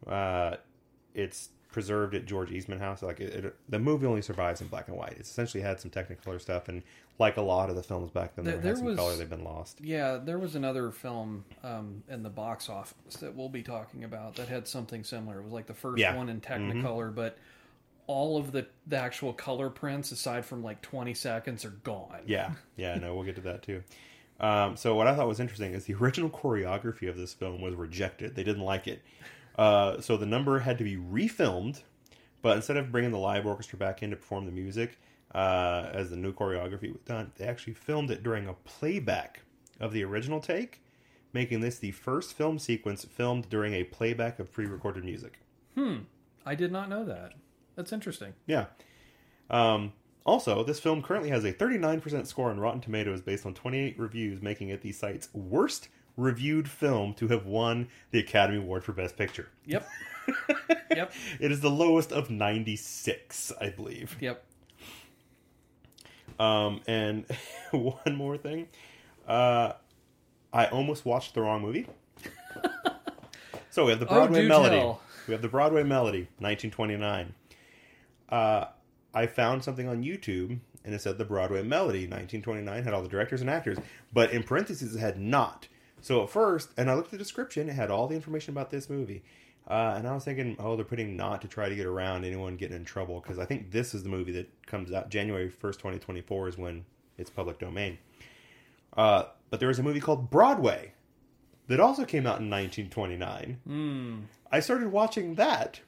[0.06, 0.56] uh,
[1.14, 3.02] it's preserved at George Eastman House.
[3.02, 5.16] Like it, it, the movie only survives in black and white.
[5.18, 6.82] It's essentially had some Technicolor stuff, and
[7.18, 9.16] like a lot of the films back then, There- there had some was- color.
[9.16, 9.80] They've been lost.
[9.80, 14.36] Yeah, there was another film um, in the box office that we'll be talking about
[14.36, 15.40] that had something similar.
[15.40, 16.16] It was like the first Yeah.
[16.16, 17.36] one in Technicolor, but
[18.06, 22.20] all of the, the actual color prints, aside from like 20 seconds, are gone.
[22.26, 23.82] Yeah, yeah, no, we'll get to that too.
[24.40, 27.74] Um, so what I thought was interesting is the original choreography of this film was
[27.74, 28.36] rejected.
[28.36, 29.02] They didn't like it.
[29.58, 31.82] Uh, so the number had to be refilmed,
[32.42, 34.96] but instead of bringing the live orchestra back in to perform the music
[35.34, 39.42] uh, as the new choreography was done, they actually filmed it during a playback
[39.80, 40.82] of the original take,
[41.32, 45.40] making this the first film sequence filmed during a playback of pre-recorded music.
[45.74, 45.98] Hmm,
[46.46, 47.34] I did not know that.
[47.76, 48.34] That's interesting.
[48.46, 48.66] Yeah.
[49.50, 49.92] Um,
[50.24, 54.42] also, this film currently has a 39% score on Rotten Tomatoes based on 28 reviews,
[54.42, 59.16] making it the site's worst reviewed film to have won the Academy Award for Best
[59.16, 59.48] Picture.
[59.66, 59.88] Yep.
[60.90, 61.12] yep.
[61.40, 64.16] It is the lowest of 96, I believe.
[64.20, 64.44] Yep.
[66.38, 67.24] Um, and
[67.70, 68.68] one more thing.
[69.26, 69.72] Uh,
[70.52, 71.86] I almost watched the wrong movie.
[73.70, 74.76] so we have the Broadway Oh, Melody.
[74.76, 75.00] tell.
[75.26, 77.34] We have the Broadway Melody, 1929.
[78.28, 78.64] Uh,
[79.12, 83.08] I found something on YouTube and it said the Broadway Melody, 1929, had all the
[83.08, 83.76] directors and actors,
[84.12, 85.68] but in parentheses it had not.
[86.00, 88.70] So at first, and I looked at the description, it had all the information about
[88.70, 89.22] this movie.
[89.68, 92.56] Uh, and I was thinking, oh, they're putting not to try to get around anyone
[92.56, 95.74] getting in trouble because I think this is the movie that comes out January 1st,
[95.74, 96.86] 2024 is when
[97.18, 97.98] it's public domain.
[98.96, 100.92] Uh, but there was a movie called Broadway
[101.66, 103.58] that also came out in 1929.
[104.50, 105.80] I started watching that,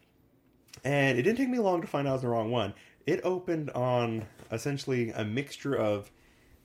[0.84, 2.74] and it didn't take me long to find out I was the wrong one.
[3.06, 6.10] It opened on essentially a mixture of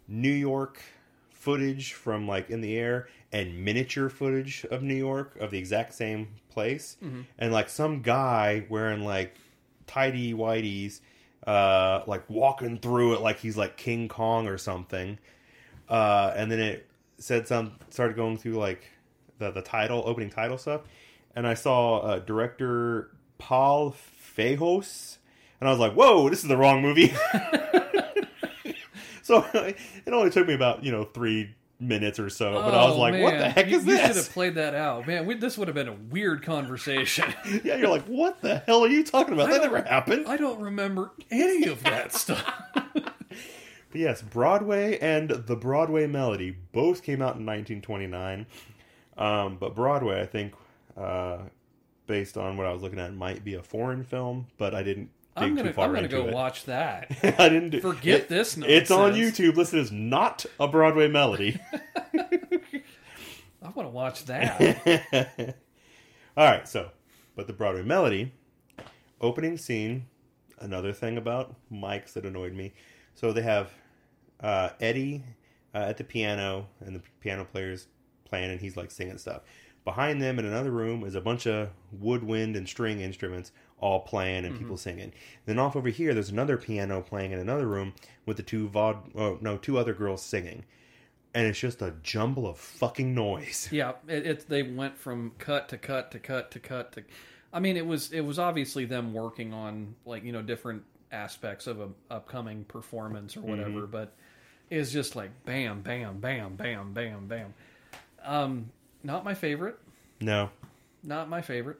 [0.09, 0.81] New York
[1.29, 5.93] footage from like in the air and miniature footage of New York of the exact
[5.93, 6.97] same place,
[7.37, 9.35] and like some guy wearing like
[9.85, 11.01] tidy whiteys,
[11.45, 15.19] uh, like walking through it like he's like King Kong or something.
[15.87, 16.87] Uh, and then it
[17.19, 18.89] said some started going through like
[19.37, 20.81] the the title opening title stuff,
[21.35, 23.95] and I saw uh, director Paul
[24.37, 25.17] Fejos,
[25.59, 27.13] and I was like, "Whoa, this is the wrong movie."
[29.21, 29.77] so it
[30.11, 33.21] only took me about you know three minutes or so, but I was Oh, like,
[33.21, 33.51] "What the man.
[33.51, 35.25] heck you, is You should have played that out, man.
[35.25, 37.33] We, this would have been a weird conversation.
[37.63, 39.49] yeah, you're like, "What the hell are you talking about?
[39.49, 42.53] I That never happened." I don't remember any of that stuff.
[43.91, 48.45] But yes, Broadway and the Broadway Melody both came out in 1929.
[49.17, 50.53] Um, but Broadway, I think,
[50.97, 51.37] uh,
[52.05, 54.47] based on what I was looking at, might be a foreign film.
[54.57, 56.33] But I didn't I'm gonna, I'm gonna go it.
[56.33, 57.11] watch that.
[57.39, 59.13] I didn't do, Forget it- this It's on.
[59.13, 59.55] YouTube.
[59.55, 61.59] Listen, it's not a Broadway Melody.
[62.13, 65.55] I want to watch that.
[66.37, 66.91] All right, so,
[67.35, 68.33] but the Broadway Melody
[69.21, 70.05] opening scene.
[70.59, 72.73] Another thing about mics that annoyed me.
[73.13, 73.71] So they have
[74.39, 75.23] uh, Eddie
[75.73, 77.87] uh, at the piano, and the piano player's
[78.23, 79.41] playing, and he's like singing stuff.
[79.83, 84.45] Behind them in another room is a bunch of woodwind and string instruments all playing
[84.45, 85.11] and people singing.
[85.45, 87.93] Then off over here, there's another piano playing in another room
[88.25, 90.63] with the two vod, oh no, two other girls singing,
[91.33, 93.67] and it's just a jumble of fucking noise.
[93.71, 94.49] yeah, it, it.
[94.49, 97.03] They went from cut to cut to cut to cut to.
[97.53, 101.67] I mean, it was it was obviously them working on like you know different aspects
[101.67, 104.13] of a upcoming performance or whatever, but
[104.69, 107.53] it's just like bam, bam, bam, bam, bam, bam.
[108.23, 108.71] Um,
[109.03, 109.77] not my favorite.
[110.19, 110.49] No,
[111.03, 111.77] Not my favorite.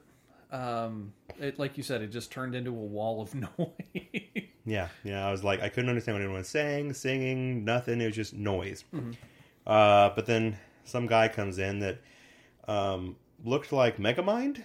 [0.52, 4.48] Um, it like you said, it just turned into a wall of noise.
[4.64, 5.26] Yeah, yeah.
[5.26, 8.00] I was like, I couldn't understand what anyone was saying, singing, nothing.
[8.00, 8.84] It was just noise.
[9.66, 11.98] Uh, but then some guy comes in that
[12.68, 14.62] um, looked like Megamind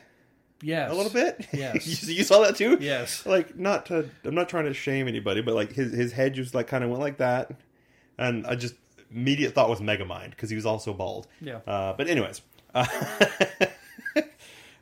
[0.61, 1.48] yes, a little bit.
[1.53, 2.07] Yes.
[2.07, 2.77] you, you saw that too.
[2.80, 3.26] Yes.
[3.26, 4.10] Like, not to.
[4.23, 6.89] I'm not trying to shame anybody, but like his his head just like kind of
[6.89, 7.52] went like that,
[8.18, 8.76] and I just
[9.11, 11.27] immediate thought was Megamind because he was also bald.
[11.39, 11.60] Yeah.
[11.68, 12.41] Uh, but anyways.
[12.73, 12.85] Uh,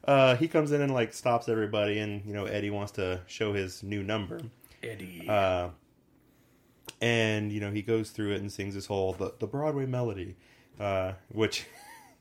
[0.09, 3.53] Uh, he comes in and like stops everybody, and you know Eddie wants to show
[3.53, 4.41] his new number.
[4.81, 5.29] Eddie.
[5.29, 5.69] Uh,
[6.99, 10.35] and you know he goes through it and sings this whole the, the Broadway melody,
[10.79, 11.67] uh, which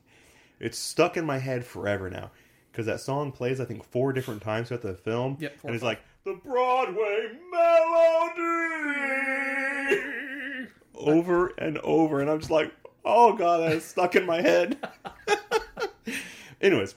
[0.59, 2.29] it's stuck in my head forever now
[2.71, 5.83] because that song plays I think four different times throughout the film, Yep, and it's
[5.83, 8.37] like the Broadway melody
[10.93, 12.71] over and over, and I'm just like,
[13.03, 14.77] oh god, that is stuck in my head.
[16.61, 16.93] Anyways,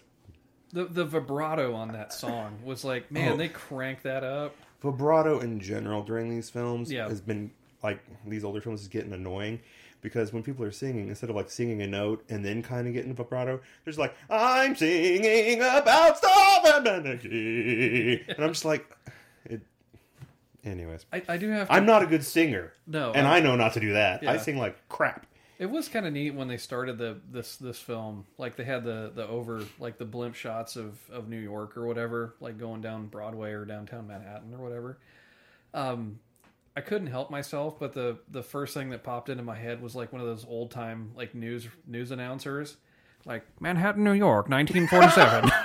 [0.73, 3.37] The the vibrato on that song was like, man, Oh.
[3.37, 4.55] they crank that up.
[4.83, 7.09] vibrato in general during these films Yeah.
[7.09, 7.51] has been
[7.83, 9.61] like these older films is getting annoying
[10.01, 12.93] because when people are singing instead of like singing a note and then kind of
[12.93, 18.85] getting vibrato there's like i'm singing about stuff and energy and i'm just like
[19.45, 19.61] it
[20.65, 21.69] anyways I, I do have.
[21.69, 24.27] To, i'm not a good singer No, and I- i know not to do that
[24.27, 25.27] i sing like crap
[25.63, 28.27] It was kind of neat when they started the this this film.
[28.37, 31.87] Like they had the the over like the blimp shots of of New York or
[31.87, 34.99] whatever, like going down Broadway or downtown Manhattan or whatever.
[35.73, 36.19] Um,
[36.77, 39.95] I couldn't help myself, but the the first thing that popped into my head was
[39.95, 42.77] like one of those old time like news news announcers,
[43.25, 45.49] like Manhattan, New York, 1947.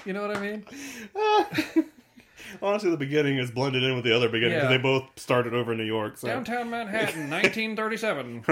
[0.06, 0.64] you know what I mean?
[2.62, 4.76] honestly the beginning is blended in with the other beginning because Yeah.
[4.76, 8.44] they both started over in new york so Downtown Manhattan, 1937.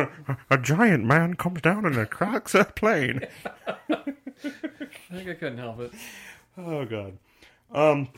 [0.50, 3.20] a giant man comes down and cracks a plane
[3.90, 3.96] I
[5.16, 5.92] think I couldn't help it.
[6.56, 7.18] Oh god.
[7.72, 8.08] Um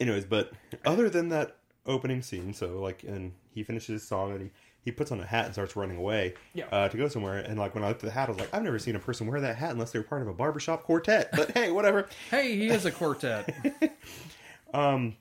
[0.00, 0.52] anyways, but
[0.84, 1.56] other than that
[1.86, 4.50] opening scene, so like and he finishes his song and he,
[4.84, 6.64] he puts on a hat and starts running away Yeah.
[6.72, 8.52] uh, to go somewhere and like when I looked at the hat I was like
[8.54, 10.82] I've never seen a person wear that hat unless they were part of a barbershop
[10.82, 11.30] quartet.
[11.32, 12.08] But hey, whatever.
[12.30, 13.54] Hey, he is a quartet.
[14.72, 15.12] As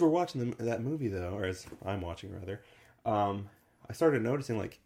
[0.00, 2.62] we're watching the, that movie though, or as I'm watching rather,
[3.04, 3.48] um
[3.88, 4.78] I started noticing like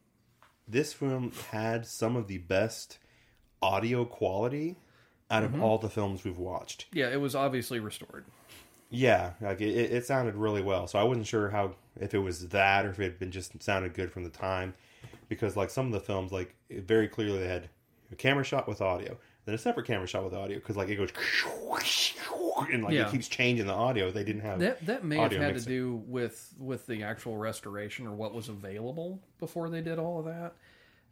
[0.66, 2.98] this film had some of the best
[3.60, 4.76] audio quality
[5.30, 6.86] out of all the films we've watched.
[6.92, 8.24] Yeah, it was obviously restored.
[8.90, 10.86] Yeah, like it, it it sounded really well.
[10.86, 13.60] So I wasn't sure how if it was that or if it had been just
[13.62, 14.74] sounded good from the time,
[15.28, 17.68] because like some of the films, like very clearly they had
[18.12, 20.96] a camera shot with audio, then a separate camera shot with audio, because like it
[20.96, 21.10] goes
[22.72, 23.08] and like Yeah.
[23.08, 24.10] it keeps changing the audio.
[24.10, 25.64] They didn't have That that may have had mixing.
[25.64, 30.18] to do with with the actual restoration or what was available before they did all
[30.20, 30.54] of that.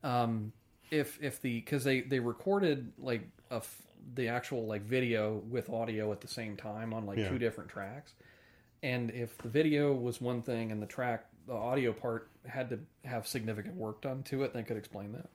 [0.09, 0.53] Um,
[0.91, 3.83] if if the because they they recorded like a f-
[4.15, 7.29] the actual like video with audio at the same time on like Yeah.
[7.29, 8.15] two different tracks,
[8.83, 12.79] and if the video was one thing and the track the audio part had to
[13.05, 15.29] have significant work done to it, they could explain that.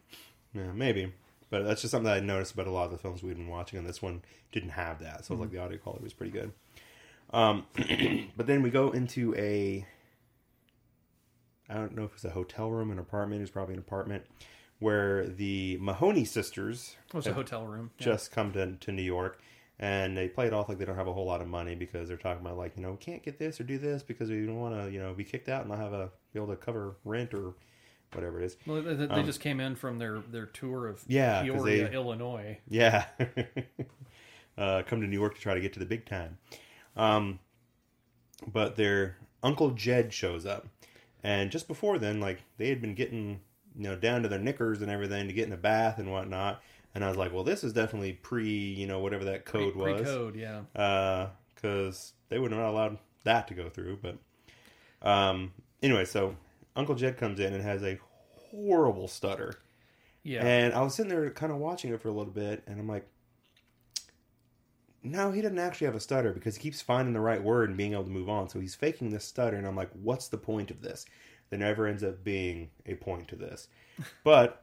[0.53, 1.11] Yeah, maybe.
[1.49, 3.47] But that's just something that I noticed about a lot of the films we've been
[3.47, 4.21] watching, and this one
[4.51, 5.25] didn't have that.
[5.25, 6.51] So like the audio quality was pretty good.
[7.31, 7.65] Um,
[8.37, 9.85] but then we go into a,
[11.69, 13.41] I don't know if it's a hotel room, an apartment.
[13.41, 14.25] It's probably an apartment
[14.79, 17.91] where the Mahoney sisters It was a hotel room.
[17.97, 18.05] Yeah.
[18.05, 19.39] just come to, to New York.
[19.79, 22.07] And they play it off like they don't have a whole lot of money because
[22.07, 24.43] they're talking about like you know we can't get this or do this because we
[24.43, 26.55] don't want to you know be kicked out and not have a be able to
[26.55, 27.53] cover rent or
[28.13, 28.57] whatever it is.
[28.65, 31.93] Well, they, they just came in from their, their tour of Um, Yeah, Peoria, they-
[31.93, 32.57] Illinois.
[32.69, 33.05] Yeah.
[34.57, 36.37] uh, come to New York to try to get to the big time.
[36.95, 37.39] Um,
[38.51, 40.67] but their Uncle Jed shows up.
[41.23, 43.41] And just before then, like, they had been getting,
[43.75, 46.61] you know, down to their knickers and everything to get in a bath and whatnot.
[46.95, 49.93] And I was like, well, this is definitely pre, you know, whatever that code Pre-
[49.93, 50.01] was.
[50.01, 51.27] Pre-code, yeah.
[51.53, 53.99] Because they would have not allowed that to go through.
[54.01, 54.17] But
[55.07, 55.53] um,
[55.83, 56.35] anyway, so
[56.77, 57.99] Uncle Jed comes in and has a
[58.51, 59.55] horrible stutter.
[60.23, 60.45] Yeah.
[60.45, 62.87] And I was sitting there kind of watching it for a little bit, and I'm
[62.87, 63.07] like,
[65.03, 67.77] no, he doesn't actually have a stutter because he keeps finding the right word and
[67.77, 68.49] being able to move on.
[68.49, 71.05] So he's faking this stutter, and I'm like, what's the point of this?
[71.49, 73.67] There never ends up being a point to this.
[74.23, 74.61] But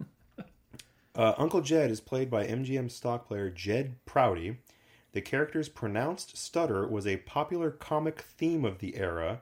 [1.17, 4.59] uh, Uncle Jed is played by MGM stock player Jed Prouty.
[5.13, 9.41] The character's pronounced stutter was a popular comic theme of the era,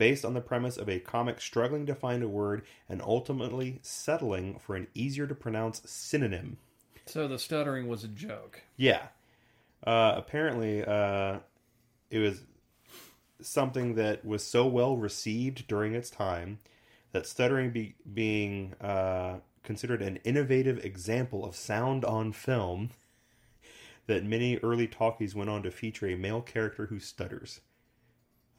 [0.00, 4.58] based on the premise of a comic struggling to find a word and ultimately settling
[4.58, 6.56] for an easier to pronounce synonym.
[7.04, 8.62] so the stuttering was a joke.
[8.78, 9.08] Yeah.
[9.86, 11.40] Uh, apparently, uh,
[12.10, 12.44] it was
[13.42, 16.60] something that was so well received during its time
[17.12, 22.88] that stuttering be- being uh, considered an innovative example of sound on film
[24.06, 27.60] that many early talkies went on to feature a male character who stutters.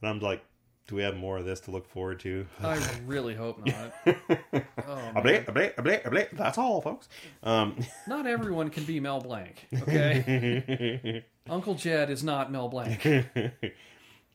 [0.00, 0.44] And I'm like,
[0.88, 2.46] do we have more of this to look forward to?
[2.62, 3.92] I really hope not.
[4.84, 6.30] Oh, bleh, bleh, a bleh, a bleh.
[6.36, 7.08] That's all, folks.
[7.42, 9.66] Um, Not everyone can be Mel Blanc.
[9.82, 13.00] Okay, Uncle Jed is not Mel Blanc.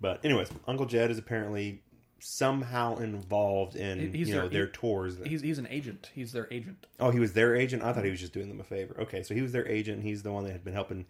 [0.02, 1.82] but anyways, Uncle Jed is apparently
[2.20, 5.18] somehow involved in He's you know their- their tours.
[5.26, 6.10] He's he's an agent.
[6.16, 6.88] He's their agent.
[7.00, 7.84] oh, he was their agent.
[7.84, 8.96] I thought he was just doing them a favor.
[9.02, 10.02] Okay, so he was their agent.
[10.04, 11.06] He's the one that had been helping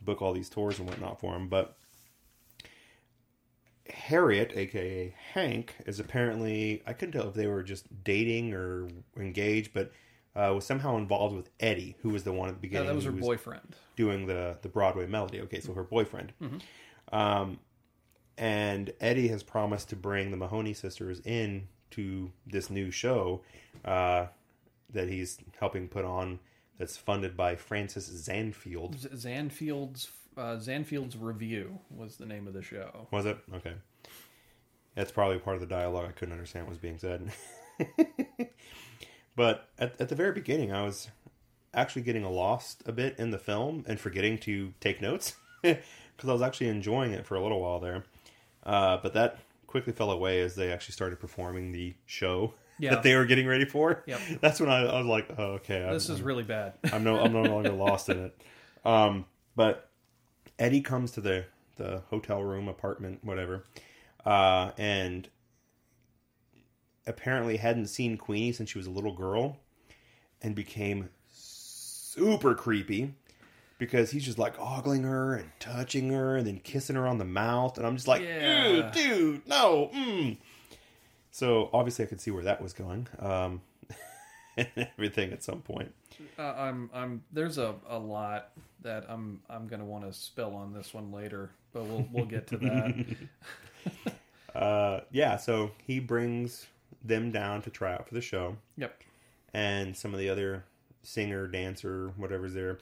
[0.00, 1.48] book all these tours and whatnot for him.
[1.48, 1.76] But
[3.90, 9.72] Harriet, aka Hank, is apparently I couldn't tell if they were just dating or engaged,
[9.72, 9.92] but
[10.36, 12.88] uh, was somehow involved with Eddie, who was the one at the Yeah, beginning.
[12.88, 13.74] that was her who boyfriend.
[13.96, 15.40] doing the the Broadway melody.
[15.42, 16.32] Okay, so her boyfriend.
[16.38, 16.56] Hmm.
[17.12, 17.58] Um,
[18.36, 23.42] and Eddie has promised to bring the Mahoney sisters in to this new show
[23.84, 24.26] uh,
[24.92, 26.38] that he's helping put on.
[26.78, 28.96] That's funded by Francis Zanfield.
[28.96, 30.08] Z- Zanfield's
[30.38, 33.08] uh, Zanfield's Revue was the name of the show.
[33.10, 33.74] Was it okay?
[34.94, 37.30] That's probably part of the dialogue I couldn't understand what was being said.
[39.36, 41.08] but at, at the very beginning, I was
[41.74, 45.82] actually getting lost a bit in the film and forgetting to take notes because
[46.28, 48.04] I was actually enjoying it for a little while there.
[48.64, 52.90] Uh, but that quickly fell away as they actually started performing the show Yeah.
[52.90, 54.04] that they were getting ready for.
[54.06, 54.20] Yep.
[54.40, 56.74] That's when I, I was like, oh, okay, I'm- This is really bad.
[56.92, 58.40] I'm no I'm no longer lost in it.
[58.84, 59.24] Um,
[59.56, 59.87] but
[60.58, 61.46] Eddie comes to the
[61.76, 63.64] the hotel room, apartment, whatever,
[64.26, 65.28] uh, and
[67.06, 69.58] apparently hadn't seen Queenie since she was a little girl,
[70.42, 73.14] and became super creepy
[73.78, 77.24] because he's just like ogling her and touching her and then kissing her on the
[77.24, 78.90] mouth, and I'm just like, Yeah.
[78.92, 79.90] Dude, no.
[79.94, 80.38] Mm.
[81.30, 83.60] So obviously, I could see where that was going, um,
[84.76, 85.94] and everything at some point.
[86.38, 88.50] Uh, I'm I'm there's a, a lot
[88.82, 92.46] that I'm I'm gonna want to spill on this one later, but we'll we'll get
[92.48, 93.16] to that.
[94.54, 96.66] uh, yeah, so he brings
[97.04, 99.00] them down to try out for the show, yep.
[99.54, 100.64] and some of the other
[101.04, 102.78] singer, dancer, whatever's there,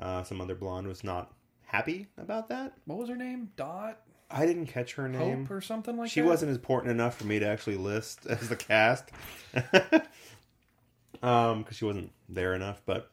[0.00, 1.32] uh, some other blonde was not
[1.66, 2.72] happy about that.
[2.86, 3.50] What was her name?
[3.56, 4.00] Dot
[4.32, 5.44] I didn't catch her name.
[5.44, 6.24] Hope or something like she that.
[6.24, 9.10] She wasn't important enough for me to actually list as the cast,
[11.22, 12.82] um, because she wasn't there enough.
[12.84, 13.10] But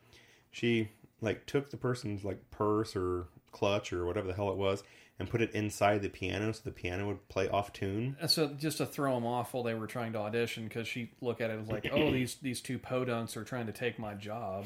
[0.52, 0.90] she
[1.22, 4.84] like took the person's like purse or clutch or whatever the hell it was
[5.20, 8.16] and put it inside the piano so the piano would play off tune.
[8.22, 11.12] Uh, So just to throw them off while they were trying to audition, because she
[11.22, 14.14] looked at it as like, oh, these these two podunks are trying to take my
[14.14, 14.66] job.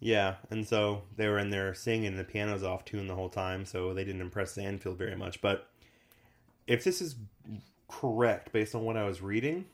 [0.00, 3.28] Yeah, and so they were in there singing, and the piano's off tune the whole
[3.28, 5.40] time, so they didn't impress Zanfield very much.
[5.40, 5.68] But
[6.66, 7.16] if this is
[7.88, 9.66] correct based on what I was reading,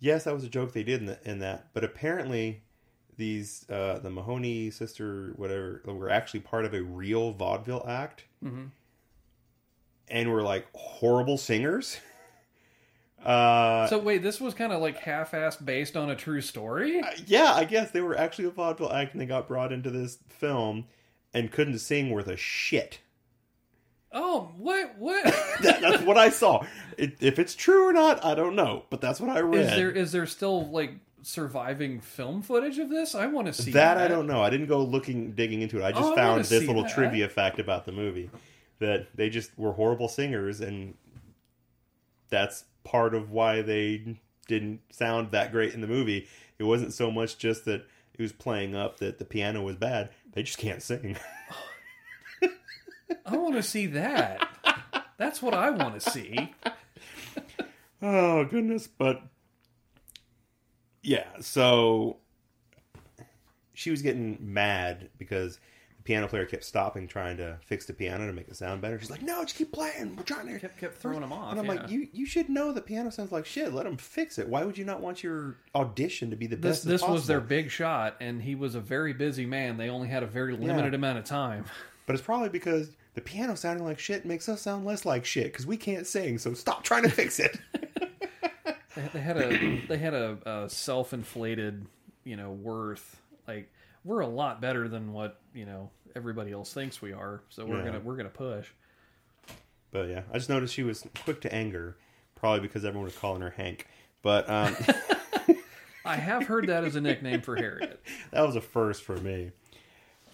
[0.00, 1.68] yes, that was a joke they did in, the, in that.
[1.72, 2.62] But apparently,
[3.16, 8.64] these uh, the Mahoney sister, whatever, were actually part of a real vaudeville act, Mm-hmm.
[10.08, 11.98] and were like horrible singers.
[13.24, 17.02] Uh, So wait, this was kind of like half-assed based on a true story.
[17.26, 20.16] yeah, I guess they were actually a vaudeville act, and they got brought into this
[20.30, 20.86] film
[21.34, 23.00] and couldn't sing worth a shit.
[24.12, 25.24] Oh, what what
[25.62, 26.64] That, that's what I saw.
[26.96, 29.66] It, if it's true or not, I don't know, but that's what I read.
[29.66, 29.90] is there?
[29.90, 30.92] Is there still like
[31.22, 33.14] surviving film footage of this?
[33.14, 34.42] I want to see that I don't know.
[34.42, 35.82] I didn't go looking digging into it.
[35.82, 36.92] I oh, just Oh, found wanna this little that.
[36.92, 38.30] trivia fact about the movie
[38.80, 40.94] that they just were horrible singers, and
[42.30, 44.16] that's part of why they
[44.48, 46.26] didn't sound that great in the movie.
[46.58, 50.10] It wasn't so much just that it was playing up that the piano was bad.
[50.32, 51.16] They just can't sing.
[53.26, 54.48] I want to see that.
[55.16, 56.52] That's what I want to see.
[58.02, 59.22] Oh goodness, but
[61.02, 62.16] yeah, so
[63.74, 65.58] she was getting mad because
[65.98, 68.98] the piano player kept stopping trying to fix the piano to make it sound better.
[68.98, 70.16] She's like, "No, just keep playing.
[70.16, 71.52] We're trying to." Kept kept throwing them off.
[71.52, 71.82] and I'm yeah.
[71.82, 73.74] like, "You you should know the piano sounds like shit.
[73.74, 74.48] Let them fix it.
[74.48, 77.26] Why would you not want your audition to be the this best?" this as was
[77.26, 79.76] their big shot, and he was a very busy man.
[79.76, 81.66] They only had a very limited amount of time.
[82.06, 85.46] But it's probably because the piano sounding like shit makes us sound less like shit
[85.46, 86.38] because we can't sing.
[86.38, 87.58] So stop trying to fix it.
[89.14, 91.86] They, had a they had a, a self inflated
[92.24, 93.20] you know worth.
[93.48, 93.72] Like
[94.04, 97.40] we're a lot better than what you know everybody else thinks we are.
[97.48, 97.84] So we're Yeah.
[97.86, 98.68] gonna we're gonna push.
[99.90, 101.96] But yeah, I just noticed she was quick to anger,
[102.34, 103.86] probably because everyone was calling her Hank.
[104.22, 104.76] But um,
[106.04, 108.00] I have heard that as a nickname for Harriet.
[108.32, 109.52] that was a first for me.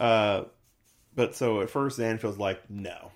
[0.01, 0.45] Uh,
[1.17, 3.11] but so at first Zanfield's like no,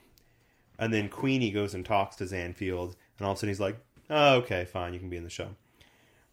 [0.79, 3.79] and then Queenie goes and talks to Zanfield, and all of a sudden he's like,
[4.09, 5.51] oh, "Okay, fine, you can be in the show."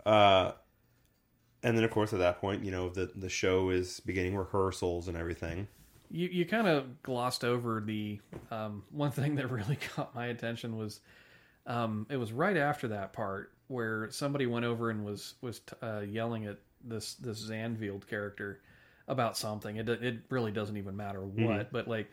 [0.05, 0.53] Uh,
[1.61, 5.07] and then of course at that point, you know, the the show is beginning rehearsals
[5.07, 5.67] and everything.
[6.09, 8.19] You you kind of glossed over the
[8.49, 11.01] um, one thing that really caught my attention was
[11.67, 15.99] um, it was right after that part where somebody went over and was was uh,
[15.99, 18.61] yelling at this this Zanfield character
[19.07, 19.77] about something.
[19.77, 21.45] It it really doesn't even matter mm-hmm.
[21.45, 22.11] what, but like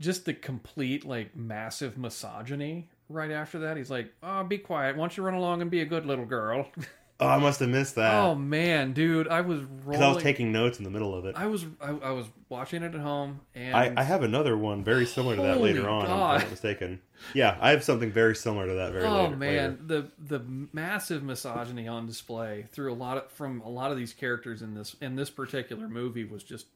[0.00, 3.76] just the complete like massive misogyny right after that.
[3.76, 4.96] He's like, "Oh, be quiet.
[4.96, 6.66] Why don't you run along and be a good little girl?"
[7.22, 8.14] Oh, I must have missed that.
[8.14, 9.84] Oh man, dude, I was rolling.
[9.90, 11.34] Because I was taking notes in the middle of it.
[11.36, 14.84] I was I, I was watching it at home, and I, I have another one
[14.84, 16.02] very similar to that later Holy on.
[16.02, 16.34] If God.
[16.34, 17.00] I'm not mistaken.
[17.34, 19.14] Yeah, I have something very similar to that very later.
[19.16, 19.36] oh later.
[19.36, 20.40] man, the the
[20.72, 24.74] massive misogyny on display through a lot of from a lot of these characters in
[24.74, 26.66] this in this particular movie was just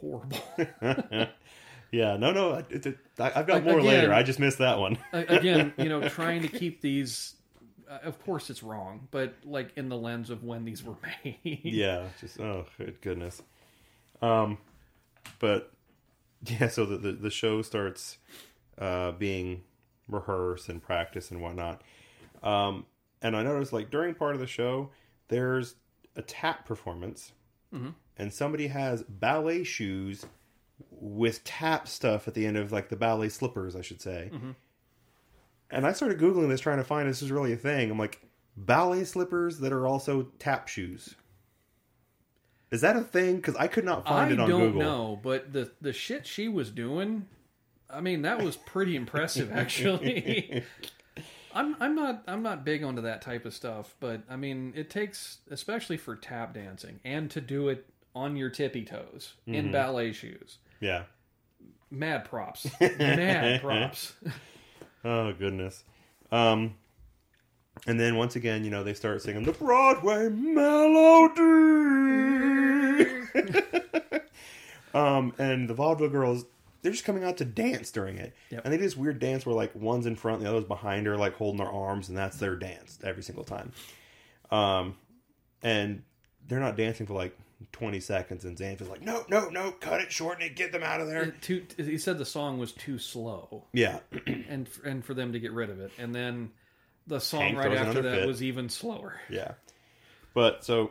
[0.00, 0.38] horrible.
[1.90, 4.12] yeah, no, no, it's a, I, I've got Like, more again- later.
[4.12, 4.98] I just missed that one.
[5.12, 7.34] Again, you know, trying to keep these.
[7.88, 11.60] Uh, of course, it's wrong, but like in the lens of when these were made.
[11.64, 12.66] yeah, just oh
[13.00, 13.42] goodness.
[14.20, 14.58] Um,
[15.38, 15.72] but
[16.44, 18.18] yeah, so the the, the show starts
[18.78, 19.62] uh, being
[20.08, 21.82] rehearsed and practiced and whatnot.
[22.42, 22.86] Um,
[23.22, 24.90] and I noticed like during part of the show,
[25.28, 25.74] there's
[26.16, 27.32] a tap performance,
[28.16, 30.24] and somebody has ballet shoes
[30.90, 34.30] with tap stuff at the end of like the ballet slippers, I should say.
[35.70, 37.90] And I started googling this, trying to find this is really a thing.
[37.90, 38.20] I'm like,
[38.56, 41.14] ballet slippers that are also tap shoes.
[42.70, 43.36] Is that a thing?
[43.36, 44.58] Because I could not find I it on Google.
[44.58, 47.26] I don't know, but the the shit she was doing,
[47.88, 50.64] I mean, that was pretty impressive actually.
[51.54, 54.90] I'm I'm not I'm not big onto that type of stuff, but I mean, it
[54.90, 59.54] takes especially for tap dancing and to do it on your tippy toes Mm-hmm.
[59.54, 60.58] in ballet shoes.
[60.80, 61.04] Yeah.
[61.90, 62.66] Mad props.
[62.80, 64.12] Mad props.
[65.04, 65.84] Oh goodness.
[66.32, 66.74] Um,
[67.86, 71.18] and then once again, you know, they start singing the Broadway melody.
[74.94, 76.44] um, and the vaudeville girls,
[76.82, 78.62] they're just coming out to dance during it, Yep.
[78.64, 81.16] and they do this weird dance where like one's in front, the other's behind her,
[81.16, 83.72] like holding their arms, and that's their dance every single time.
[84.50, 84.96] Um,
[85.62, 86.02] and
[86.46, 87.36] they're not dancing for like.
[87.72, 91.00] 20 seconds and Xanthi's like, no, no, no, cut it, shorten it, get them out
[91.00, 91.32] of there.
[91.40, 93.98] Too, he said the song was too slow, Yeah.
[94.26, 96.50] and and for them to get rid of it, and then
[97.06, 98.26] the song Hank right after that fit.
[98.28, 99.20] was even slower.
[99.28, 99.52] Yeah.
[100.34, 100.90] But so,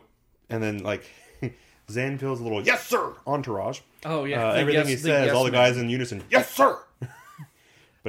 [0.50, 1.04] and then like,
[1.88, 3.80] Zanfield's a little, yes, sir, entourage.
[4.04, 5.60] Oh yeah, Uh, everything yes- he says, yes all the man.
[5.70, 6.78] guys in unison, yes, sir.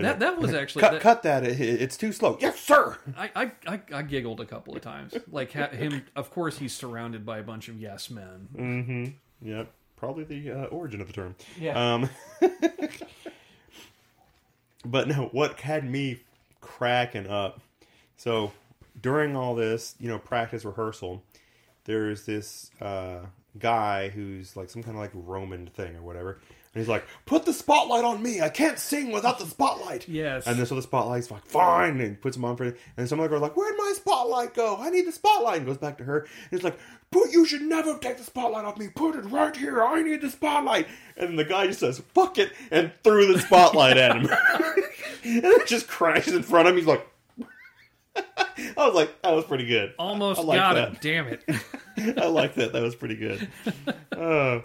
[0.02, 1.44] but That that was actually cut, that- cut that.
[1.46, 2.38] It, it's too slow.
[2.42, 2.98] Yes, sir.
[3.18, 5.16] I, I, I, I giggled a couple of times.
[5.32, 8.48] Like ha- him, of course, he's surrounded by a bunch of yes men.
[8.56, 9.06] Mm-hmm.
[9.50, 9.72] Yep.
[9.98, 11.36] Probably the uh, origin of the term.
[11.60, 11.94] Yeah.
[11.96, 12.10] Um,
[14.86, 16.20] but no, what had me
[16.62, 17.60] cracking up.
[18.18, 18.52] So
[19.02, 21.24] during all this, you know, practice rehearsal,
[21.86, 23.20] there's this uh,
[23.58, 26.40] guy who's like some kind of like Roman thing or whatever,
[26.74, 28.42] and he's like, "Put the spotlight on me.
[28.42, 30.46] I can't sing without the spotlight." Yes.
[30.48, 32.66] And then so the spotlight's like, "Fine," and puts him on for.
[32.66, 32.78] It.
[32.96, 34.78] And then some other girl's like, "Where'd my spotlight go?
[34.78, 36.20] I need the spotlight." And goes back to her.
[36.20, 36.78] And he's like,
[37.12, 38.90] "But you should never take the spotlight off me.
[38.90, 39.84] Put it right here.
[39.84, 40.88] I need the spotlight."
[41.18, 44.28] And the guy just says, "Fuck it," and threw the spotlight at him.
[45.24, 46.78] and it just crashes in front of him.
[46.78, 47.08] He's like.
[48.78, 49.94] I was like, that was pretty good.
[49.98, 50.90] Almost I like got that.
[50.90, 50.98] him.
[51.02, 52.18] Damn it.
[52.20, 52.74] I like that.
[52.74, 53.48] That was pretty good.
[54.12, 54.62] Uh,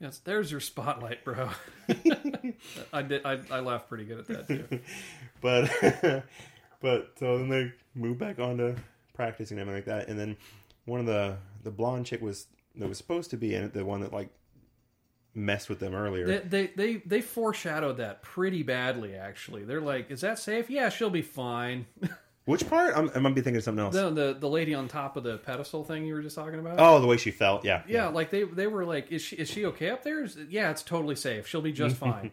[0.00, 1.50] yes, there's your spotlight, bro.
[2.92, 3.24] I did.
[3.24, 4.80] I, I laughed pretty good at that too.
[5.40, 6.24] but
[6.80, 8.76] but so then they move back on to
[9.14, 10.08] practicing and everything like that.
[10.10, 10.36] And then
[10.84, 12.46] one of the the blonde chick was
[12.76, 14.30] that was supposed to be in it, the one that like
[15.34, 16.26] messed with them earlier.
[16.26, 19.14] They, they they they foreshadowed that pretty badly.
[19.14, 20.70] Actually, they're like, "Is that safe?
[20.70, 21.86] Yeah, she'll be fine."
[22.48, 22.96] Which part?
[22.96, 23.94] I'm, I might be thinking of something else.
[23.94, 26.80] the, the the lady on top of the pedestal thing you were just talking about.
[26.80, 27.62] oh, the way she felt.
[27.62, 27.82] Yeah.
[27.86, 30.82] yeah, like they they were like, "Is she is she okay up there?" Yeah, it's
[30.82, 31.46] totally safe.
[31.46, 32.30] She'll be just fine.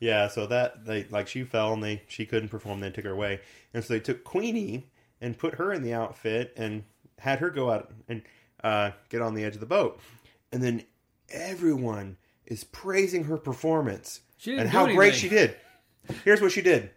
[0.00, 2.80] Yeah, so that they like she fell and they she couldn't perform.
[2.80, 3.38] They took her away,
[3.72, 4.90] and so they took Queenie
[5.20, 6.82] and put her in the outfit and
[7.20, 8.22] had her go out and
[8.64, 10.00] uh, get on the edge of the boat,
[10.52, 10.82] and then
[11.30, 12.16] everyone
[12.46, 15.56] is praising her performance She didn't and how great she did.
[16.24, 16.90] Here's what she did.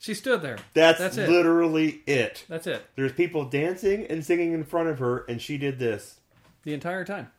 [0.00, 0.58] She stood there.
[0.74, 1.28] That's, That's it.
[1.28, 2.44] literally it.
[2.48, 2.86] That's it.
[2.94, 6.20] There's people dancing and singing in front of her, and she did this.
[6.62, 7.30] The entire time.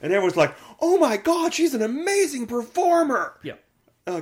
[0.00, 3.54] And everyone's like, "Oh my god, she's an amazing performer!" Yeah.
[4.06, 4.20] Uh,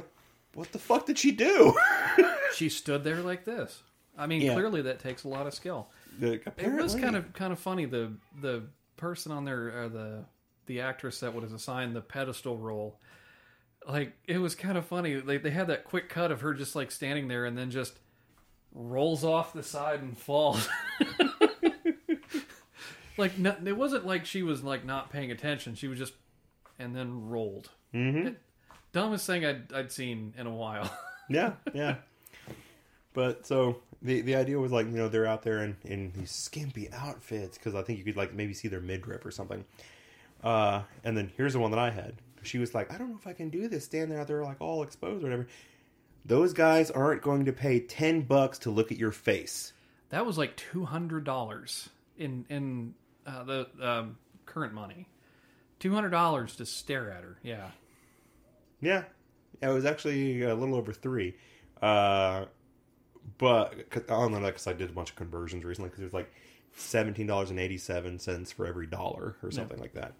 [0.54, 1.76] what the fuck did she do?
[2.54, 3.82] She stood there like this.
[4.16, 4.52] I mean, Yeah.
[4.54, 5.88] clearly that takes a lot of skill.
[6.20, 7.84] Like, It was kind of kind of funny.
[7.86, 8.62] The the
[8.96, 10.24] person on there, or the
[10.66, 13.00] the actress that was assigned the pedestal role,
[13.88, 15.14] like it was kind of funny.
[15.14, 17.98] They they had that quick cut of her just like standing there and then just
[18.72, 20.68] rolls off the side and falls.
[23.16, 25.74] like no, it wasn't like she was like not paying attention.
[25.74, 26.14] She was just
[26.78, 27.70] and then rolled.
[27.94, 28.34] Mm-hmm.
[28.92, 30.90] Dumbest thing I'd I'd seen in a while.
[31.30, 31.94] Yeah, yeah.
[33.14, 36.30] but so the the idea was like you know they're out there in in these
[36.30, 39.64] skimpy outfits because I think you could like maybe see their midriff or something.
[40.42, 42.16] Uh, and then here's the one that I had.
[42.44, 43.84] She was like, I don't know if I can do this.
[43.84, 45.46] Stand there out there like all exposed or whatever.
[46.24, 49.72] Those guys aren't going to pay ten bucks to look at your face.
[50.10, 52.94] That was like two hundred dollars in in
[53.26, 54.16] uh, the um,
[54.46, 55.08] current money.
[55.78, 57.38] Two hundred dollars to stare at her.
[57.42, 57.70] Yeah.
[58.80, 59.04] Yeah,
[59.60, 61.34] it was actually a little over three.
[61.80, 62.46] Uh,
[63.38, 66.04] but cause, I don't know because I did a bunch of conversions recently because it
[66.04, 66.32] was like
[66.76, 70.14] seventeen dollars and eighty seven cents for every dollar or something like that.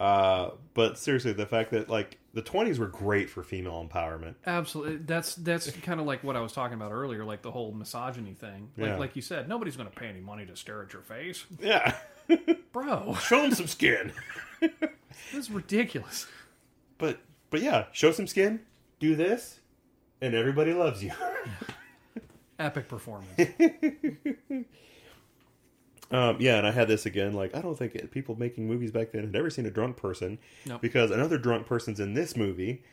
[0.00, 4.34] Uh, but seriously, the fact that like the twenties were great for female empowerment.
[4.46, 4.96] Absolutely.
[4.96, 8.34] That's that's kind of like what I was talking about earlier, like the whole misogyny
[8.34, 8.70] thing.
[8.76, 8.96] Like Yeah.
[8.96, 11.96] like you said, nobody's going to pay any money to stare at your face, Yeah,
[12.72, 13.14] bro.
[13.20, 14.12] show them some skin.
[15.32, 16.26] This is ridiculous.
[16.98, 18.60] But but yeah, show some skin,
[18.98, 19.60] do this,
[20.20, 21.12] and everybody loves you.
[22.58, 23.30] Epic performance.
[26.14, 27.32] Um, yeah, and I had this again.
[27.32, 29.96] Like, I don't think it, people making movies back then had ever seen a drunk
[29.96, 30.80] person Nope.
[30.80, 32.84] because another drunk person's in this movie.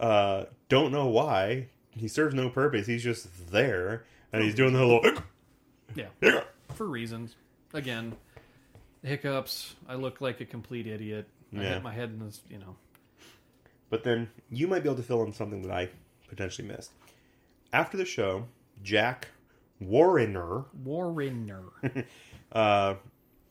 [0.00, 1.66] Uh, don't know why.
[1.90, 2.86] He serves no purpose.
[2.86, 5.22] He's just there, and he's doing the little.
[5.94, 6.40] Yeah.
[6.74, 7.34] For reasons.
[7.74, 8.16] Again,
[9.04, 9.74] hiccups.
[9.86, 11.28] I look like a complete idiot.
[11.54, 11.74] I Yeah.
[11.74, 12.76] hit my head in this, you know.
[13.90, 15.90] But then you might be able to fill in something that I
[16.28, 16.92] potentially missed.
[17.74, 18.46] After the show,
[18.82, 19.28] Jack
[19.80, 21.64] Warriner Warriner.
[22.52, 22.94] uh,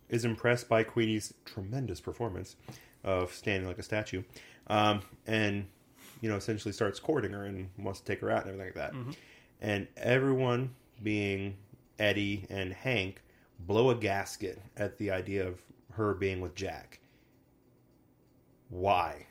[0.10, 2.56] is impressed by Queenie's tremendous performance
[3.04, 4.24] of standing like a statue,
[4.68, 5.66] um, and
[6.22, 8.76] you know essentially starts courting her and wants to take her out and everything like
[8.76, 9.16] that.
[9.62, 11.58] And everyone, being
[12.00, 13.22] Eddie and Hank,
[13.60, 15.62] blow a gasket at the idea of
[15.94, 17.00] her being with Jack.
[18.70, 19.28] Why?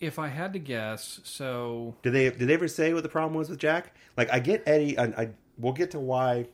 [0.00, 3.34] if I had to guess, so Did they did they ever say what the problem
[3.34, 3.94] was with Jack?
[4.16, 6.48] Like I get Eddie, I, I we'll get to why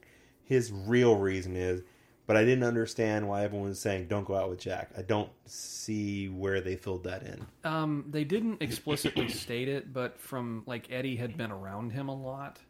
[0.44, 1.82] his real reason is,
[2.30, 4.92] but I didn't understand why everyone was saying don't go out with Jack.
[4.96, 7.44] I don't see where they filled that in.
[7.64, 12.14] um, they didn't explicitly state it, but from like Eddie had been around him a
[12.14, 12.60] lot,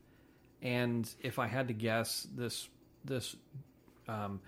[0.62, 2.70] and if I had to guess, this
[3.04, 3.36] this
[4.08, 4.40] um,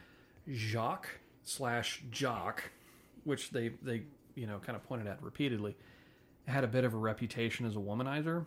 [0.51, 1.11] Jacques
[1.45, 2.71] slash Jock,
[3.25, 5.77] which they they you know kind of pointed at repeatedly,
[6.49, 8.47] had a bit of a reputation as a womanizer.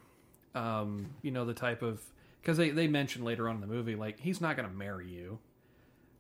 [0.56, 2.02] Um, you know the type of
[2.42, 5.08] because they they mentioned later on in the movie like he's not going to marry
[5.08, 5.38] you.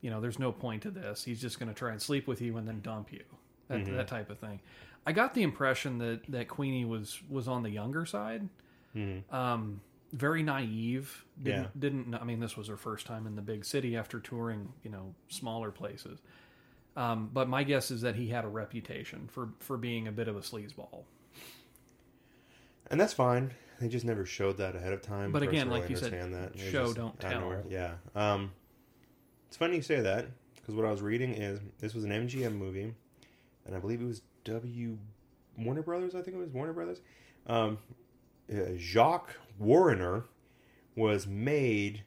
[0.05, 1.23] You know, there's no point to this.
[1.23, 3.23] He's just going to try and sleep with you and then dump you.
[3.69, 4.59] That, that type of thing.
[5.07, 8.47] I got the impression that that Queenie was was on the younger side.
[9.31, 9.81] Um,
[10.13, 11.25] very naive.
[11.41, 11.67] Didn't, Yeah.
[11.79, 12.13] didn't.
[12.13, 15.15] I mean, this was her first time in the big city after touring, you know,
[15.29, 16.19] smaller places.
[16.95, 20.27] Um, but my guess is that he had a reputation for for being a bit
[20.27, 21.05] of a sleazeball.
[22.91, 23.51] And that's fine.
[23.81, 25.31] They just never showed that ahead of time.
[25.31, 26.57] But again, like you said, that.
[26.59, 27.61] Show, just don't out of nowhere.
[27.63, 27.71] tell.
[27.71, 27.93] Yeah.
[28.15, 28.51] Um,
[29.55, 30.25] it's funny you say that
[30.57, 32.93] because what I was reading is this was an MGM movie,
[33.65, 34.97] and I believe it was W
[35.57, 36.13] Warner Brothers.
[36.13, 36.99] I think it was Warner Brothers.
[37.47, 37.77] Um,
[38.53, 40.25] uh, Jacques Warner
[40.97, 42.03] was made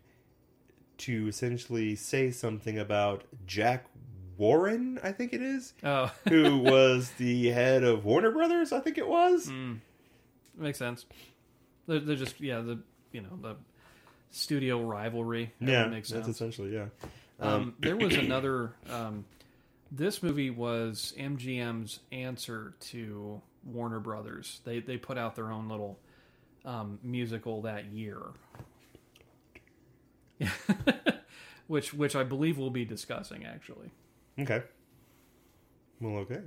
[0.98, 3.86] to essentially say something about Jack
[4.36, 5.00] Warner.
[5.02, 8.72] I think it is Oh, who was the head of Warner Brothers.
[8.72, 9.46] I think it was.
[9.46, 9.78] Mm.
[10.54, 11.06] makes sense.
[11.86, 12.80] They're, they're just yeah the
[13.10, 13.56] you know the
[14.32, 15.54] studio rivalry.
[15.62, 16.36] Yeah, makes that's sense.
[16.36, 16.88] essentially yeah.
[17.40, 18.73] Um, there was another.
[18.90, 19.24] Um,
[19.90, 24.60] this movie was MGM's answer to Warner Brothers.
[24.65, 25.98] They they put out their own little
[26.65, 28.20] um, musical that year,
[31.66, 33.90] which which I believe we'll be discussing actually.
[34.39, 34.62] Okay.
[36.01, 36.40] Well, okay.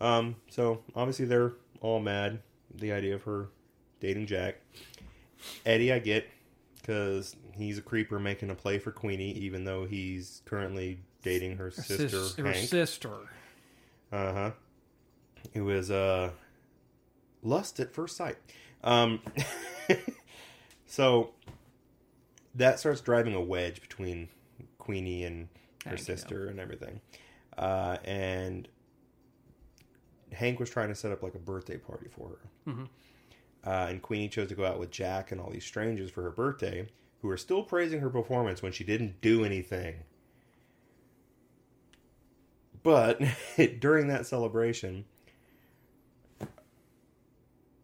[0.00, 2.40] Um, so obviously they're all mad.
[2.74, 3.48] The idea of her
[4.00, 4.56] dating Jack.
[5.64, 6.28] Eddie, I get
[6.86, 11.70] because he's a creeper making a play for Queenie, even though he's currently dating her
[11.70, 13.10] sister Sis- her sister.
[14.12, 14.50] Uh huh.
[15.52, 16.30] It was uh,
[17.42, 18.36] lust at first sight.
[18.84, 19.20] Um,
[20.86, 21.30] so
[22.54, 24.28] that starts driving a wedge between
[24.78, 25.48] Queenie and
[25.84, 26.04] her Hank, yeah.
[26.04, 27.00] sister and everything.
[27.58, 28.68] Uh, and
[30.32, 32.72] Hank was trying to set up like a birthday party for her.
[32.72, 32.88] Mhm.
[33.66, 36.30] Uh, and Queenie chose to go out with Jack and all these strangers for her
[36.30, 36.86] birthday,
[37.20, 39.96] who are still praising her performance when she didn't do anything.
[42.84, 43.20] But
[43.80, 45.04] during that celebration,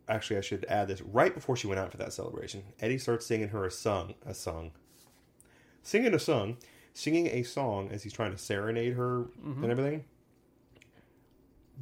[0.09, 2.63] actually, I should add this right before she went out for that celebration.
[2.81, 4.71] Eddie starts singing her a song, a song,
[5.83, 6.59] singing a song,
[6.95, 9.25] singing a song as he's trying to serenade her
[9.63, 10.05] and everything.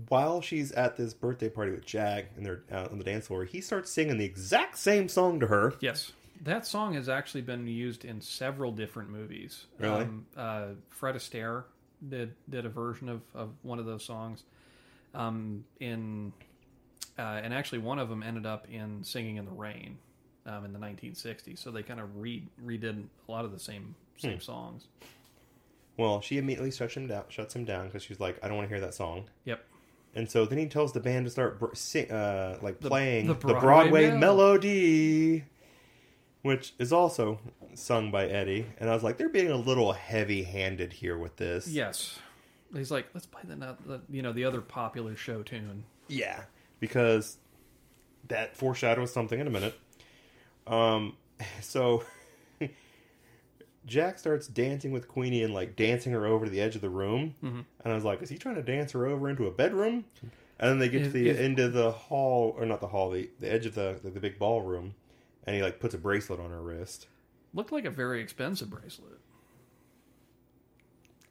[0.09, 3.45] While she's at this birthday party with Jag and they're out on the dance floor,
[3.45, 5.75] he starts singing the exact same song to her.
[5.81, 6.13] Yes.
[6.43, 9.67] That song has actually been used in several different movies.
[9.79, 10.03] Really?
[10.05, 11.65] Um, uh, Fred Astaire
[12.09, 14.45] did did a version of, of one of those songs.
[15.15, 16.33] Um, in
[17.19, 19.99] uh, and actually one of them ended up in Singing in the Rain.
[20.47, 21.59] um, in the 1960s.
[21.59, 24.41] So they kind of re- redid a lot of the same same Hmm.
[24.41, 24.87] songs.
[25.99, 27.25] Well, she immediately shuts him down.
[27.29, 29.25] Shuts him down because she's like, I don't want to hear that song.
[29.45, 29.63] Yep.
[30.15, 33.27] And so then he tells the band to start br- sing, uh, like The- playing
[33.29, 33.61] the the Broadway
[34.09, 35.45] Broadway, melody,
[36.43, 37.39] which is also
[37.75, 38.67] sung by Eddie.
[38.79, 41.69] And I was like, they're being a little heavy-handed here with this.
[41.69, 42.19] Yes.
[42.75, 45.85] He's like, let's play the, the you know the other popular show tune.
[46.09, 46.43] Yeah,
[46.79, 47.37] because
[48.29, 49.79] that foreshadows something in a minute.
[50.67, 51.17] Um,
[51.61, 52.05] so
[53.91, 56.89] Jack starts dancing with Queenie and like dancing her over to the edge of the
[56.89, 57.65] room, Mhm.
[57.85, 60.71] and I was like, "Is he trying to dance her over into a bedroom?" And
[60.71, 63.51] then they get to the end of the hall, or not the hall, the, the
[63.51, 64.95] edge of the, the the big ballroom,
[65.45, 67.09] and he like puts a bracelet on her wrist.
[67.53, 69.19] Looked like a very expensive bracelet.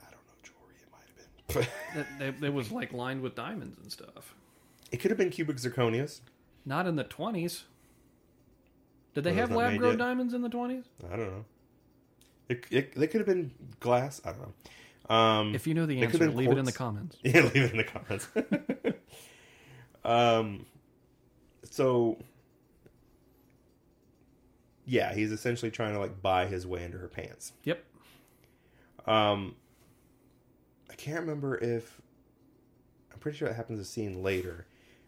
[0.02, 3.36] I don't know jewelry it might have been, It, it, it was like lined with
[3.36, 4.36] diamonds and stuff.
[4.92, 6.20] it could have been cubic zirconias.
[6.66, 7.64] Not in the 20s.
[9.14, 10.84] Did they Well, have lab grown diamonds in the 20s?
[11.06, 11.46] I don't know.
[12.50, 14.22] It, it they could have been glass.
[14.26, 15.16] I don't know.
[15.16, 17.18] Um, If you know the answer, leave it in the comments.
[17.24, 18.28] Yeah, leave it in the comments.
[20.04, 20.66] um,
[21.70, 22.18] so
[24.86, 27.54] yeah, he's essentially trying to like buy his way into her pants.
[27.64, 27.84] Yep.
[29.06, 29.56] Um,
[30.90, 32.02] I can't remember if
[33.12, 34.66] I'm pretty sure it happens a scene later.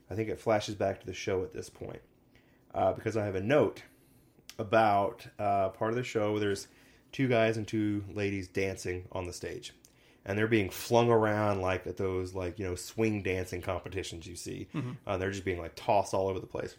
[0.10, 2.02] I think it flashes back to the show at this point
[2.76, 3.84] uh, because I have a note
[4.60, 6.68] about uh, part of the show where there's
[7.12, 9.74] two guys and two ladies dancing on the stage,
[10.26, 14.36] and they're being flung around like at those like you know swing dancing competitions you
[14.36, 14.68] see.
[15.08, 16.76] Uh, they're just being like tossed all over the place.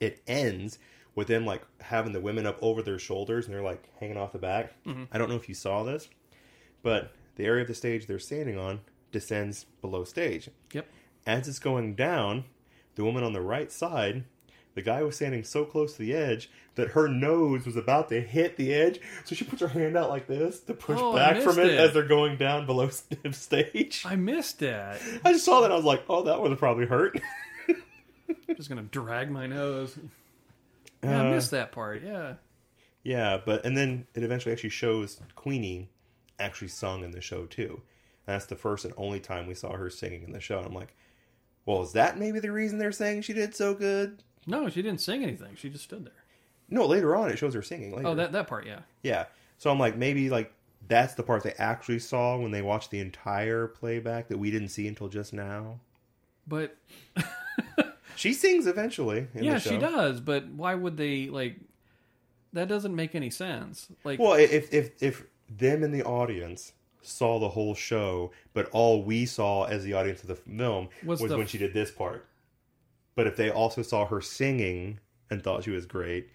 [0.00, 0.78] It ends
[1.14, 4.32] with them like having the women up over their shoulders and they're like hanging off
[4.32, 4.72] the back.
[5.10, 6.08] I don't know if you saw this,
[6.82, 8.80] but the area of the stage they're standing on
[9.10, 10.48] descends below stage.
[10.72, 10.86] Yep.
[11.26, 12.44] As it's going down,
[12.94, 14.24] the woman on the right side,
[14.78, 18.20] the guy was standing so close to the edge that her nose was about to
[18.20, 21.42] hit the edge, so she puts her hand out like this to push Oh, back
[21.42, 21.78] from it, it.
[21.80, 22.88] as they're going down below
[23.32, 24.04] stage.
[24.06, 25.00] I missed that.
[25.24, 25.72] I just saw that.
[25.72, 27.20] I was like, "Oh, that would have probably hurt."
[27.68, 27.76] I'm
[28.56, 29.98] just gonna drag my nose.
[31.02, 32.02] Yeah, Uh, I missed that part.
[32.04, 32.34] Yeah.
[33.02, 35.88] Yeah, but and then it eventually actually shows Queenie
[36.38, 37.82] actually sung in the show too.
[38.26, 40.58] And that's the first and only time we saw her singing in the show.
[40.58, 40.94] And I'm like,
[41.66, 44.22] well, is that maybe the reason they're saying she did so good?
[44.46, 45.56] No, she didn't sing anything.
[45.56, 46.12] She just stood there.
[46.70, 47.94] No, later on it shows her singing.
[47.96, 48.08] Later.
[48.08, 48.80] Oh, that that part, yeah.
[49.02, 49.26] yeah.
[49.58, 50.52] So I'm like, maybe like
[50.86, 54.68] that's the part they actually saw when they watched the entire playback that we didn't
[54.68, 55.80] see until just now.
[56.46, 56.76] But
[58.18, 59.28] She sings eventually.
[59.34, 59.70] In yeah, the show.
[59.70, 60.20] she does.
[60.20, 61.56] But why would they like?
[62.52, 63.88] That doesn't make any sense.
[64.02, 69.04] Like, Well, if if if them in the audience saw the whole show, but all
[69.04, 71.92] we saw as the audience of the film Was was, the- when she did this
[71.92, 72.26] part.
[73.18, 76.28] But if they also saw her singing and thought she was great,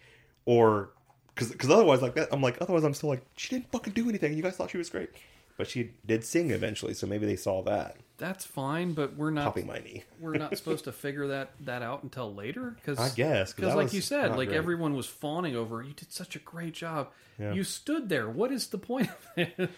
[0.44, 0.90] or
[1.34, 4.34] because otherwise, like that, I'm like, otherwise, I'm still like, she didn't fucking do anything.
[4.34, 5.10] You guys thought she was great,
[5.58, 7.96] but she did sing eventually, so maybe they saw that.
[8.18, 8.92] that's fine.
[8.92, 12.36] But we're not Popping my knee, we're not supposed to figure that that out until
[12.36, 12.72] later.
[12.76, 14.58] Because I guess, Because, like you said, like great.
[14.58, 15.82] everyone was fawning over.
[15.82, 17.12] You did such a great job.
[17.40, 17.54] Yeah.
[17.54, 18.30] You stood there.
[18.30, 19.70] What is the point of it?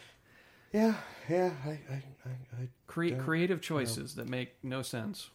[0.73, 0.95] Yeah,
[1.29, 1.51] yeah.
[1.63, 2.29] I, I, I,
[2.63, 5.29] I Cre- creative choices that make no sense.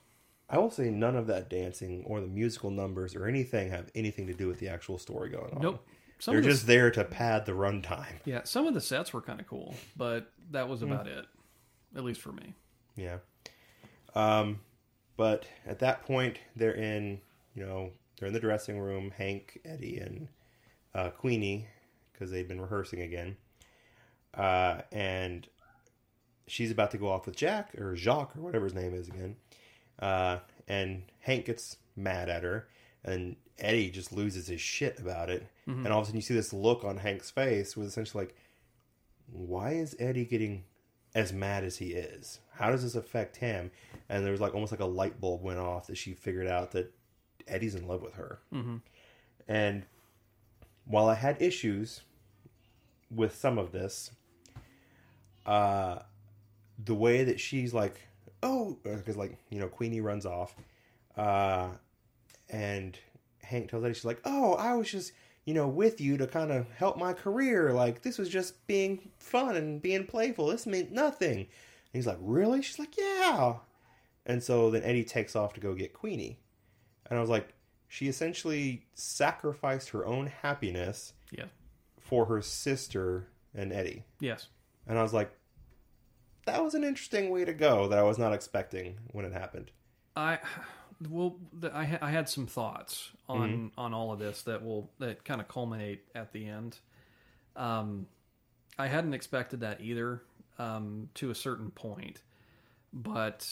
[0.51, 4.27] I will say none of that dancing or the musical numbers or anything have anything
[4.27, 5.63] to do with the actual story going on.
[5.63, 5.87] Nope.
[6.19, 8.17] Some They're the, just there to pad the runtime.
[8.27, 10.93] yeah, some of the sets were kind of cool, but that was Hmm.
[10.93, 11.25] about it.
[11.97, 12.55] At least for me.
[12.97, 13.19] Yeah.
[14.15, 14.61] Um,
[15.17, 17.21] but at that point, they're in,
[17.55, 19.13] you know, they're in the dressing room.
[19.17, 20.29] Hank, Eddie, and
[20.95, 21.69] uh, Queenie,
[22.13, 23.37] because they've been rehearsing again.
[24.35, 25.49] Uh, and
[26.47, 29.37] she's about to go off with Jack or Jacques or whatever his name is again.
[30.01, 32.67] Uh, and Hank gets mad at her,
[33.05, 35.47] and Eddie just loses his shit about it.
[35.85, 38.35] And all of a sudden, you see this look on Hank's face, with essentially like,
[39.31, 40.65] why is Eddie getting
[41.15, 42.41] as mad as he is?
[42.55, 43.71] How does this affect him?
[44.09, 46.73] And there was like almost like a light bulb went off that she figured out
[46.73, 46.93] that
[47.47, 48.41] Eddie's in love with her.
[48.53, 48.77] Mm-hmm.
[49.47, 49.85] And
[50.85, 52.01] while I had issues
[53.15, 54.11] with some of this,
[55.47, 56.01] uh,
[56.83, 58.01] the way that she's like,
[58.43, 60.55] oh, because like you know Queenie runs off,
[61.17, 61.69] uh,
[62.49, 62.99] and
[63.43, 65.13] Hank tells Eddie she's like, oh, I was just
[65.45, 67.73] you know with you to kind of help my career.
[67.73, 70.47] Like this was just being fun and being playful.
[70.49, 71.39] This meant nothing.
[71.39, 71.49] And
[71.93, 72.63] he's like, really?
[72.63, 73.55] She's like, yeah.
[74.27, 76.39] And so then Eddie takes off to go get Queenie,
[77.09, 77.55] and I was like,
[77.89, 81.47] she essentially sacrificed her own happiness Yeah.
[81.99, 84.05] for her sister and Eddie.
[84.21, 84.47] Yes.
[84.87, 85.33] And I was like,
[86.47, 89.71] that was an interesting way to go that I was not expecting when it happened.
[90.17, 90.39] I
[91.09, 94.91] well, the, I ha- I had some thoughts on on all of this that will
[94.99, 96.79] that kind of culminate at the end.
[97.57, 98.07] Um,
[98.79, 100.23] I hadn't expected that either,
[100.59, 102.23] um, to a certain point,
[102.93, 103.47] but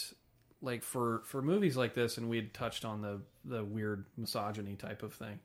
[0.61, 4.75] like for for movies like this, and we had touched on the the weird misogyny
[4.75, 5.39] type of thing.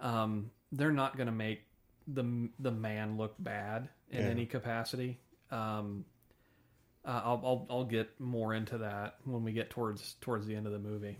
[0.00, 1.62] Um, they're not going to make
[2.06, 4.28] the the man look bad in Yeah.
[4.30, 5.18] any capacity.
[5.50, 6.04] Um,
[7.04, 10.66] uh, I'll, I'll I'll get more into that when we get towards towards the end
[10.66, 11.18] of the movie.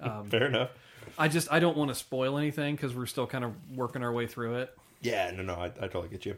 [0.00, 0.70] Um, Fair enough.
[1.18, 4.12] I just I don't want to spoil anything because we're still kind of working our
[4.12, 4.76] way through it.
[5.00, 6.36] Yeah, no, no, I, I totally get you.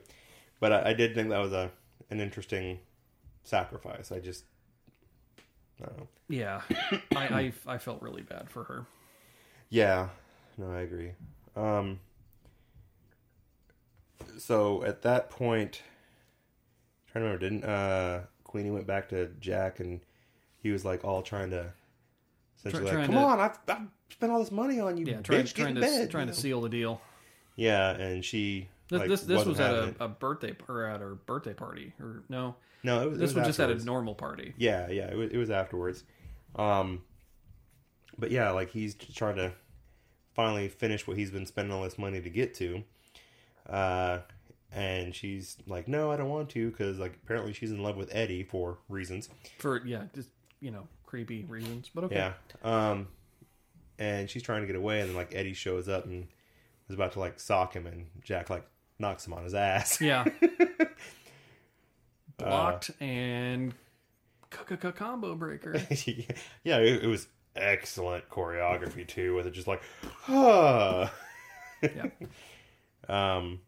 [0.60, 1.70] But I, I did think that was a
[2.10, 2.78] an interesting
[3.44, 4.12] sacrifice.
[4.12, 4.44] I just,
[5.80, 6.08] I don't know.
[6.28, 6.60] Yeah,
[7.16, 8.86] I, I I felt really bad for her.
[9.70, 10.08] Yeah,
[10.56, 11.12] no, I agree.
[11.56, 12.00] Um,
[14.38, 15.82] so at that point,
[17.08, 18.20] I'm trying to remember, didn't uh,
[18.56, 20.00] Queenie went back to Jack and
[20.62, 21.72] he was like all trying to
[22.58, 25.16] essentially Try- like, come to- on, I've, I've spent all this money on you, Yeah,
[25.16, 26.10] bitch, trying get trying in to bed.
[26.10, 27.00] trying you to seal the deal.
[27.56, 31.16] Yeah, and she This like, this, this was at a, a birthday or at her
[31.16, 32.54] birthday party or no?
[32.82, 34.54] no, it was, it This was, just at a normal party.
[34.56, 36.04] Yeah, yeah, it was, it was afterwards.
[36.54, 37.02] Um,
[38.16, 39.52] but yeah, like he's trying to
[40.34, 42.82] finally finish what he's been spending all this money to get to.
[43.68, 44.20] Uh,
[44.72, 48.08] and she's like, "No, I don't want to," because like apparently she's in love with
[48.14, 49.28] Eddie for reasons.
[49.58, 50.30] for yeah, just
[50.60, 51.90] you know, creepy reasons.
[51.94, 52.32] But okay, Yeah.
[52.90, 53.08] Um,
[53.98, 56.26] and she's trying to get away, and then like Eddie shows up and
[56.88, 58.66] is about to like sock him, and Jack like
[58.98, 60.00] knocks him on his ass.
[60.00, 60.24] yeah.
[62.38, 63.72] Uh, Blocked and
[64.52, 65.74] c- combo breaker.
[66.64, 69.82] yeah, it, it was excellent choreography too, with it just like,
[70.28, 71.12] ah.
[71.82, 72.06] Yeah.
[73.08, 73.60] Um,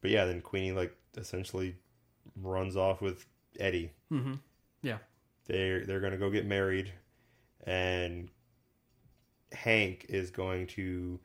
[0.00, 1.76] but yeah, then Queenie like essentially
[2.40, 3.26] runs off with
[3.58, 3.92] Eddie.
[4.08, 4.34] hmm
[4.82, 4.98] Yeah.
[5.46, 6.92] They're they're gonna go get married,
[7.64, 8.30] and
[9.52, 11.18] Hank is going to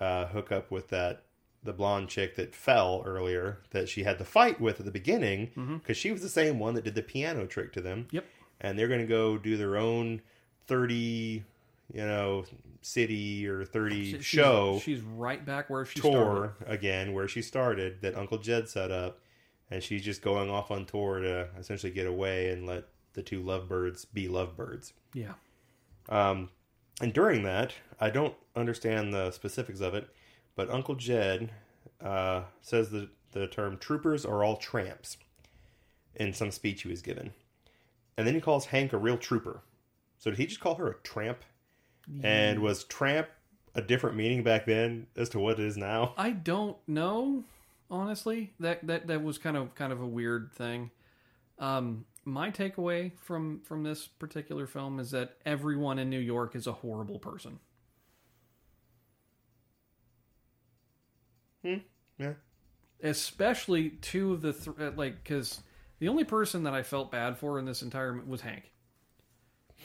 [0.00, 1.24] uh, hook up with that
[1.62, 5.78] the blonde chick that fell earlier that she had the fight with at the beginning
[5.80, 8.06] because she was the same one that did the piano trick to them.
[8.10, 8.24] Yep.
[8.60, 10.22] And they're gonna go do their own
[10.66, 11.44] thirty,
[11.94, 12.44] you know,
[12.82, 16.72] city or thirty She- she's- show She's right back where she tour started.
[16.74, 19.20] again where she started that Uncle Jed set up,
[19.70, 23.40] and she's just going off on tour to essentially get away and let the two
[23.42, 24.92] lovebirds be lovebirds.
[25.14, 25.34] Yeah.
[26.08, 26.50] Um,
[27.00, 30.08] and during that, I don't understand the specifics of it,
[30.56, 31.52] but Uncle Jed
[32.00, 35.16] uh, says the the term "troopers are all tramps"
[36.16, 37.32] in some speech he was given,
[38.16, 39.62] and then he calls Hank a real trooper.
[40.18, 41.42] So did he just call her a tramp?
[42.22, 43.28] And was tramp
[43.74, 46.14] a different meaning back then as to what it is now?
[46.16, 47.44] I don't know,
[47.90, 48.52] honestly.
[48.60, 50.90] That that that was kind of kind of a weird thing.
[51.58, 56.66] Um, my takeaway from from this particular film is that everyone in New York is
[56.66, 57.58] a horrible person.
[61.64, 61.78] Hmm.
[62.18, 62.34] Yeah.
[63.02, 65.60] Especially two of the th- uh, like because
[65.98, 68.70] the only person that I felt bad for in this entire was Hank.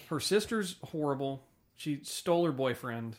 [0.10, 1.46] Her sister's horrible.
[1.80, 3.16] She stole her boyfriend.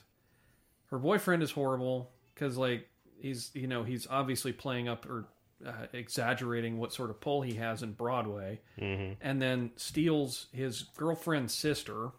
[0.90, 2.86] Her boyfriend is horrible because like
[3.18, 5.24] he's you know he's obviously playing up or
[5.66, 9.14] uh, exaggerating what sort of pull he has in Broadway, Mm-hmm.
[9.22, 12.10] and then steals his girlfriend's sister.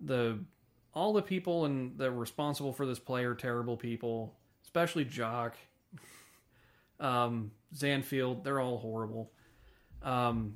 [0.00, 0.38] The
[0.94, 5.56] all the people and that responsible for this play are terrible people, especially Jock,
[7.00, 8.44] um, Zanfield.
[8.44, 9.32] They're all horrible.
[10.02, 10.54] Um,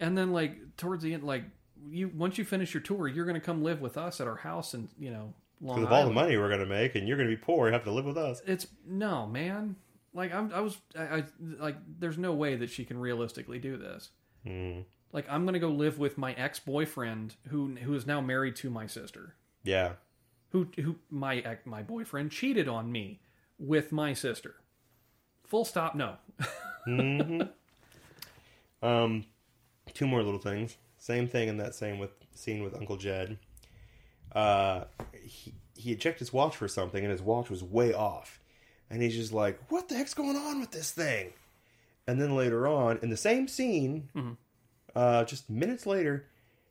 [0.00, 1.44] and then like towards the end, like
[1.90, 4.36] you once you finish your tour, you're going to come live with us at our
[4.36, 7.16] house, and you know Long Because of all the money we're gonna make, and you're
[7.16, 8.42] gonna be poor, you have to live with us.
[8.46, 9.76] It's no man.
[10.12, 11.24] Like I'm, I was, I, I
[11.58, 11.76] like.
[11.98, 14.10] There's no way that she can realistically do this.
[14.46, 14.84] Mm.
[15.12, 18.70] Like I'm gonna go live with my ex boyfriend who who is now married to
[18.70, 19.36] my sister.
[19.62, 19.92] Yeah,
[20.50, 23.20] Who who my ex- my boyfriend cheated on me
[23.58, 24.56] with my sister.
[25.44, 25.94] Full stop.
[25.94, 26.16] No.
[28.82, 29.24] Um,
[29.94, 30.76] two more little things.
[31.04, 33.36] Same thing in that same with scene with Uncle Jed.
[34.34, 34.84] Uh,
[35.22, 38.40] he he had checked his watch for something, and his watch was way off.
[38.88, 41.34] And he's just like, "What the heck's going on with this thing?"
[42.06, 44.08] And then later on, in the same scene,
[44.96, 46.24] uh, just minutes later,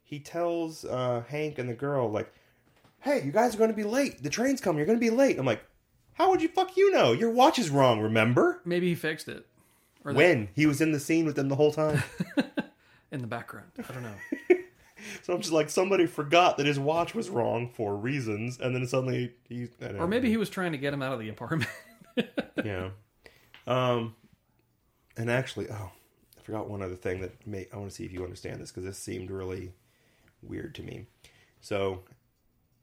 [0.04, 2.34] he tells uh, Hank and the girl, like,
[3.02, 4.24] "Hey, you guys are going to be late.
[4.24, 4.80] The train's coming.
[4.80, 5.64] You're going to be late." I'm like,
[6.14, 7.12] "How would you fuck you know?
[7.12, 8.02] Your watch is wrong.
[8.02, 9.46] Remember Maybe he fixed it.
[10.04, 12.02] Or that- when he was in the scene with them the whole time?"
[13.14, 13.72] in the background.
[13.78, 14.16] I don't know.
[15.22, 18.88] So I'm just like somebody forgot that his watch was wrong for reasons, and then
[18.88, 19.68] suddenly he.
[19.82, 21.70] I don't or maybe he was trying to get him out of the apartment.
[22.64, 22.90] yeah.
[23.68, 24.16] Um,
[25.18, 25.92] and actually, oh,
[26.38, 28.72] I forgot one other thing that may I want to see if you understand this
[28.72, 29.74] because this seemed really
[30.42, 31.08] weird to me.
[31.62, 32.04] So,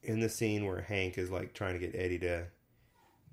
[0.02, 2.46] in the scene where Hank is like trying to get Eddie to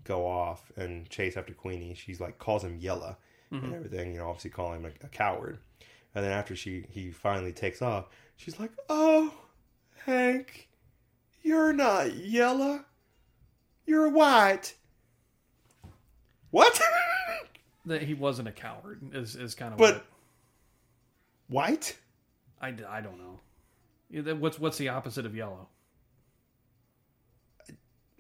[0.04, 3.18] go off and chase after Queenie, she's like calls him Yella
[3.52, 4.14] and everything.
[4.14, 5.60] You know, obviously calling him a, a coward.
[6.18, 8.08] And then after she he finally takes off,
[8.38, 9.32] she's like, "Oh,
[10.04, 10.68] Hank,
[11.44, 12.86] you're not yellow.
[13.86, 14.74] You're white."
[16.50, 16.82] What?
[17.86, 20.06] That he wasn't a coward is is kind of but
[21.48, 21.98] white?
[22.60, 24.34] I, I don't know.
[24.34, 25.70] What's what's the opposite of yellow?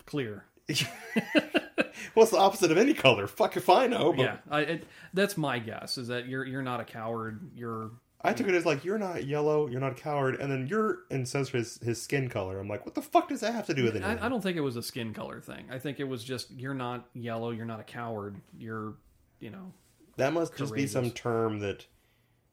[0.05, 0.45] Clear.
[2.13, 3.27] What's the opposite of any color?
[3.27, 4.13] Fuck if I know.
[4.13, 5.97] But yeah, I, it, that's my guess.
[5.97, 7.51] Is that you're you're not a coward.
[7.55, 7.91] You're
[8.21, 10.99] I took it as like you're not yellow, you're not a coward, and then you're
[11.11, 12.59] and says his his skin color.
[12.59, 14.03] I'm like, what the fuck does that have to do with it?
[14.03, 15.65] I, I don't think it was a skin color thing.
[15.71, 17.51] I think it was just you're not yellow.
[17.51, 18.41] You're not a coward.
[18.57, 18.95] You're
[19.39, 19.71] you know
[20.17, 21.85] that must just be some term that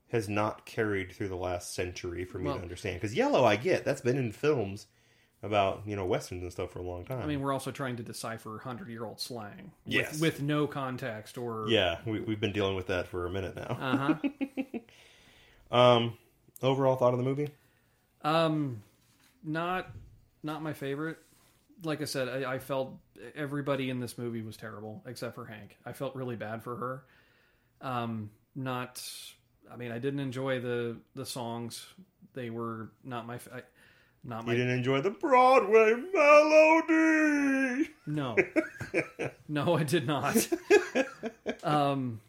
[0.09, 2.97] has not carried through the last century for me Well- to understand.
[2.97, 4.87] Because yellow, I get that's been in films
[5.45, 7.21] about you know westerns and stuff for a long time.
[7.23, 10.13] I mean, we're also trying to decipher hundred year old slang Yes.
[10.13, 13.55] with, with no context or yeah, we, we've been dealing with that for a minute
[13.57, 13.77] now.
[13.81, 14.15] Uh huh.
[15.71, 16.17] Um,
[16.63, 17.49] overall thought of the movie?
[18.23, 18.83] um,
[19.43, 19.91] not
[20.43, 21.19] not my favorite.
[21.83, 22.95] Like I said, I, I felt
[23.35, 25.77] everybody in this movie was terrible except for Hank.
[25.85, 27.03] I felt really bad for her.
[27.81, 29.03] Um, not.
[29.73, 31.85] I mean, I didn't enjoy the the songs.
[32.35, 33.37] They were not my.
[33.53, 33.63] I,
[34.25, 37.91] not You didn't enjoy the Broadway melody?
[38.07, 38.37] No,
[39.49, 40.49] no, I did not.
[41.65, 42.21] um,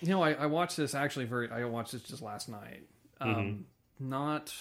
[0.00, 1.50] you know, I, I watched this actually very.
[1.50, 2.82] I watched this just last night.
[3.20, 3.66] Um,
[3.98, 4.54] Not,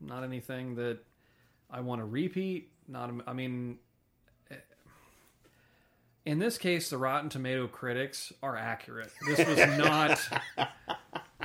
[0.00, 0.98] not anything that
[1.70, 2.70] I want to repeat.
[2.88, 3.78] Not, I mean,
[4.50, 4.56] eh,
[6.26, 9.12] in this case, the Rotten Tomato critics are accurate.
[9.26, 10.20] This was not,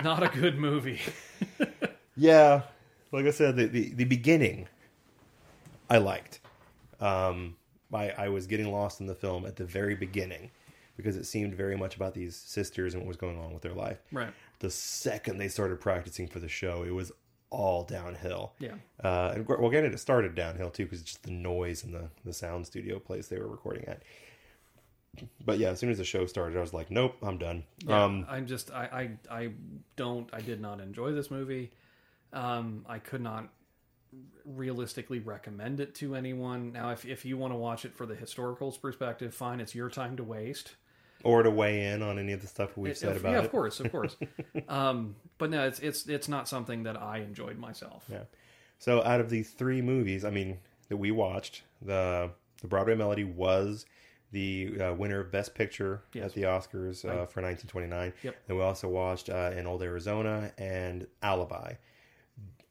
[0.03, 0.99] not a good movie.
[2.15, 2.63] Yeah,
[3.11, 4.67] like I said, the the, the beginning
[5.89, 6.39] I liked.
[6.99, 7.55] Um,
[7.93, 10.51] I I was getting lost in the film at the very beginning
[10.95, 13.73] because it seemed very much about these sisters and what was going on with their
[13.73, 13.99] life.
[14.11, 14.33] Right.
[14.59, 17.11] The second they started practicing for the show, it was
[17.49, 18.53] all downhill.
[18.59, 18.73] Yeah.
[19.03, 22.09] Uh, and well, granted, it started downhill too because it's just the noise and the
[22.25, 24.01] the sound studio place they were recording at.
[25.45, 28.03] But yeah, as soon as the show started, I was like, "Nope, I'm done." Yeah,
[28.03, 29.49] Um, I'm just I, I I
[29.95, 31.71] don't I did not enjoy this movie.
[32.33, 33.49] Um, I could not
[34.45, 36.71] realistically recommend it to anyone.
[36.73, 39.89] Now, if if you want to watch it for the historicals perspective, fine, it's your
[39.89, 40.75] time to waste.
[41.23, 43.45] or to weigh in on any of the stuff we've said If- about yeah, it.
[43.45, 44.15] of course, of course.
[44.69, 48.05] um, but no, it's it's it's not something that I enjoyed myself.
[48.09, 48.23] Yeah.
[48.79, 50.59] So out of the three movies, I mean,
[50.89, 52.29] that we watched, the
[52.61, 53.85] the Broadway Melody was
[54.31, 56.25] the uh, winner of Best Picture Yes.
[56.25, 58.13] at the Oscars uh, for 1929.
[58.23, 58.35] Yep.
[58.49, 61.73] And we also watched uh, In Old Arizona and Alibi.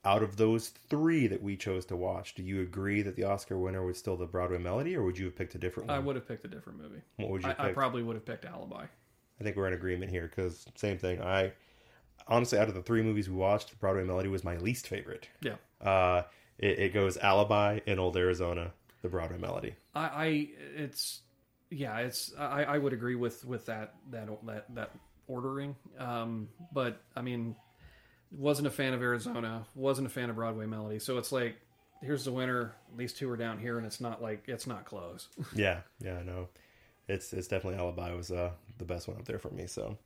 [0.06, 3.58] Out of those three that we chose to watch, do you agree that the Oscar
[3.58, 5.96] winner was still the Broadway Melody, or would you have picked a different one?
[5.96, 7.02] I would have picked a different movie.
[7.16, 8.84] what would you I, I probably would have picked Alibi.
[9.40, 11.20] I think we're in agreement here because same thing.
[11.20, 11.52] I
[12.28, 15.28] honestly, out of the three movies we watched, the Broadway Melody was my least favorite.
[15.40, 15.56] Yeah.
[15.80, 16.22] Uh,
[16.58, 18.72] it, it goes Alibi in Old Arizona,
[19.02, 19.74] the Broadway Melody.
[19.94, 21.20] I, I it's
[21.70, 24.90] yeah, it's I, I would agree with with that that that that
[25.26, 25.76] ordering.
[25.98, 27.56] Um, but I mean,
[28.30, 30.98] wasn't a fan of Arizona, wasn't a fan of Broadway Melody.
[30.98, 31.56] So it's like
[32.02, 32.74] here's the winner.
[32.96, 35.28] These two are down here, and it's not like it's not close.
[35.54, 36.48] Yeah, yeah, no,
[37.08, 39.66] it's it's definitely Alibi was uh, the best one up there for me.
[39.66, 39.96] So,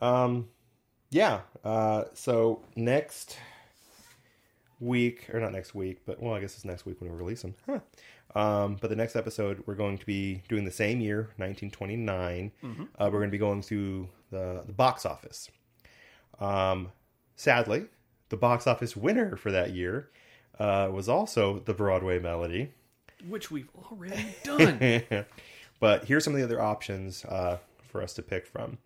[0.00, 0.48] um,
[1.10, 1.40] yeah.
[1.64, 3.38] Uh, so next
[4.80, 7.42] week, or not next week, but well, I guess it's next week when we release
[7.42, 7.54] them.
[7.66, 7.80] Huh.
[8.34, 12.52] Um, but the next episode, we're going to be doing the same year, 1929.
[12.62, 15.50] Uh, we're going to be going through the, the box office.
[16.38, 16.92] Um,
[17.36, 17.86] sadly,
[18.30, 20.10] the box office winner for that year
[20.58, 22.72] uh, was also the Broadway Melody.
[23.28, 25.24] Which we've already done.
[25.80, 28.78] but here's some of the other options uh, for us to pick from.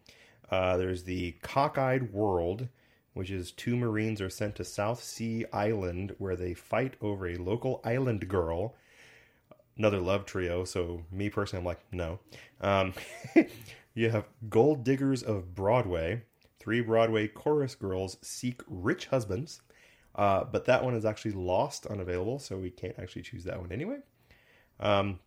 [0.50, 2.68] Uh, there's the Cockeyed World,
[3.14, 7.36] which is two Marines are sent to South Sea Island where they fight over a
[7.36, 8.74] local island girl.
[9.76, 10.64] Another love trio.
[10.64, 12.18] So me personally, I'm like, no.
[12.60, 12.94] Um,
[13.94, 16.22] you have Gold Diggers of Broadway.
[16.60, 19.62] Three Broadway chorus girls seek rich husbands.
[20.14, 23.72] Uh, but that one is actually lost, unavailable, so we can't actually choose that one
[23.72, 23.98] anyway.
[24.78, 25.20] Um,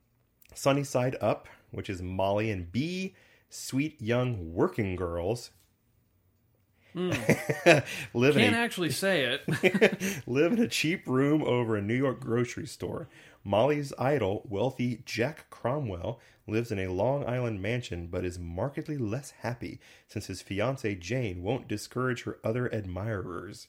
[0.53, 3.15] Sunny Side Up, which is Molly and Bee,
[3.49, 5.51] sweet young working girls.
[6.95, 10.23] live, Can't a, actually say it.
[10.27, 13.10] live in a cheap room over a New York grocery store.
[13.43, 19.31] Molly's idol, wealthy Jack Cromwell, lives in a Long Island mansion but is markedly less
[19.41, 23.67] happy since his fiancee Jane won't discourage her other admirers.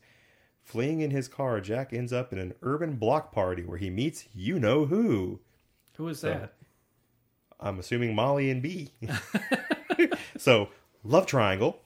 [0.63, 4.25] Fleeing in his car, Jack ends up in an urban block party where he meets
[4.35, 5.41] you know who.
[5.97, 6.55] Who is that?
[7.61, 8.91] I'm assuming Molly and Bee.
[10.37, 10.69] so,
[11.03, 11.81] love triangle.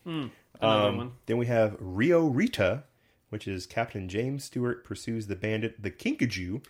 [0.60, 1.12] Another Um, one.
[1.26, 2.84] Then we have Rio Rita,
[3.30, 6.64] which is Captain James Stewart pursues the bandit the Kinkajou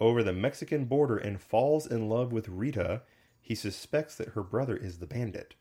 [0.00, 3.02] over the Mexican border and falls in love with Rita.
[3.40, 5.54] He suspects that her brother is the bandit.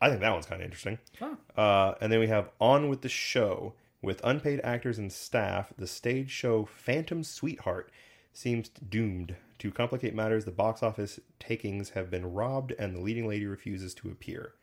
[0.00, 0.98] I think that one's kind of interesting.
[1.20, 3.74] Oh, Uh, and then we have On with the Show.
[4.02, 7.92] With unpaid actors and staff, the stage show Phantom Sweetheart
[8.32, 9.36] seems doomed.
[9.58, 13.92] To complicate matters, the box office takings have been robbed and the leading lady refuses
[13.96, 14.54] to appear.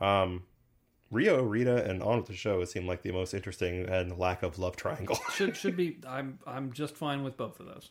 [0.00, 0.42] Um,
[1.10, 4.58] Rio, Rita, and On with the Show seem like the most interesting and lack of
[4.58, 5.18] love triangle.
[5.34, 5.98] should should be.
[6.08, 7.90] I'm I'm just fine with both of those.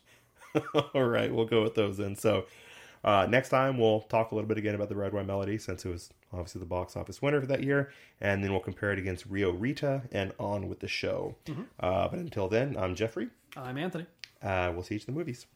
[0.94, 2.16] All right, we'll go with those then.
[2.16, 2.46] So,
[3.04, 5.84] uh, next time we'll talk a little bit again about the Red Wine Melody since
[5.84, 7.90] it was obviously the box office winner for that year,
[8.20, 11.36] and then we'll compare it against Rio Rita and On with the Show.
[11.80, 13.28] Uh, but until then, I'm Jeffrey.
[13.56, 14.06] I'm Anthony.
[14.42, 15.46] Uh, we'll see you at the movies.